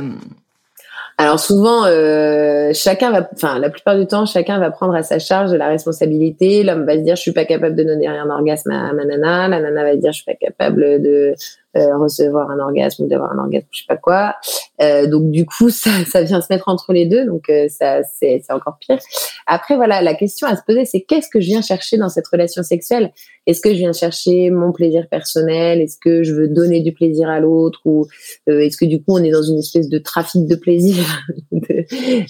Alors 1.16 1.38
souvent, 1.38 1.84
euh, 1.84 2.72
chacun 2.74 3.12
va, 3.12 3.28
enfin 3.34 3.60
la 3.60 3.70
plupart 3.70 3.96
du 3.96 4.06
temps, 4.06 4.26
chacun 4.26 4.58
va 4.58 4.72
prendre 4.72 4.94
à 4.94 5.04
sa 5.04 5.20
charge 5.20 5.52
la 5.52 5.68
responsabilité. 5.68 6.64
L'homme 6.64 6.84
va 6.84 6.94
se 6.94 7.02
dire 7.02 7.14
je 7.14 7.20
suis 7.20 7.32
pas 7.32 7.44
capable 7.44 7.76
de 7.76 7.84
donner 7.84 8.08
un 8.08 8.28
orgasme 8.28 8.72
à 8.72 8.92
ma 8.92 9.04
nana, 9.04 9.46
la 9.46 9.60
nana 9.60 9.84
va 9.84 9.92
se 9.92 9.98
dire 9.98 10.10
je 10.10 10.22
suis 10.22 10.24
pas 10.24 10.34
capable 10.34 11.00
de 11.00 11.34
euh, 11.76 11.96
recevoir 11.98 12.50
un 12.50 12.58
orgasme 12.58 13.04
ou 13.04 13.06
d'avoir 13.06 13.32
un 13.32 13.38
orgasme, 13.38 13.66
je 13.70 13.80
sais 13.80 13.86
pas 13.86 13.96
quoi. 13.96 14.34
Euh, 14.82 15.06
donc 15.06 15.30
du 15.30 15.46
coup, 15.46 15.70
ça, 15.70 15.90
ça 16.10 16.22
vient 16.22 16.40
se 16.40 16.52
mettre 16.52 16.68
entre 16.68 16.92
les 16.92 17.06
deux, 17.06 17.26
donc 17.26 17.50
ça 17.68 18.02
c'est 18.02 18.42
encore 18.50 18.78
pire. 18.80 18.98
Après 19.46 19.76
voilà, 19.76 20.02
la 20.02 20.14
question 20.14 20.48
à 20.48 20.56
se 20.56 20.62
poser, 20.66 20.84
c'est 20.84 21.02
qu'est-ce 21.02 21.28
que 21.28 21.40
je 21.40 21.46
viens 21.46 21.62
chercher 21.62 21.96
dans 21.96 22.08
cette 22.08 22.26
relation 22.26 22.64
sexuelle? 22.64 23.12
Est-ce 23.46 23.60
que 23.60 23.70
je 23.70 23.76
viens 23.76 23.92
chercher 23.92 24.50
mon 24.50 24.72
plaisir 24.72 25.08
personnel? 25.08 25.80
Est-ce 25.80 25.98
que 25.98 26.22
je 26.22 26.32
veux 26.32 26.48
donner 26.48 26.80
du 26.80 26.92
plaisir 26.92 27.28
à 27.28 27.40
l'autre? 27.40 27.80
Ou 27.84 28.06
est-ce 28.46 28.76
que 28.76 28.84
du 28.84 28.98
coup 28.98 29.12
on 29.18 29.22
est 29.22 29.30
dans 29.30 29.42
une 29.42 29.58
espèce 29.58 29.88
de 29.88 29.98
trafic 29.98 30.46
de 30.46 30.56
plaisir? 30.56 31.04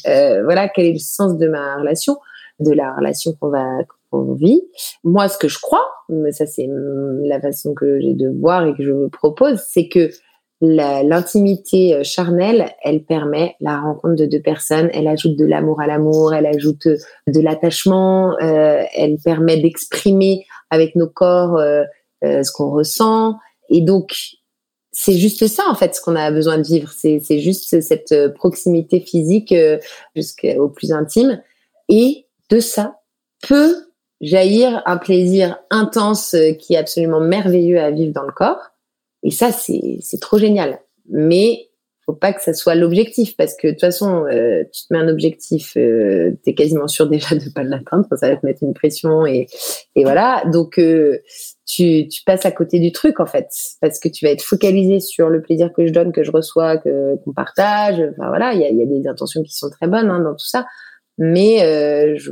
Voilà, 0.05 0.69
quel 0.69 0.87
est 0.87 0.93
le 0.93 0.99
sens 0.99 1.37
de 1.39 1.49
ma 1.49 1.77
relation 1.77 2.17
de 2.61 2.73
la 2.73 2.95
relation 2.95 3.33
qu'on 3.33 3.51
va 3.51 3.65
vit? 4.35 4.63
Moi, 5.03 5.29
ce 5.29 5.39
que 5.39 5.49
je 5.49 5.59
crois, 5.61 5.87
mais 6.09 6.33
ça 6.33 6.47
c'est 6.47 6.69
la 7.23 7.41
façon 7.41 7.75
que 7.75 8.01
j'ai 8.01 8.15
de 8.15 8.29
voir 8.29 8.67
et 8.67 8.75
que 8.75 8.83
je 8.83 8.91
vous 8.91 9.09
propose, 9.09 9.61
c'est 9.69 9.89
que 9.89 10.11
l'intimité 10.61 11.95
euh, 11.95 12.03
charnelle, 12.05 12.71
elle 12.83 13.05
permet 13.05 13.55
la 13.61 13.81
rencontre 13.81 14.15
de 14.15 14.27
deux 14.27 14.41
personnes, 14.41 14.89
elle 14.93 15.09
ajoute 15.09 15.37
de 15.37 15.45
l'amour 15.45 15.81
à 15.81 15.87
l'amour, 15.87 16.33
elle 16.33 16.47
ajoute 16.47 16.87
euh, 16.87 16.97
de 17.27 17.41
l'attachement, 17.41 18.35
euh, 18.41 18.83
elle 18.95 19.17
permet 19.23 19.61
d'exprimer 19.61 20.47
avec 20.75 20.97
nos 20.97 21.09
corps 21.09 21.59
ce 22.23 22.53
qu'on 22.53 22.71
ressent. 22.71 23.39
Et 23.71 23.81
donc, 23.81 24.15
c'est 24.93 25.17
juste 25.17 25.47
ça 25.47 25.65
en 25.69 25.75
fait 25.75 25.95
ce 25.95 26.01
qu'on 26.01 26.17
a 26.17 26.31
besoin 26.31 26.59
de 26.59 26.63
vivre. 26.63 26.91
C'est 26.93 27.39
juste 27.39 27.81
cette 27.81 28.35
proximité 28.35 29.01
physique 29.01 29.55
jusqu'au 30.15 30.69
plus 30.69 30.93
intime. 30.93 31.41
Et 31.89 32.27
de 32.51 32.61
ça 32.61 33.01
peut 33.47 33.77
jaillir 34.21 34.83
un 34.87 34.97
plaisir 34.97 35.59
intense 35.71 36.35
euh, 36.35 36.53
qui 36.53 36.75
est 36.75 36.79
absolument 36.79 37.21
merveilleux 37.21 37.81
à 37.81 37.91
vivre 37.91 38.13
dans 38.13 38.23
le 38.23 38.33
corps. 38.33 38.71
Et 39.23 39.31
ça, 39.31 39.51
c'est 39.53 40.21
trop 40.21 40.39
génial. 40.39 40.81
Mais 41.09 41.69
faut 42.07 42.13
pas 42.13 42.33
que 42.33 42.43
ça 42.43 42.53
soit 42.53 42.75
l'objectif 42.75 43.37
parce 43.37 43.55
que 43.57 43.69
de 43.69 43.73
toute 43.73 43.81
façon, 43.81 44.27
euh, 44.27 44.65
tu 44.73 44.87
te 44.87 44.93
mets 44.93 44.99
un 44.99 45.09
objectif, 45.09 45.77
euh, 45.77 46.33
tu 46.45 46.51
es 46.51 46.55
quasiment 46.55 46.87
sûr 46.87 47.09
déjà 47.09 47.35
de 47.35 47.49
pas 47.55 47.63
l'atteindre, 47.63 48.07
ça 48.17 48.29
va 48.29 48.37
te 48.37 48.45
mettre 48.45 48.63
une 48.63 48.75
pression 48.75 49.25
et, 49.27 49.47
voilà. 49.97 50.45
Donc 50.53 50.79
euh, 50.79 51.19
tu, 51.67 52.07
passes 52.27 52.45
à 52.45 52.51
côté 52.51 52.79
du 52.79 52.93
truc 52.93 53.21
en 53.21 53.27
fait 53.27 53.49
parce 53.81 53.99
que 53.99 54.09
tu 54.09 54.27
vas 54.27 54.33
être 54.33 54.43
focalisé 54.43 55.01
sur 55.01 55.31
le 55.31 55.41
plaisir 55.41 55.73
que 55.73 55.87
je 55.87 55.93
donne, 55.93 56.13
que 56.13 56.23
je 56.23 56.31
reçois, 56.31 56.77
que 56.77 57.17
qu'on 57.25 57.33
partage. 57.33 58.01
Enfin 58.01 58.29
voilà, 58.29 58.53
il 58.53 58.61
y 58.61 58.83
a, 58.83 58.87
des 58.87 59.09
intentions 59.09 59.43
qui 59.43 59.55
sont 59.55 59.71
très 59.71 59.87
bonnes 59.87 60.11
hein, 60.11 60.21
dans 60.21 60.35
tout 60.35 60.47
ça, 60.47 60.67
mais 61.17 61.59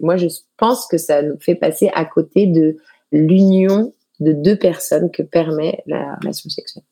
moi 0.03 0.17
je 0.17 0.27
pense 0.59 0.87
que 0.87 0.99
ça 0.99 1.23
nous 1.23 1.39
fait 1.41 1.55
passer 1.55 1.91
à 1.95 2.05
côté 2.05 2.47
de 2.47 2.77
l'union 3.11 3.95
de 4.21 4.33
deux 4.33 4.57
personnes 4.57 5.11
que 5.11 5.23
permet 5.23 5.83
la 5.87 6.17
relation 6.21 6.51
sexuelle. 6.51 6.85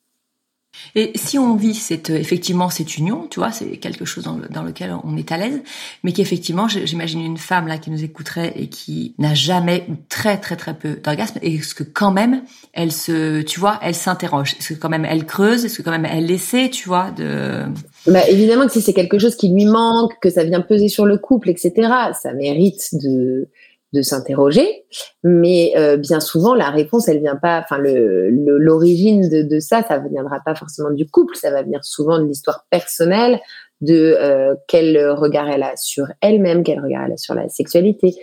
Et 0.95 1.11
si 1.15 1.37
on 1.37 1.55
vit 1.55 1.73
cette, 1.73 2.09
effectivement 2.09 2.69
cette 2.69 2.97
union, 2.97 3.27
tu 3.29 3.39
vois, 3.39 3.51
c'est 3.51 3.77
quelque 3.77 4.05
chose 4.05 4.23
dans, 4.23 4.37
dans, 4.49 4.63
lequel 4.63 4.95
on 5.03 5.17
est 5.17 5.31
à 5.31 5.37
l'aise, 5.37 5.61
mais 6.03 6.11
qu'effectivement, 6.11 6.67
j'imagine 6.67 7.21
une 7.21 7.37
femme 7.37 7.67
là 7.67 7.77
qui 7.77 7.91
nous 7.91 8.03
écouterait 8.03 8.53
et 8.55 8.67
qui 8.67 9.13
n'a 9.17 9.33
jamais 9.33 9.85
très 10.09 10.37
très 10.37 10.55
très 10.55 10.73
peu 10.73 10.95
d'orgasme, 10.95 11.39
et 11.41 11.55
est-ce 11.55 11.75
que 11.75 11.83
quand 11.83 12.11
même 12.11 12.43
elle 12.73 12.91
se, 12.91 13.41
tu 13.41 13.59
vois, 13.59 13.79
elle 13.81 13.95
s'interroge, 13.95 14.55
est-ce 14.59 14.73
que 14.73 14.79
quand 14.79 14.89
même 14.89 15.05
elle 15.05 15.25
creuse, 15.25 15.65
est-ce 15.65 15.77
que 15.77 15.83
quand 15.83 15.91
même 15.91 16.05
elle 16.05 16.31
essaie, 16.31 16.69
tu 16.69 16.87
vois, 16.87 17.11
de. 17.11 17.63
Bah, 18.07 18.27
évidemment 18.29 18.65
que 18.65 18.73
si 18.73 18.81
c'est 18.81 18.93
quelque 18.93 19.19
chose 19.19 19.35
qui 19.35 19.49
lui 19.49 19.65
manque, 19.65 20.13
que 20.21 20.29
ça 20.29 20.43
vient 20.43 20.61
peser 20.61 20.87
sur 20.87 21.05
le 21.05 21.17
couple, 21.17 21.49
etc., 21.49 21.71
ça 22.19 22.33
mérite 22.33 22.89
de 22.93 23.49
de 23.93 24.01
s'interroger, 24.01 24.85
mais 25.23 25.73
euh, 25.75 25.97
bien 25.97 26.19
souvent 26.19 26.55
la 26.55 26.69
réponse 26.69 27.07
elle 27.07 27.19
vient 27.19 27.35
pas, 27.35 27.59
enfin 27.61 27.77
l'origine 27.79 29.27
de, 29.29 29.43
de, 29.43 29.59
ça, 29.59 29.83
ça 29.83 29.99
ne 29.99 30.09
viendra 30.09 30.39
pas 30.45 30.55
forcément 30.55 30.91
du 30.91 31.05
couple, 31.07 31.35
ça 31.35 31.51
va 31.51 31.61
venir 31.61 31.83
souvent 31.83 32.19
de 32.19 32.25
l'histoire 32.25 32.65
personnelle, 32.69 33.39
de 33.81 34.15
euh, 34.19 34.55
quel 34.67 35.09
regard 35.09 35.49
elle 35.49 35.63
a 35.63 35.75
sur 35.75 36.07
elle-même, 36.21 36.63
quel 36.63 36.79
regard 36.79 37.05
elle 37.05 37.13
a 37.13 37.17
sur 37.17 37.33
la 37.33 37.49
sexualité, 37.49 38.15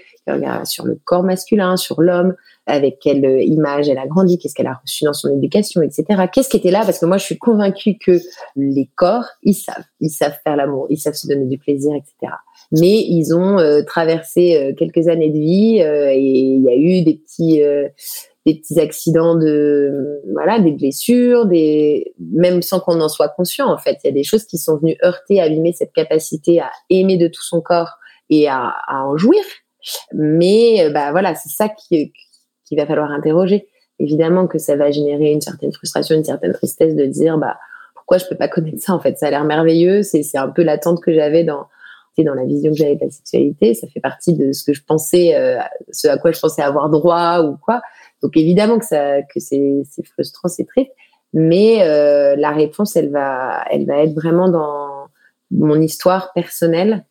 sur 0.64 0.87
le 0.87 0.99
corps 1.05 1.23
masculin, 1.23 1.77
sur 1.77 2.01
l'homme, 2.01 2.35
avec 2.67 2.99
quelle 3.01 3.43
image 3.43 3.88
elle 3.88 3.99
a 3.99 4.07
grandi, 4.07 4.38
qu'est-ce 4.38 4.55
qu'elle 4.55 4.67
a 4.67 4.81
reçu 4.83 5.05
dans 5.05 5.12
son 5.12 5.35
éducation, 5.37 5.83
etc. 5.83 6.27
Qu'est-ce 6.33 6.49
qui 6.49 6.57
était 6.59 6.71
là? 6.71 6.83
Parce 6.85 6.99
que 6.99 7.07
moi 7.07 7.17
je 7.17 7.25
suis 7.25 7.38
convaincue 7.38 7.97
que 7.99 8.21
les 8.57 8.91
corps, 8.95 9.27
ils 9.43 9.55
savent, 9.55 9.85
ils 10.01 10.11
savent 10.11 10.37
faire 10.45 10.57
l'amour, 10.57 10.87
ils 10.91 10.99
savent 10.99 11.14
se 11.14 11.27
donner 11.27 11.47
du 11.47 11.59
plaisir, 11.59 11.95
etc 11.95 12.33
mais 12.73 13.05
ils 13.09 13.35
ont 13.35 13.59
euh, 13.59 13.83
traversé 13.83 14.57
euh, 14.57 14.75
quelques 14.75 15.09
années 15.09 15.31
de 15.31 15.38
vie 15.38 15.83
euh, 15.83 16.11
et 16.12 16.21
il 16.21 16.62
y 16.62 16.69
a 16.69 16.77
eu 16.77 17.03
des 17.03 17.14
petits 17.14 17.62
des 18.47 18.55
petits 18.55 18.81
accidents 18.81 19.35
de 19.35 20.21
voilà 20.33 20.59
des 20.59 20.73
blessures 20.73 21.47
des 21.47 22.14
même 22.19 22.62
sans 22.62 22.81
qu'on 22.81 23.01
en 23.01 23.09
soit 23.09 23.29
conscient 23.29 23.71
en 23.71 23.79
fait. 23.79 23.99
Il 24.05 24.09
y 24.09 24.11
a 24.11 24.14
des 24.14 24.25
choses 24.25 24.45
qui 24.45 24.59
sont 24.59 24.79
venues 24.79 24.97
heurter 25.05 25.41
abîmer 25.41 25.73
cette 25.73 25.93
capacité 25.93 26.61
à 26.61 26.71
aimer 26.91 27.17
de 27.17 27.29
tout 27.29 27.43
son 27.43 27.61
corps 27.61 27.99
et 28.31 28.49
à 28.49 28.75
en 28.91 29.17
jouir 29.17 29.43
mais 30.12 30.90
bah 30.90 31.11
voilà 31.12 31.35
c'est 31.35 31.48
ça 31.48 31.68
qui 31.68 32.12
qu'il 32.64 32.79
va 32.79 32.87
falloir 32.87 33.11
interroger 33.11 33.68
évidemment 33.98 34.46
que 34.46 34.59
ça 34.59 34.77
va 34.77 34.90
générer 34.90 35.33
une 35.33 35.40
certaine 35.40 35.72
frustration 35.72 36.16
une 36.16 36.24
certaine 36.24 36.53
tristesse 36.53 36.94
de 36.94 37.05
dire 37.05 37.38
bah 37.38 37.59
pourquoi 37.94 38.18
je 38.18 38.27
peux 38.27 38.37
pas 38.37 38.48
connaître 38.48 38.81
ça 38.81 38.94
en 38.94 39.01
fait? 39.01 39.18
Ça 39.18 39.27
a 39.27 39.31
l'air 39.31 39.44
merveilleux 39.44 40.03
c'est 40.03 40.24
un 40.37 40.48
peu 40.48 40.62
l'attente 40.62 41.03
que 41.03 41.12
j'avais 41.12 41.44
dans 41.44 41.66
dans 42.24 42.35
la 42.35 42.44
vision 42.44 42.70
que 42.70 42.77
j'avais 42.77 42.96
de 42.96 43.05
la 43.05 43.11
sexualité. 43.11 43.74
Ça 43.74 43.87
fait 43.88 44.01
partie 44.01 44.35
de 44.35 44.53
ce 44.53 44.64
que 44.64 44.72
je 44.72 44.83
pensais, 44.83 45.35
euh, 45.35 45.59
ce 45.90 46.09
à 46.09 46.18
quoi 46.18 46.33
je 46.33 46.40
pensais 46.40 46.62
avoir 46.62 46.88
droit 46.90 47.40
ou 47.42 47.57
quoi. 47.57 47.81
Donc 48.22 48.37
évidemment 48.37 48.79
que 48.79 49.20
que 49.22 49.40
c'est, 49.40 49.83
frustrant, 50.12 50.48
c'est 50.48 50.64
triste. 50.64 50.92
Mais 51.35 51.83
euh, 51.83 52.37
la 52.37 52.51
réponse, 52.51 52.96
elle 52.96 53.11
va, 53.11 53.64
elle 53.70 53.87
va 53.87 54.03
être 54.03 54.14
vraiment 54.14 54.48
dans 54.48 55.09
mon 55.51 55.81
histoire 55.81 56.33
personnelle. 56.33 57.05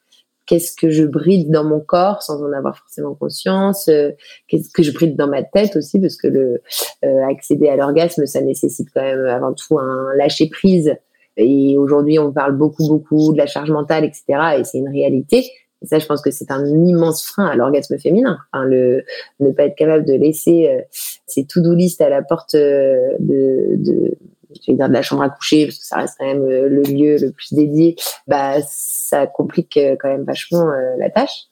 Qu'est-ce 0.48 0.76
que 0.76 0.90
je 0.90 1.04
bride 1.04 1.52
dans 1.52 1.64
mon 1.64 1.80
corps 1.80 2.24
sans 2.24 2.42
en 2.42 2.52
avoir 2.54 2.78
forcément 2.78 3.14
conscience 3.14 3.88
euh, 3.90 4.12
Qu'est-ce 4.48 4.70
que 4.70 4.82
je 4.82 4.92
bride 4.92 5.16
dans 5.16 5.28
ma 5.28 5.44
tête 5.44 5.76
aussi 5.76 6.00
Parce 6.00 6.18
que 6.18 6.28
le 6.28 6.62
euh, 7.06 7.30
accéder 7.30 7.68
à 7.68 7.76
l'orgasme, 7.76 8.26
ça 8.26 8.42
nécessite 8.42 8.88
quand 8.94 9.04
même 9.04 9.26
avant 9.26 9.54
tout 9.54 9.78
un 9.78 10.16
lâcher 10.16 10.50
prise 10.50 10.96
et 11.38 11.78
aujourd'hui, 11.78 12.18
on 12.18 12.34
parle 12.34 12.58
beaucoup, 12.58 12.88
beaucoup 12.88 13.32
de 13.32 13.38
la 13.38 13.46
charge 13.46 13.70
mentale, 13.70 14.04
etc. 14.04 14.24
Et 14.60 14.64
c'est 14.64 14.80
une 14.80 14.90
réalité. 14.90 15.46
Et 15.84 15.86
ça, 15.86 16.00
je 16.00 16.08
pense 16.08 16.22
que 16.22 16.32
c'est 16.32 16.50
un 16.50 16.66
immense 16.66 17.24
frein 17.24 17.46
à 17.46 17.56
l'orgasme 17.56 17.98
féminin. 18.00 18.40
Enfin, 18.52 18.66
le 18.66 19.04
ne 19.40 19.52
pas 19.52 19.66
être 19.66 19.76
capable 19.76 20.04
de 20.06 20.14
laisser 20.14 20.68
euh, 20.68 20.82
ses 21.28 21.46
to-do 21.46 21.76
à 22.00 22.10
la 22.10 22.24
porte 22.24 22.56
euh, 22.56 23.14
de, 23.20 23.76
de 23.78 24.18
je 24.50 24.72
vais 24.72 24.78
dire 24.78 24.88
de 24.88 24.94
la 24.94 25.02
chambre 25.02 25.24
à 25.24 25.30
coucher 25.30 25.66
parce 25.66 25.78
que 25.78 25.86
ça 25.86 25.98
reste 25.98 26.16
quand 26.20 26.26
même 26.26 26.44
euh, 26.44 26.68
le 26.70 26.82
lieu 26.84 27.18
le 27.20 27.32
plus 27.32 27.54
dédié. 27.54 27.96
Bah, 28.28 28.56
ça 28.68 29.28
complique 29.28 29.80
quand 30.00 30.10
même 30.10 30.24
vachement 30.24 30.70
la 30.98 31.10
tâche. 31.10 31.46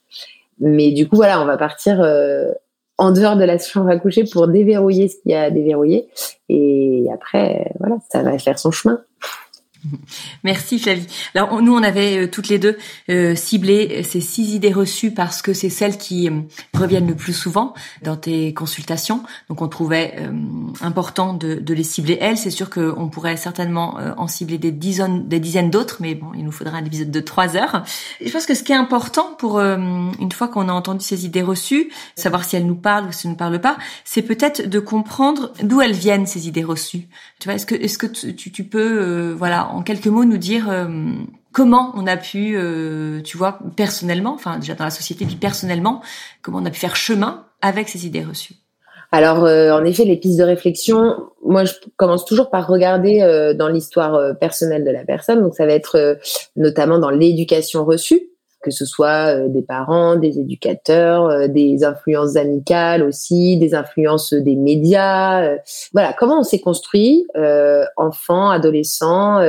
Mais 0.60 0.92
du 0.92 1.08
coup, 1.08 1.16
voilà, 1.18 1.42
on 1.42 1.46
va 1.46 1.58
partir 1.58 2.00
en 2.98 3.12
dehors 3.12 3.36
de 3.36 3.44
la 3.44 3.58
chambre 3.58 3.90
à 3.90 3.98
coucher 3.98 4.24
pour 4.24 4.48
déverrouiller 4.48 5.08
ce 5.10 5.18
qu'il 5.22 5.32
y 5.32 5.36
a 5.36 5.44
à 5.44 5.52
déverrouiller. 5.52 6.08
Et 6.50 7.06
après, 7.14 7.72
voilà, 7.80 7.98
ça 8.10 8.24
va 8.24 8.38
faire 8.38 8.58
son 8.58 8.72
chemin. 8.72 9.02
Merci 10.44 10.80
Flavie. 10.80 11.08
Alors 11.34 11.62
nous 11.62 11.74
on 11.74 11.84
avait 11.84 12.18
euh, 12.18 12.28
toutes 12.28 12.50
les 12.50 12.60
deux 12.60 12.78
euh, 13.10 13.36
ciblé 13.36 14.04
ces 14.04 14.22
six 14.22 14.56
idées 14.56 14.72
reçues 14.72 15.12
parce 15.12 15.42
que 15.42 15.54
c'est 15.54 15.70
celles 15.70 15.98
qui 15.98 16.30
euh, 16.30 16.42
reviennent 16.74 17.08
le 17.08 17.16
plus 17.16 17.34
souvent 17.34 17.74
dans 18.04 18.16
tes 18.16 18.54
consultations. 18.54 19.24
Donc 19.50 19.62
on 19.62 19.68
trouvait 19.68 20.16
important 20.82 21.34
de, 21.34 21.74
les 21.74 21.84
cibler 21.84 22.18
elles. 22.22 22.38
C'est 22.38 22.50
sûr 22.50 22.70
qu'on 22.70 23.10
pourrait 23.10 23.38
certainement 23.38 23.98
en 24.18 24.28
cibler 24.28 24.58
des 24.58 24.72
dizaines, 24.72 25.28
des 25.28 25.40
dizaines 25.40 25.70
d'autres, 25.70 25.98
mais 26.00 26.16
bon, 26.16 26.28
il 26.36 26.44
nous 26.44 26.52
faudra 26.52 26.78
un 26.78 26.86
épisode 26.86 27.12
de 27.12 27.20
trois 27.20 27.56
heures. 27.56 27.84
je 28.24 28.32
pense 28.32 28.46
que 28.46 28.54
ce 28.54 28.64
qui 28.64 28.72
est 28.72 28.76
important 28.76 29.36
pour 29.38 29.60
une 29.60 30.32
fois 30.32 30.48
qu'on 30.48 30.70
a 30.70 30.74
entendu 30.74 31.04
ces 31.04 31.26
idées 31.26 31.42
reçues, 31.42 31.90
savoir 32.16 32.44
si 32.44 32.56
elles 32.56 32.66
nous 32.66 32.76
parlent 32.76 33.08
ou 33.08 33.12
si 33.12 33.28
elles 33.28 33.34
ne 33.34 33.38
parlent 33.38 33.60
pas, 33.60 33.78
c'est 34.04 34.22
peut-être 34.22 34.70
de 34.70 34.80
comprendre 34.80 35.52
d'où 35.64 35.82
elles 35.82 35.94
viennent 35.94 36.26
ces 36.26 36.48
idées 36.48 36.64
reçues. 36.64 37.08
Tu 37.40 37.46
vois, 37.46 37.56
est-ce 37.56 37.66
que 37.66 37.76
est-ce 37.76 37.98
que 37.98 38.08
tu, 38.08 38.52
tu 38.52 38.64
peux 38.64 39.32
voilà 39.32 39.75
en 39.76 39.84
quelques 39.84 40.08
mots 40.08 40.26
nous 40.26 40.38
dire 40.38 40.70
euh, 40.70 40.88
comment 41.52 41.92
on 41.96 42.08
a 42.08 42.18
pu, 42.18 42.56
euh, 42.56 43.22
tu 43.22 43.38
vois, 43.38 43.60
personnellement, 43.76 44.34
enfin 44.34 44.58
déjà 44.58 44.74
dans 44.74 44.86
la 44.86 44.90
société, 44.90 45.26
puis 45.26 45.36
personnellement, 45.36 46.02
comment 46.42 46.60
on 46.60 46.66
a 46.66 46.72
pu 46.72 46.80
faire 46.80 46.96
chemin 46.96 47.46
avec 47.62 47.90
ces 47.90 48.06
idées 48.06 48.24
reçues 48.24 48.56
alors, 49.12 49.46
euh, 49.46 49.72
en 49.72 49.86
effet, 49.86 50.04
les 50.04 50.18
pistes 50.18 50.40
de 50.40 50.44
réflexion, 50.44 51.16
moi, 51.42 51.64
je 51.64 51.74
commence 51.96 52.26
toujours 52.26 52.50
par 52.50 52.68
regarder 52.68 53.54
dans 53.58 53.70
l'histoire 53.70 54.36
personnelle 54.40 54.84
de 54.84 54.90
la 54.90 55.06
personne. 55.06 55.42
Donc, 55.42 55.56
ça 55.56 55.66
va 55.66 55.72
être 55.72 56.18
notamment 56.58 56.98
dans 56.98 57.12
l'éducation 57.12 57.86
reçue, 57.86 58.32
que 58.66 58.72
ce 58.72 58.86
soit 58.86 59.48
des 59.48 59.62
parents, 59.62 60.16
des 60.16 60.40
éducateurs, 60.40 61.48
des 61.48 61.84
influences 61.84 62.36
amicales 62.36 63.04
aussi, 63.04 63.58
des 63.58 63.76
influences 63.76 64.34
des 64.34 64.56
médias. 64.56 65.58
voilà, 65.94 66.14
comment 66.14 66.40
on 66.40 66.44
s'est 66.44 66.60
construit, 66.60 67.28
enfant, 67.96 68.50
adolescent, 68.50 69.40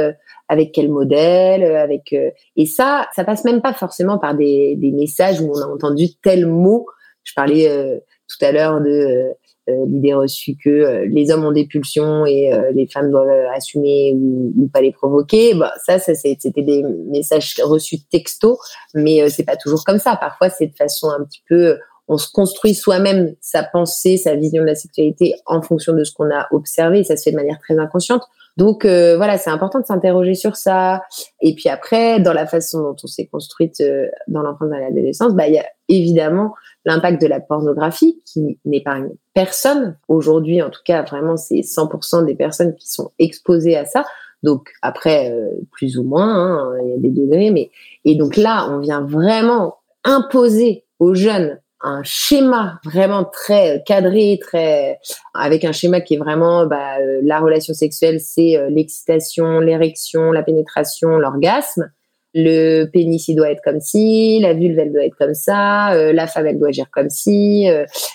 avec 0.48 0.72
quel 0.72 0.90
modèle, 0.90 1.62
euh, 1.62 1.82
avec 1.82 2.12
euh, 2.12 2.30
et 2.56 2.66
ça, 2.66 3.08
ça 3.14 3.24
passe 3.24 3.44
même 3.44 3.60
pas 3.60 3.72
forcément 3.72 4.18
par 4.18 4.34
des, 4.34 4.78
messages 4.94 5.40
où 5.40 5.50
on 5.52 5.60
a 5.60 5.66
entendu 5.66 6.14
tel 6.22 6.46
mot. 6.46 6.86
Je 7.24 7.32
parlais 7.34 7.68
euh, 7.68 7.98
tout 8.28 8.44
à 8.44 8.52
l'heure 8.52 8.80
de 8.80 9.32
l'idée 9.66 10.14
reçue 10.14 10.56
que 10.62 11.04
les 11.06 11.30
hommes 11.30 11.44
ont 11.44 11.52
des 11.52 11.66
pulsions 11.66 12.24
et 12.26 12.50
les 12.72 12.86
femmes 12.86 13.10
doivent 13.10 13.48
assumer 13.54 14.14
ou, 14.14 14.68
pas 14.72 14.80
les 14.80 14.92
provoquer. 14.92 15.54
Bah, 15.54 15.72
ça, 15.84 15.98
ça 15.98 16.14
c'était 16.14 16.62
des 16.62 16.82
messages 17.10 17.56
reçus 17.62 17.98
texto, 18.10 18.58
mais 18.94 19.28
c'est 19.28 19.44
pas 19.44 19.56
toujours 19.56 19.84
comme 19.84 19.98
ça. 19.98 20.16
Parfois, 20.16 20.50
c'est 20.50 20.68
de 20.68 20.76
façon 20.76 21.08
un 21.10 21.24
petit 21.24 21.42
peu 21.48 21.76
on 22.08 22.18
se 22.18 22.30
construit 22.30 22.74
soi-même 22.74 23.34
sa 23.40 23.62
pensée, 23.62 24.16
sa 24.16 24.36
vision 24.36 24.62
de 24.62 24.68
la 24.68 24.74
sexualité 24.74 25.34
en 25.46 25.62
fonction 25.62 25.92
de 25.92 26.04
ce 26.04 26.12
qu'on 26.12 26.30
a 26.30 26.46
observé. 26.52 27.00
Et 27.00 27.04
ça 27.04 27.16
se 27.16 27.24
fait 27.24 27.32
de 27.32 27.36
manière 27.36 27.58
très 27.58 27.78
inconsciente. 27.78 28.22
Donc 28.56 28.84
euh, 28.84 29.16
voilà, 29.16 29.36
c'est 29.36 29.50
important 29.50 29.80
de 29.80 29.86
s'interroger 29.86 30.34
sur 30.34 30.56
ça. 30.56 31.02
Et 31.42 31.54
puis 31.54 31.68
après, 31.68 32.20
dans 32.20 32.32
la 32.32 32.46
façon 32.46 32.82
dont 32.82 32.96
on 33.02 33.06
s'est 33.06 33.26
construite 33.26 33.80
euh, 33.80 34.06
dans 34.28 34.42
l'enfance 34.42 34.70
et 34.74 34.80
l'adolescence, 34.80 35.34
bah 35.34 35.46
il 35.46 35.54
y 35.54 35.58
a 35.58 35.66
évidemment 35.88 36.54
l'impact 36.84 37.20
de 37.20 37.26
la 37.26 37.40
pornographie 37.40 38.22
qui 38.24 38.58
n'épargne 38.64 39.10
personne. 39.34 39.98
Aujourd'hui, 40.08 40.62
en 40.62 40.70
tout 40.70 40.80
cas, 40.84 41.02
vraiment, 41.02 41.36
c'est 41.36 41.60
100% 41.60 42.24
des 42.24 42.34
personnes 42.34 42.74
qui 42.74 42.88
sont 42.88 43.12
exposées 43.18 43.76
à 43.76 43.84
ça. 43.84 44.04
Donc 44.42 44.70
après, 44.80 45.32
euh, 45.32 45.50
plus 45.72 45.98
ou 45.98 46.04
moins, 46.04 46.34
hein, 46.34 46.78
il 46.82 46.90
y 46.90 46.94
a 46.94 46.98
des 46.98 47.10
degrés, 47.10 47.50
mais 47.50 47.70
et 48.04 48.16
donc 48.16 48.36
là, 48.36 48.68
on 48.70 48.78
vient 48.78 49.02
vraiment 49.02 49.76
imposer 50.04 50.84
aux 50.98 51.14
jeunes 51.14 51.58
un 51.86 52.02
schéma 52.02 52.80
vraiment 52.84 53.24
très 53.24 53.82
cadré, 53.86 54.38
très 54.42 54.98
avec 55.34 55.64
un 55.64 55.70
schéma 55.70 56.00
qui 56.00 56.14
est 56.14 56.18
vraiment 56.18 56.66
bah, 56.66 56.98
euh, 56.98 57.20
la 57.22 57.38
relation 57.38 57.74
sexuelle, 57.74 58.18
c'est 58.20 58.56
euh, 58.56 58.68
l'excitation, 58.68 59.60
l'érection, 59.60 60.32
la 60.32 60.42
pénétration, 60.42 61.10
l'orgasme. 61.16 61.90
Le 62.34 62.84
pénis, 62.86 63.28
il 63.28 63.36
doit 63.36 63.50
être 63.50 63.62
comme 63.64 63.80
ci, 63.80 64.40
la 64.42 64.52
vulve, 64.52 64.78
elle 64.78 64.92
doit 64.92 65.04
être 65.04 65.16
comme 65.16 65.32
ça, 65.32 65.94
euh, 65.94 66.12
la 66.12 66.26
femme, 66.26 66.46
elle 66.46 66.58
doit 66.58 66.68
agir 66.68 66.90
comme 66.90 67.08
ci, 67.08 67.66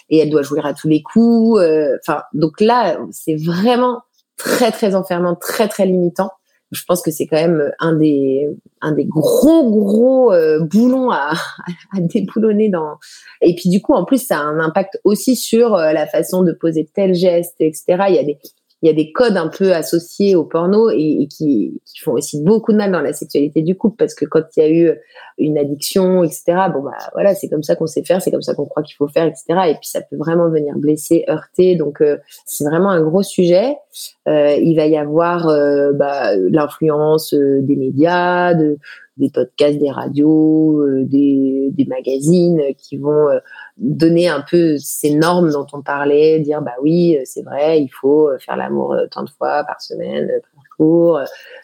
et 0.09 0.17
elle 0.19 0.29
doit 0.29 0.43
jouir 0.43 0.65
à 0.67 0.75
tous 0.75 0.87
les 0.87 1.01
coups. 1.01 1.59
Enfin, 2.01 2.21
donc 2.33 2.61
là, 2.61 2.99
c'est 3.09 3.35
vraiment 3.35 4.01
très, 4.37 4.71
très 4.71 4.93
enfermant, 4.93 5.33
très, 5.33 5.67
très 5.67 5.87
limitant. 5.87 6.29
Je 6.71 6.83
pense 6.85 7.01
que 7.01 7.11
c'est 7.11 7.27
quand 7.27 7.37
même 7.37 7.71
un 7.79 7.93
des 7.93 8.47
un 8.81 8.93
des 8.93 9.05
gros 9.05 9.69
gros 9.69 10.33
boulons 10.61 11.11
à, 11.11 11.33
déboulonner 11.97 12.69
dans 12.69 12.97
et 13.41 13.55
puis 13.55 13.69
du 13.69 13.81
coup 13.81 13.93
en 13.93 14.05
plus 14.05 14.25
ça 14.25 14.39
a 14.39 14.43
un 14.43 14.59
impact 14.59 14.99
aussi 15.03 15.35
sur 15.35 15.71
la 15.75 16.07
façon 16.07 16.43
de 16.43 16.53
poser 16.53 16.89
tel 16.93 17.13
geste 17.13 17.55
etc 17.59 18.05
il 18.09 18.15
y 18.15 18.19
a 18.19 18.23
des 18.23 18.39
il 18.81 18.87
y 18.87 18.89
a 18.89 18.93
des 18.93 19.11
codes 19.11 19.37
un 19.37 19.47
peu 19.47 19.73
associés 19.73 20.35
au 20.35 20.43
porno 20.43 20.89
et, 20.89 21.27
qui, 21.27 21.81
font 22.01 22.13
aussi 22.13 22.41
beaucoup 22.41 22.71
de 22.71 22.77
mal 22.77 22.91
dans 22.91 23.01
la 23.01 23.13
sexualité 23.13 23.61
du 23.61 23.77
couple 23.77 23.95
parce 23.97 24.15
que 24.15 24.25
quand 24.25 24.41
il 24.57 24.59
y 24.59 24.65
a 24.65 24.69
eu 24.69 24.97
une 25.37 25.57
addiction, 25.57 26.23
etc. 26.23 26.43
Bon 26.73 26.81
bah 26.81 26.97
voilà, 27.13 27.35
c'est 27.35 27.47
comme 27.47 27.61
ça 27.61 27.75
qu'on 27.75 27.85
sait 27.85 28.03
faire, 28.03 28.21
c'est 28.23 28.31
comme 28.31 28.41
ça 28.41 28.55
qu'on 28.55 28.65
croit 28.65 28.81
qu'il 28.81 28.95
faut 28.95 29.07
faire, 29.07 29.25
etc. 29.25 29.43
Et 29.67 29.73
puis 29.75 29.87
ça 29.87 30.01
peut 30.01 30.15
vraiment 30.15 30.49
venir 30.49 30.75
blesser, 30.77 31.25
heurter. 31.29 31.75
Donc 31.75 32.01
euh, 32.01 32.17
c'est 32.45 32.63
vraiment 32.63 32.89
un 32.89 33.01
gros 33.01 33.21
sujet. 33.21 33.75
Euh, 34.27 34.55
il 34.55 34.75
va 34.75 34.85
y 34.85 34.97
avoir 34.97 35.47
euh, 35.47 35.91
bah, 35.93 36.35
l'influence 36.35 37.33
euh, 37.33 37.61
des 37.61 37.75
médias, 37.75 38.53
de, 38.53 38.77
des 39.17 39.29
podcasts, 39.29 39.79
des 39.79 39.91
radios, 39.91 40.83
des, 41.03 41.73
magazines 41.87 42.61
qui 42.77 42.95
vont 42.97 43.27
donner 43.77 44.29
un 44.29 44.43
peu 44.49 44.77
ces 44.77 45.13
normes 45.13 45.51
dont 45.51 45.67
on 45.73 45.81
parlait, 45.81 46.39
dire 46.39 46.61
bah 46.61 46.75
oui, 46.81 47.17
c'est 47.25 47.41
vrai, 47.41 47.81
il 47.81 47.89
faut 47.89 48.29
faire 48.39 48.55
l'amour 48.55 48.95
tant 49.11 49.23
de 49.23 49.29
fois 49.29 49.65
par 49.65 49.81
semaine, 49.81 50.27
par 50.27 50.63
jour. 50.77 51.19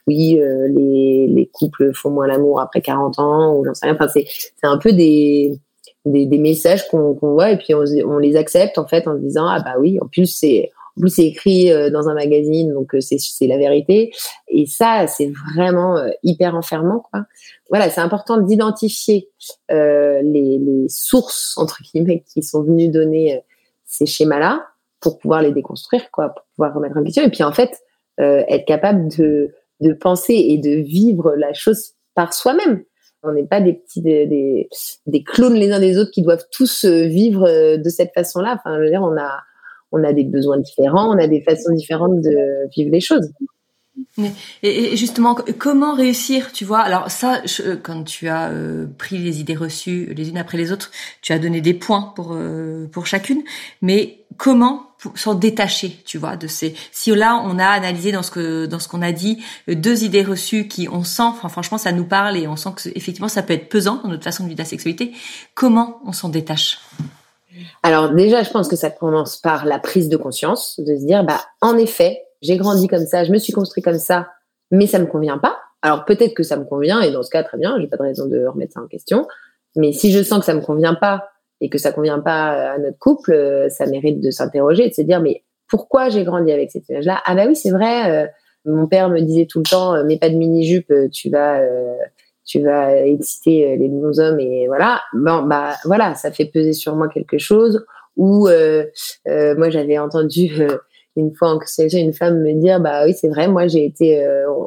Oui, 0.08 0.40
les, 0.70 1.28
les 1.30 1.50
couples 1.54 1.94
font 1.94 2.10
moins 2.10 2.28
l'amour 2.28 2.60
après 2.60 2.82
40 2.82 3.20
ans 3.20 3.56
ou 3.56 3.64
j'en 3.64 3.74
sais 3.74 3.86
rien. 3.86 3.96
Enfin, 3.96 4.08
c'est 4.10 4.28
un 4.64 4.78
peu 4.78 4.92
des 4.92 5.62
des, 6.06 6.38
messages 6.38 6.88
qu'on 6.88 7.14
voit 7.14 7.52
et 7.52 7.58
puis 7.58 7.74
on, 7.74 7.84
on, 8.06 8.18
les 8.18 8.36
accepte 8.36 8.78
en 8.78 8.88
fait 8.88 9.08
en 9.08 9.16
se 9.16 9.22
disant 9.22 9.48
ah 9.48 9.62
bah 9.64 9.76
oui 9.80 10.00
en 10.02 10.08
plus 10.08 10.26
c'est 10.26 10.72
en 11.02 11.08
c'est 11.08 11.26
écrit 11.26 11.72
euh, 11.72 11.90
dans 11.90 12.10
un 12.10 12.14
magazine, 12.14 12.74
donc 12.74 12.96
euh, 12.96 13.02
c'est 13.02 13.48
la 13.48 13.58
vérité. 13.58 14.12
Et 14.48 14.66
ça, 14.66 15.08
c'est 15.08 15.32
vraiment 15.56 15.98
euh, 15.98 16.10
hyper 16.24 16.56
enfermant, 16.56 17.00
quoi. 17.12 17.26
Voilà, 17.70 17.90
c'est 17.90 18.02
important 18.02 18.40
d'identifier 18.40 19.30
les, 19.70 20.86
sources 20.88 21.58
entre 21.58 21.82
guillemets 21.84 22.24
qui 22.34 22.42
sont 22.42 22.64
venues 22.64 22.88
donner 22.88 23.44
ces 23.84 24.06
schémas-là 24.06 24.66
pour 25.02 25.20
pouvoir 25.20 25.42
les 25.42 25.52
déconstruire, 25.52 26.10
quoi, 26.12 26.30
pour 26.30 26.46
pouvoir 26.56 26.74
remettre 26.74 26.96
en 26.96 27.04
question. 27.04 27.24
Et 27.24 27.30
puis 27.30 27.44
en 27.44 27.52
fait, 27.52 27.72
être 28.20 28.66
capable 28.66 29.10
de, 29.10 29.54
penser 30.00 30.34
et 30.34 30.58
de 30.58 30.82
vivre 30.82 31.36
la 31.36 31.54
chose 31.54 31.92
par 32.16 32.34
soi-même. 32.34 32.86
On 33.24 33.34
n'est 33.34 33.44
pas 33.44 33.60
des 33.60 33.74
petits 33.74 34.02
des, 34.02 34.70
des, 35.06 35.24
clones 35.24 35.56
les 35.56 35.72
uns 35.74 35.82
des 35.82 35.98
autres 35.98 36.12
qui 36.12 36.22
doivent 36.22 36.46
tous 36.52 36.86
vivre 36.86 37.76
de 37.76 37.90
cette 37.90 38.14
façon-là. 38.14 38.58
Enfin, 38.58 38.78
je 38.78 38.84
veux 38.84 38.90
dire, 38.90 39.04
on 39.04 39.18
a 39.18 39.42
on 39.92 40.04
a 40.04 40.14
des 40.14 40.24
besoins 40.24 40.58
différents, 40.58 41.10
on 41.14 41.18
a 41.18 41.28
des 41.28 41.42
façons 41.42 41.74
différentes 41.74 42.22
de 42.22 42.70
vivre 42.76 42.92
les 42.92 43.02
choses. 43.02 43.32
Et, 44.64 44.96
justement, 44.96 45.36
comment 45.58 45.94
réussir, 45.94 46.52
tu 46.52 46.66
vois? 46.66 46.80
Alors 46.80 47.10
ça, 47.10 47.42
quand 47.84 48.04
tu 48.04 48.28
as 48.28 48.50
euh, 48.50 48.86
pris 48.98 49.18
les 49.18 49.40
idées 49.40 49.56
reçues 49.56 50.14
les 50.16 50.30
unes 50.30 50.38
après 50.38 50.58
les 50.58 50.72
autres, 50.72 50.92
tu 51.22 51.34
as 51.34 51.40
donné 51.40 51.62
des 51.62 51.74
points 51.74 52.14
pour 52.16 52.34
euh, 52.34 52.88
pour 52.92 53.08
chacune. 53.08 53.44
Mais 53.82 54.26
comment 54.38 54.84
s'en 55.16 55.36
détacher, 55.36 56.00
tu 56.06 56.18
vois, 56.18 56.36
de 56.36 56.48
ces. 56.48 56.76
Si 56.92 57.12
là 57.12 57.42
on 57.44 57.58
a 57.60 57.66
analysé 57.66 58.12
dans 58.12 58.24
ce 58.24 58.32
que 58.32 58.66
dans 58.66 58.80
ce 58.80 58.88
qu'on 58.88 59.02
a 59.02 59.12
dit 59.12 59.44
euh, 59.70 59.76
deux 59.76 60.04
idées 60.04 60.24
reçues 60.24 60.68
qui 60.68 60.88
on 60.90 61.04
sent, 61.04 61.32
franchement, 61.50 61.78
ça 61.78 61.92
nous 61.92 62.06
parle 62.06 62.38
et 62.38 62.48
on 62.48 62.56
sent 62.56 62.70
que 62.76 62.90
effectivement 62.96 63.30
ça 63.30 63.44
peut 63.44 63.54
être 63.54 63.70
pesant 63.70 64.02
dans 64.04 64.10
notre 64.10 64.24
façon 64.24 64.44
de 64.44 64.50
vivre 64.50 64.60
la 64.60 64.66
sexualité. 64.66 65.14
Comment 65.54 66.02
on 66.06 66.12
s'en 66.12 66.30
détache? 66.30 66.80
Alors 67.84 68.14
déjà, 68.14 68.44
je 68.44 68.50
pense 68.50 68.68
que 68.68 68.76
ça 68.76 68.90
commence 68.90 69.38
par 69.38 69.66
la 69.66 69.80
prise 69.80 70.10
de 70.10 70.18
conscience, 70.18 70.80
de 70.80 70.96
se 70.96 71.06
dire, 71.06 71.24
bah 71.24 71.40
en 71.62 71.78
effet, 71.78 72.22
j'ai 72.42 72.58
grandi 72.58 72.88
comme 72.88 73.06
ça, 73.06 73.24
je 73.24 73.32
me 73.32 73.38
suis 73.38 73.54
construit 73.54 73.82
comme 73.82 73.98
ça, 73.98 74.28
mais 74.72 74.88
ça 74.88 75.00
me 75.00 75.06
convient 75.06 75.38
pas. 75.38 75.58
Alors 75.82 76.06
peut-être 76.06 76.34
que 76.34 76.44
ça 76.44 76.58
me 76.58 76.66
convient 76.66 77.02
et 77.02 77.12
dans 77.12 77.24
ce 77.24 77.30
cas, 77.30 77.44
très 77.44 77.58
bien, 77.58 77.78
j'ai 77.80 77.88
pas 77.88 77.98
de 77.98 78.04
raison 78.04 78.28
de 78.28 78.46
remettre 78.46 78.74
ça 78.74 78.82
en 78.82 78.88
question. 78.88 79.28
Mais 79.76 79.92
si 79.92 80.12
je 80.12 80.22
sens 80.24 80.40
que 80.40 80.46
ça 80.46 80.54
me 80.54 80.62
convient 80.62 80.96
pas 80.96 81.30
et 81.62 81.70
que 81.70 81.78
ça 81.78 81.92
convient 81.92 82.20
pas 82.20 82.74
à 82.74 82.78
notre 82.78 82.98
couple, 82.98 83.34
euh, 83.34 83.70
ça 83.70 83.86
mérite 83.86 84.22
de 84.22 84.32
s'interroger, 84.32 84.90
de 84.90 84.94
se 84.94 85.02
dire, 85.02 85.22
mais 85.22 85.44
pourquoi 85.68 86.10
j'ai 86.10 86.24
grandi 86.24 86.52
avec 86.52 86.72
cette 86.72 86.88
image-là 86.90 87.22
Ah 87.26 87.36
bah 87.36 87.46
oui, 87.48 87.56
c'est 87.56 87.72
vrai. 87.72 88.12
Euh, 88.12 88.28
mon 88.66 88.88
père 88.88 89.10
me 89.10 89.22
disait 89.22 89.46
tout 89.46 89.60
le 89.60 89.70
temps, 89.70 89.96
euh, 89.96 90.04
mets 90.04 90.18
pas 90.18 90.30
de 90.30 90.36
mini 90.36 90.66
jupe, 90.66 90.94
tu 91.12 91.30
vas 91.30 91.62
tu 92.48 92.62
vas 92.62 92.96
exciter 93.06 93.66
euh, 93.66 93.76
les 93.76 93.90
bons 93.90 94.20
hommes 94.20 94.40
et 94.40 94.68
voilà. 94.68 95.02
Bon, 95.14 95.44
bah 95.44 95.74
voilà, 95.84 96.16
ça 96.16 96.32
fait 96.32 96.46
peser 96.46 96.74
sur 96.74 96.96
moi 96.96 97.10
quelque 97.10 97.38
chose. 97.38 97.86
Ou 98.16 98.48
euh, 98.48 98.86
euh, 99.28 99.56
moi 99.58 99.70
j'avais 99.70 100.00
entendu 100.00 100.50
une 101.18 101.36
fois 101.36 101.50
en 101.50 101.60
consultation 101.60 102.00
une 102.00 102.14
femme 102.14 102.42
me 102.42 102.54
dire 102.54 102.80
bah 102.80 103.06
oui 103.06 103.14
c'est 103.14 103.28
vrai 103.28 103.48
moi 103.48 103.68
j'ai 103.68 103.86
été 103.86 104.24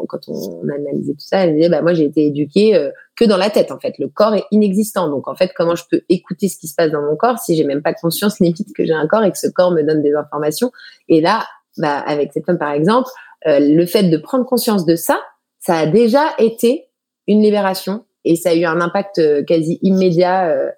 quand 0.09 0.21
on, 0.29 0.69
a 0.69 0.75
analysé 0.75 1.15
tout 1.15 1.25
ça 1.25 1.45
elle 1.45 1.55
disait 1.55 1.69
bah 1.69 1.83
moi 1.83 1.93
j'ai 1.93 2.05
été 2.05 2.27
éduquée 2.27 2.91
que 3.17 3.25
dans 3.25 3.37
la 3.37 3.51
tête 3.51 3.73
en 3.73 3.79
fait 3.79 3.99
le 3.99 4.09
corps 4.09 4.35
est 4.35 4.45
inexistant 4.53 5.09
donc 5.09 5.27
en 5.27 5.35
fait 5.35 5.51
comment 5.57 5.75
je 5.75 5.83
peux 5.91 6.01
écouter 6.09 6.49
ce 6.49 6.59
qui 6.59 6.69
se 6.69 6.75
passe 6.77 6.91
dans 6.91 7.03
mon 7.03 7.17
corps 7.17 7.39
si 7.39 7.57
j'ai 7.57 7.65
même 7.65 7.83
pas 7.83 7.95
conscience 7.95 8.39
limite 8.41 8.73
que 8.77 8.85
j'ai 8.85 8.93
un 8.93 9.07
corps 9.09 9.25
et 9.25 9.33
que 9.33 9.39
ce 9.39 9.49
corps 9.49 9.73
me 9.73 9.83
donne 9.83 10.03
des 10.03 10.15
informations? 10.15 10.71
Et 11.09 11.21
là 11.21 11.45
bah 11.77 11.99
avec 11.99 12.33
cette 12.33 12.47
femme 12.47 12.59
par 12.59 12.73
exemple 12.73 13.11
le 13.47 13.85
fait 13.85 14.05
de 14.05 14.17
prendre 14.17 14.45
conscience 14.45 14.85
de 14.85 14.95
ça 14.95 15.21
ça 15.59 15.77
a 15.77 15.87
déjà 15.87 16.35
été 16.39 16.90
une 17.27 17.43
libération 17.43 18.05
et 18.25 18.37
ça 18.37 18.51
a 18.51 18.55
eu 18.55 18.65
un 18.65 18.81
impact 18.81 19.19
euh, 19.19 19.43
quasi 19.43 19.79
immédiat. 19.83 20.51
Euh, 20.51 20.71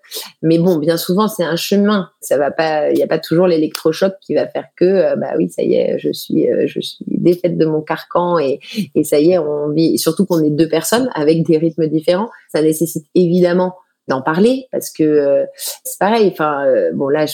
mais 0.43 0.59
bon, 0.59 0.77
bien 0.77 0.97
souvent, 0.97 1.29
c'est 1.29 1.43
un 1.43 1.57
chemin. 1.57 2.11
Ça 2.21 2.39
va 2.39 2.51
pas, 2.51 2.91
il 2.91 2.97
n'y 2.97 3.03
a 3.03 3.07
pas 3.07 3.19
toujours 3.19 3.47
l'électrochoc 3.47 4.15
qui 4.21 4.35
va 4.35 4.47
faire 4.47 4.67
que, 4.77 4.85
euh, 4.85 5.17
bah 5.17 5.33
oui, 5.37 5.49
ça 5.51 5.63
y 5.63 5.75
est, 5.75 5.99
je 5.99 6.13
suis, 6.13 6.47
je 6.67 6.81
suis 6.81 7.05
défaite 7.09 7.59
de 7.59 7.67
mon 7.67 7.81
carcan 7.81 8.39
et, 8.39 8.61
et 8.95 9.05
ça 9.05 9.19
y 9.19 9.33
est, 9.33 9.39
on 9.39 9.71
vit. 9.71 9.99
Surtout 9.99 10.25
qu'on 10.25 10.43
est 10.43 10.51
deux 10.51 10.69
personnes 10.69 11.11
avec 11.15 11.43
des 11.45 11.59
rythmes 11.59 11.89
différents, 11.89 12.31
ça 12.53 12.63
nécessite 12.63 13.07
évidemment 13.15 13.75
d'en 14.09 14.23
parler 14.23 14.67
parce 14.71 14.91
que 14.91 15.45
c'est 15.85 15.99
pareil. 15.99 16.29
Enfin, 16.33 16.65
bon 16.95 17.09
là, 17.09 17.27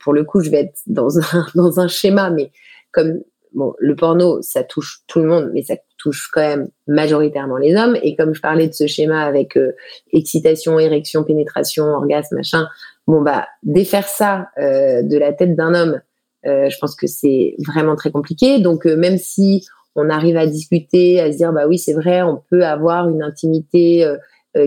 pour 0.00 0.12
le 0.12 0.24
coup, 0.24 0.40
je 0.40 0.50
vais 0.50 0.60
être 0.60 0.78
dans 0.86 1.18
un 1.18 1.46
dans 1.54 1.80
un 1.80 1.88
schéma, 1.88 2.30
mais 2.30 2.50
comme 2.92 3.20
bon, 3.54 3.74
le 3.78 3.96
porno, 3.96 4.42
ça 4.42 4.62
touche 4.62 5.02
tout 5.06 5.20
le 5.20 5.26
monde, 5.26 5.50
mais 5.54 5.62
ça 5.62 5.76
touche 5.96 6.28
quand 6.32 6.40
même 6.40 6.68
majoritairement 6.86 7.56
les 7.56 7.74
hommes. 7.76 7.96
Et 8.02 8.16
comme 8.16 8.34
je 8.34 8.40
parlais 8.40 8.68
de 8.68 8.74
ce 8.74 8.86
schéma 8.86 9.22
avec 9.22 9.56
euh, 9.56 9.72
excitation, 10.12 10.78
érection, 10.78 11.24
pénétration, 11.24 11.84
orgasme, 11.84 12.36
machin, 12.36 12.68
bon 13.06 13.22
bah 13.22 13.46
défaire 13.62 14.06
ça 14.06 14.48
euh, 14.58 15.02
de 15.02 15.16
la 15.16 15.32
tête 15.32 15.56
d'un 15.56 15.74
homme, 15.74 16.00
euh, 16.46 16.68
je 16.68 16.78
pense 16.78 16.94
que 16.94 17.06
c'est 17.06 17.54
vraiment 17.66 17.96
très 17.96 18.10
compliqué. 18.10 18.58
Donc 18.58 18.84
même 18.84 19.18
si 19.18 19.64
on 19.96 20.10
arrive 20.10 20.36
à 20.36 20.46
discuter, 20.46 21.20
à 21.20 21.32
se 21.32 21.38
dire 21.38 21.52
bah 21.52 21.66
oui 21.66 21.78
c'est 21.78 21.94
vrai, 21.94 22.22
on 22.22 22.42
peut 22.50 22.64
avoir 22.64 23.08
une 23.08 23.22
intimité 23.22 24.06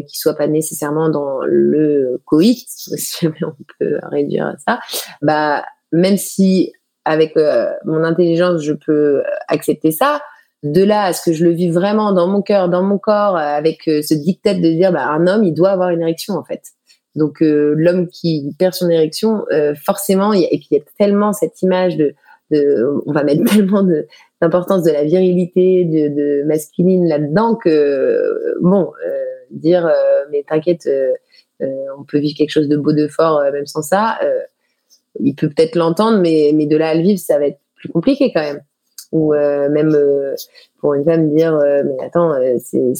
qui 0.05 0.17
soit 0.17 0.35
pas 0.35 0.47
nécessairement 0.47 1.09
dans 1.09 1.39
le 1.45 2.21
coït, 2.25 2.65
si 2.67 3.27
on 3.27 3.55
peut 3.79 3.99
réduire 4.03 4.55
ça, 4.65 4.79
bah 5.21 5.63
même 5.91 6.17
si 6.17 6.73
avec 7.07 7.37
euh, 7.37 7.71
mon 7.85 8.03
intelligence, 8.03 8.61
je 8.61 8.73
peux 8.73 9.23
accepter 9.47 9.91
ça. 9.91 10.21
De 10.63 10.83
là 10.83 11.03
à 11.03 11.13
ce 11.13 11.29
que 11.29 11.35
je 11.35 11.45
le 11.45 11.51
vis 11.51 11.69
vraiment 11.69 12.11
dans 12.11 12.27
mon 12.27 12.41
cœur, 12.41 12.67
dans 12.67 12.83
mon 12.83 12.97
corps, 12.97 13.37
euh, 13.37 13.39
avec 13.39 13.87
euh, 13.87 14.01
ce 14.01 14.13
dictat 14.13 14.55
de 14.55 14.59
dire, 14.59 14.91
bah, 14.91 15.07
un 15.07 15.25
homme, 15.25 15.43
il 15.45 15.53
doit 15.53 15.69
avoir 15.69 15.89
une 15.89 16.01
érection 16.01 16.33
en 16.33 16.43
fait. 16.43 16.61
Donc 17.15 17.37
l'homme 17.39 18.09
qui 18.09 18.53
perd 18.59 18.75
son 18.75 18.91
érection, 18.91 19.43
forcément, 19.83 20.33
et 20.33 20.47
puis 20.51 20.67
il 20.69 20.77
y 20.77 20.79
a 20.79 20.83
tellement 20.99 21.33
cette 21.33 21.63
image 21.63 21.97
de, 21.97 22.13
on 23.07 23.11
va 23.11 23.23
mettre 23.23 23.43
tellement 23.51 23.83
d'importance 24.39 24.83
de, 24.83 24.91
la 24.91 25.03
virilité, 25.03 25.83
de 25.83 26.43
masculine 26.45 27.07
là-dedans 27.07 27.55
que 27.55 28.21
bon, 28.61 28.91
dire 29.49 29.91
mais 30.29 30.45
t'inquiète, 30.47 30.87
on 31.59 32.03
peut 32.07 32.19
vivre 32.19 32.37
quelque 32.37 32.51
chose 32.51 32.69
de 32.69 32.77
beau, 32.77 32.93
de 32.93 33.07
fort 33.07 33.41
même 33.51 33.65
sans 33.65 33.81
ça 33.81 34.19
il 35.19 35.35
peut 35.35 35.49
peut-être 35.49 35.75
l'entendre, 35.75 36.19
mais, 36.19 36.51
mais 36.53 36.65
de 36.65 36.77
là 36.77 36.89
à 36.89 36.95
le 36.95 37.01
vivre, 37.01 37.19
ça 37.19 37.39
va 37.39 37.47
être 37.47 37.59
plus 37.75 37.89
compliqué 37.89 38.31
quand 38.33 38.41
même. 38.41 38.61
Ou 39.11 39.33
euh, 39.33 39.69
même 39.69 39.93
euh, 39.95 40.35
pour 40.79 40.93
une 40.93 41.05
femme 41.05 41.33
dire, 41.33 41.55
euh, 41.55 41.83
mais 41.85 42.05
attends, 42.05 42.33
c'est 42.59 42.93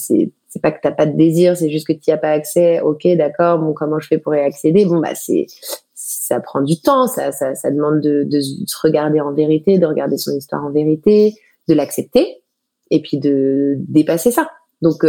c'est 0.50 0.62
pas 0.62 0.72
que 0.72 0.80
t'as 0.82 0.92
pas 0.92 1.06
de 1.06 1.18
désir, 1.18 1.58
c'est 1.58 1.70
juste 1.70 1.86
que 1.86 1.94
tu 1.94 2.00
n'y 2.08 2.14
as 2.14 2.18
pas 2.18 2.32
accès. 2.32 2.80
Ok, 2.80 3.06
d'accord. 3.18 3.60
Bon, 3.60 3.74
comment 3.74 4.00
je 4.00 4.08
fais 4.08 4.18
pour 4.18 4.34
y 4.34 4.40
accéder? 4.40 4.86
Bon, 4.86 5.00
bah 5.00 5.14
c'est 5.14 5.46
ça 5.94 6.40
prend 6.40 6.62
du 6.62 6.80
temps, 6.80 7.08
ça, 7.08 7.32
ça, 7.32 7.54
ça 7.56 7.70
demande 7.70 8.00
de, 8.00 8.24
de, 8.24 8.40
se 8.40 8.78
regarder 8.82 9.20
en 9.20 9.34
vérité, 9.34 9.78
de 9.78 9.86
regarder 9.86 10.18
son 10.18 10.32
histoire 10.32 10.64
en 10.64 10.72
vérité, 10.72 11.34
de 11.68 11.74
l'accepter 11.74 12.44
et 12.92 13.02
puis 13.02 13.18
de 13.18 13.76
dépasser 13.80 14.32
ça. 14.32 14.50
Donc 14.82 15.04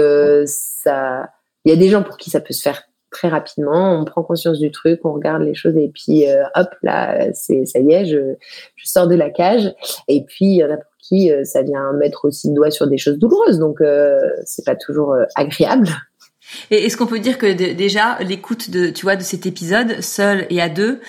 ça, 0.46 1.28
il 1.64 1.70
y 1.70 1.72
a 1.72 1.76
des 1.76 1.88
gens 1.88 2.02
pour 2.02 2.16
qui 2.16 2.30
ça 2.30 2.40
peut 2.40 2.54
se 2.54 2.62
faire 2.62 2.87
très 3.10 3.28
rapidement, 3.28 3.98
on 3.98 4.04
prend 4.04 4.22
conscience 4.22 4.58
du 4.58 4.70
truc, 4.70 5.00
on 5.04 5.12
regarde 5.12 5.42
les 5.42 5.54
choses 5.54 5.76
et 5.76 5.90
puis 5.92 6.28
euh, 6.28 6.42
hop 6.54 6.68
là, 6.82 7.32
c'est 7.32 7.64
ça 7.64 7.78
y 7.78 7.92
est, 7.92 8.06
je, 8.06 8.34
je, 8.76 8.86
sors 8.86 9.06
de 9.06 9.14
la 9.14 9.30
cage. 9.30 9.72
Et 10.08 10.24
puis 10.24 10.46
il 10.46 10.56
y 10.56 10.64
en 10.64 10.70
a 10.70 10.76
pour 10.76 10.90
qui 10.98 11.32
euh, 11.32 11.44
ça 11.44 11.62
vient 11.62 11.92
mettre 11.94 12.26
aussi 12.26 12.48
le 12.48 12.54
doigt 12.54 12.70
sur 12.70 12.86
des 12.86 12.98
choses 12.98 13.18
douloureuses, 13.18 13.58
donc 13.58 13.80
euh, 13.80 14.18
c'est 14.44 14.64
pas 14.64 14.76
toujours 14.76 15.16
agréable. 15.34 15.88
Et 16.70 16.86
est-ce 16.86 16.96
qu'on 16.96 17.06
peut 17.06 17.18
dire 17.18 17.36
que 17.36 17.52
déjà 17.52 18.18
l'écoute 18.20 18.70
de 18.70 18.88
tu 18.88 19.02
vois 19.02 19.16
de 19.16 19.22
cet 19.22 19.44
épisode 19.44 20.00
seul 20.00 20.46
et 20.48 20.62
à 20.62 20.70
deux, 20.70 21.00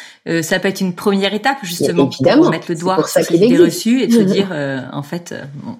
ça 0.41 0.59
peut 0.59 0.67
être 0.67 0.81
une 0.81 0.95
première 0.95 1.33
étape 1.33 1.59
justement 1.63 2.09
pour 2.09 2.49
mettre 2.49 2.65
le 2.67 2.75
doigt 2.75 2.97
sur 2.97 3.07
ce 3.23 3.27
qui 3.27 3.53
est 3.53 3.57
reçu 3.57 4.01
et 4.01 4.07
de 4.07 4.11
se 4.11 4.19
dire 4.33 4.51
en 4.91 5.01
fait 5.01 5.33
bon 5.63 5.77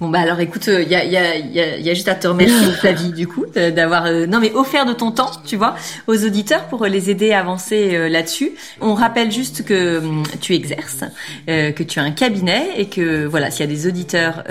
Bon 0.00 0.08
bah 0.08 0.20
alors 0.20 0.40
écoute, 0.40 0.66
il 0.66 0.88
y, 0.88 0.94
a, 0.94 1.04
y, 1.04 1.16
a, 1.16 1.36
y, 1.38 1.90
a, 1.90 1.94
juste 1.94 2.08
à 2.08 2.14
te 2.14 2.26
remercier 2.26 2.72
Flavie 2.80 3.12
du 3.12 3.26
coup 3.26 3.46
d'avoir 3.54 4.10
non 4.28 4.40
mais 4.40 4.52
offert 4.52 4.86
de 4.86 4.92
ton 4.92 5.12
temps, 5.12 5.30
tu 5.44 5.56
vois, 5.56 5.76
aux 6.06 6.24
auditeurs 6.24 6.66
pour 6.66 6.84
les 6.86 7.10
aider 7.10 7.32
à 7.32 7.40
avancer 7.40 8.08
là-dessus. 8.08 8.52
On 8.80 8.94
rappelle 8.94 9.30
juste 9.30 9.64
que 9.64 9.98
hum, 9.98 10.22
tu 10.40 10.54
exerces, 10.54 11.04
que 11.46 11.82
tu 11.82 12.00
as 12.00 12.02
un 12.02 12.10
cabinet 12.10 12.70
et 12.76 12.86
que 12.86 13.26
voilà, 13.26 13.50
s'il 13.50 13.60
y 13.60 13.68
a 13.68 13.72
des 13.72 13.86
auditeurs 13.86 14.44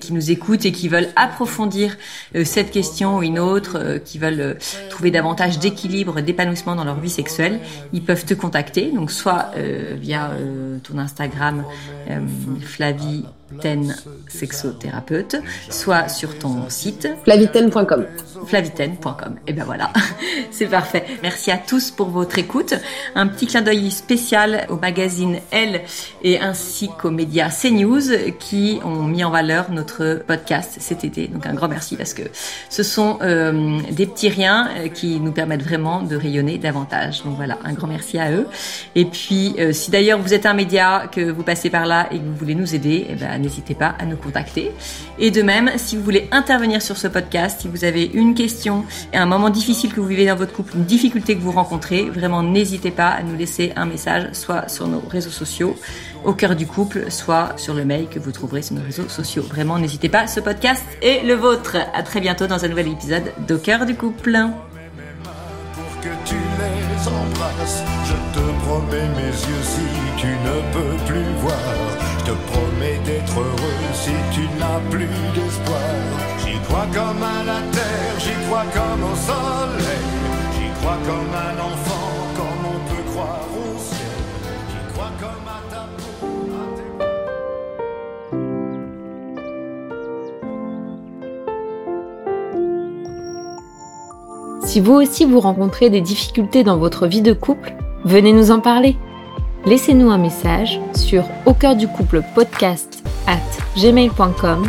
qui 0.00 0.12
nous 0.12 0.30
écoutent 0.30 0.64
et 0.64 0.72
qui 0.72 0.88
veulent 0.88 1.10
approfondir 1.16 1.96
cette 2.44 2.70
question 2.70 3.18
ou 3.18 3.22
une 3.22 3.38
autre, 3.38 4.00
qui 4.04 4.18
veulent 4.18 4.56
trouver 4.90 5.10
davantage 5.10 5.58
d'équilibre, 5.58 6.20
d'épanouissement 6.20 6.74
dans 6.74 6.84
leur 6.84 6.98
vie 6.98 7.10
sexuelle, 7.10 7.60
ils 7.92 8.02
peuvent 8.02 8.24
te 8.24 8.34
contacter. 8.34 8.90
Donc 8.90 9.10
soit 9.10 9.50
via 10.00 10.30
ton 10.82 10.98
Instagram 10.98 11.64
Flavie 12.62 13.24
sexothérapeute, 14.28 15.36
soit 15.70 16.08
sur 16.08 16.38
ton 16.38 16.68
site 16.68 17.08
flaviten.com. 17.24 18.06
Flaviten.com. 18.44 19.36
Et 19.46 19.52
ben 19.52 19.64
voilà, 19.64 19.92
c'est 20.50 20.66
parfait. 20.66 21.04
Merci 21.22 21.50
à 21.50 21.58
tous 21.58 21.90
pour 21.90 22.08
votre 22.08 22.38
écoute. 22.38 22.74
Un 23.14 23.26
petit 23.26 23.46
clin 23.46 23.62
d'œil 23.62 23.90
spécial 23.90 24.66
au 24.68 24.76
magazine 24.76 25.38
Elle 25.50 25.82
et 26.22 26.40
ainsi 26.40 26.90
qu'aux 27.00 27.10
médias 27.10 27.50
CNews 27.50 28.34
qui 28.38 28.80
ont 28.84 29.04
mis 29.04 29.24
en 29.24 29.30
valeur 29.30 29.70
notre 29.70 30.22
podcast 30.26 30.76
cet 30.80 31.04
été. 31.04 31.28
Donc 31.28 31.46
un 31.46 31.54
grand 31.54 31.68
merci 31.68 31.96
parce 31.96 32.14
que 32.14 32.22
ce 32.68 32.82
sont 32.82 33.18
euh, 33.22 33.80
des 33.90 34.06
petits 34.06 34.28
riens 34.28 34.68
euh, 34.76 34.88
qui 34.88 35.20
nous 35.20 35.32
permettent 35.32 35.62
vraiment 35.62 36.02
de 36.02 36.16
rayonner 36.16 36.58
davantage. 36.58 37.22
Donc 37.24 37.36
voilà, 37.36 37.58
un 37.64 37.72
grand 37.72 37.86
merci 37.86 38.18
à 38.18 38.30
eux. 38.30 38.46
Et 38.94 39.04
puis 39.04 39.54
euh, 39.58 39.72
si 39.72 39.90
d'ailleurs 39.90 40.20
vous 40.20 40.34
êtes 40.34 40.46
un 40.46 40.54
média, 40.54 41.08
que 41.10 41.30
vous 41.30 41.42
passez 41.42 41.70
par 41.70 41.86
là 41.86 42.08
et 42.10 42.18
que 42.18 42.24
vous 42.24 42.36
voulez 42.36 42.54
nous 42.54 42.74
aider, 42.74 43.06
eh 43.10 43.14
ben 43.14 43.38
n'hésitez 43.38 43.74
pas 43.74 43.94
à 43.98 44.06
nous 44.06 44.16
contacter. 44.16 44.72
Et 45.18 45.30
de 45.30 45.42
même, 45.42 45.70
si 45.76 45.96
vous 45.96 46.02
voulez 46.02 46.28
intervenir 46.32 46.82
sur 46.82 46.96
ce 46.96 47.08
podcast, 47.08 47.60
si 47.62 47.68
vous 47.68 47.84
avez 47.84 48.04
une 48.04 48.33
question 48.34 48.84
et 49.12 49.16
un 49.16 49.26
moment 49.26 49.50
difficile 49.50 49.92
que 49.92 50.00
vous 50.00 50.06
vivez 50.06 50.26
dans 50.26 50.36
votre 50.36 50.52
couple, 50.52 50.76
une 50.76 50.84
difficulté 50.84 51.36
que 51.36 51.40
vous 51.40 51.52
rencontrez, 51.52 52.04
vraiment 52.04 52.42
n'hésitez 52.42 52.90
pas 52.90 53.08
à 53.08 53.22
nous 53.22 53.36
laisser 53.36 53.72
un 53.76 53.86
message, 53.86 54.28
soit 54.32 54.68
sur 54.68 54.86
nos 54.86 55.00
réseaux 55.00 55.30
sociaux, 55.30 55.76
au 56.24 56.32
cœur 56.32 56.56
du 56.56 56.66
couple, 56.66 57.10
soit 57.10 57.54
sur 57.56 57.74
le 57.74 57.84
mail 57.84 58.08
que 58.08 58.18
vous 58.18 58.32
trouverez 58.32 58.62
sur 58.62 58.76
nos 58.76 58.82
réseaux 58.82 59.08
sociaux. 59.08 59.42
Vraiment, 59.42 59.78
n'hésitez 59.78 60.08
pas, 60.08 60.26
ce 60.26 60.40
podcast 60.40 60.84
est 61.02 61.24
le 61.24 61.34
vôtre. 61.34 61.76
À 61.94 62.02
très 62.02 62.20
bientôt 62.20 62.46
dans 62.46 62.64
un 62.64 62.68
nouvel 62.68 62.88
épisode 62.88 63.32
d'Au 63.46 63.58
cœur 63.58 63.86
du 63.86 63.94
couple. 63.94 64.38
J'y 76.66 76.70
crois 76.70 76.86
comme 76.92 77.22
à 77.22 77.44
la 77.44 77.60
terre, 77.72 78.14
j'y 78.18 78.46
crois 78.46 78.64
comme 78.72 79.04
au 79.04 79.14
soleil. 79.14 80.04
J'y 80.56 80.80
crois 80.80 80.98
comme 81.06 81.34
un 81.34 81.56
enfant, 81.62 82.10
comme 82.36 82.62
on 82.74 82.78
peut 82.90 83.10
croire 83.12 83.46
au 83.52 83.78
ciel. 83.78 84.18
J'y 84.70 84.92
crois 84.92 85.10
comme 85.20 85.46
à 85.46 85.60
ta 85.70 85.86
peau. 85.96 86.26
à 86.54 86.76
tes- 86.76 87.04
Si 94.66 94.80
vous 94.80 94.94
aussi 94.94 95.24
vous 95.24 95.40
rencontrez 95.40 95.90
des 95.90 96.00
difficultés 96.00 96.64
dans 96.64 96.78
votre 96.78 97.06
vie 97.06 97.20
de 97.22 97.32
couple, 97.32 97.74
venez 98.04 98.32
nous 98.32 98.50
en 98.50 98.60
parler. 98.60 98.96
Laissez-nous 99.66 100.10
un 100.10 100.18
message 100.18 100.80
sur 100.94 101.24
au 101.46 101.54
cœur 101.54 101.76
du 101.76 101.86
couple 101.88 102.22
podcast 102.34 103.02
at 103.26 103.38
gmail.com 103.78 104.68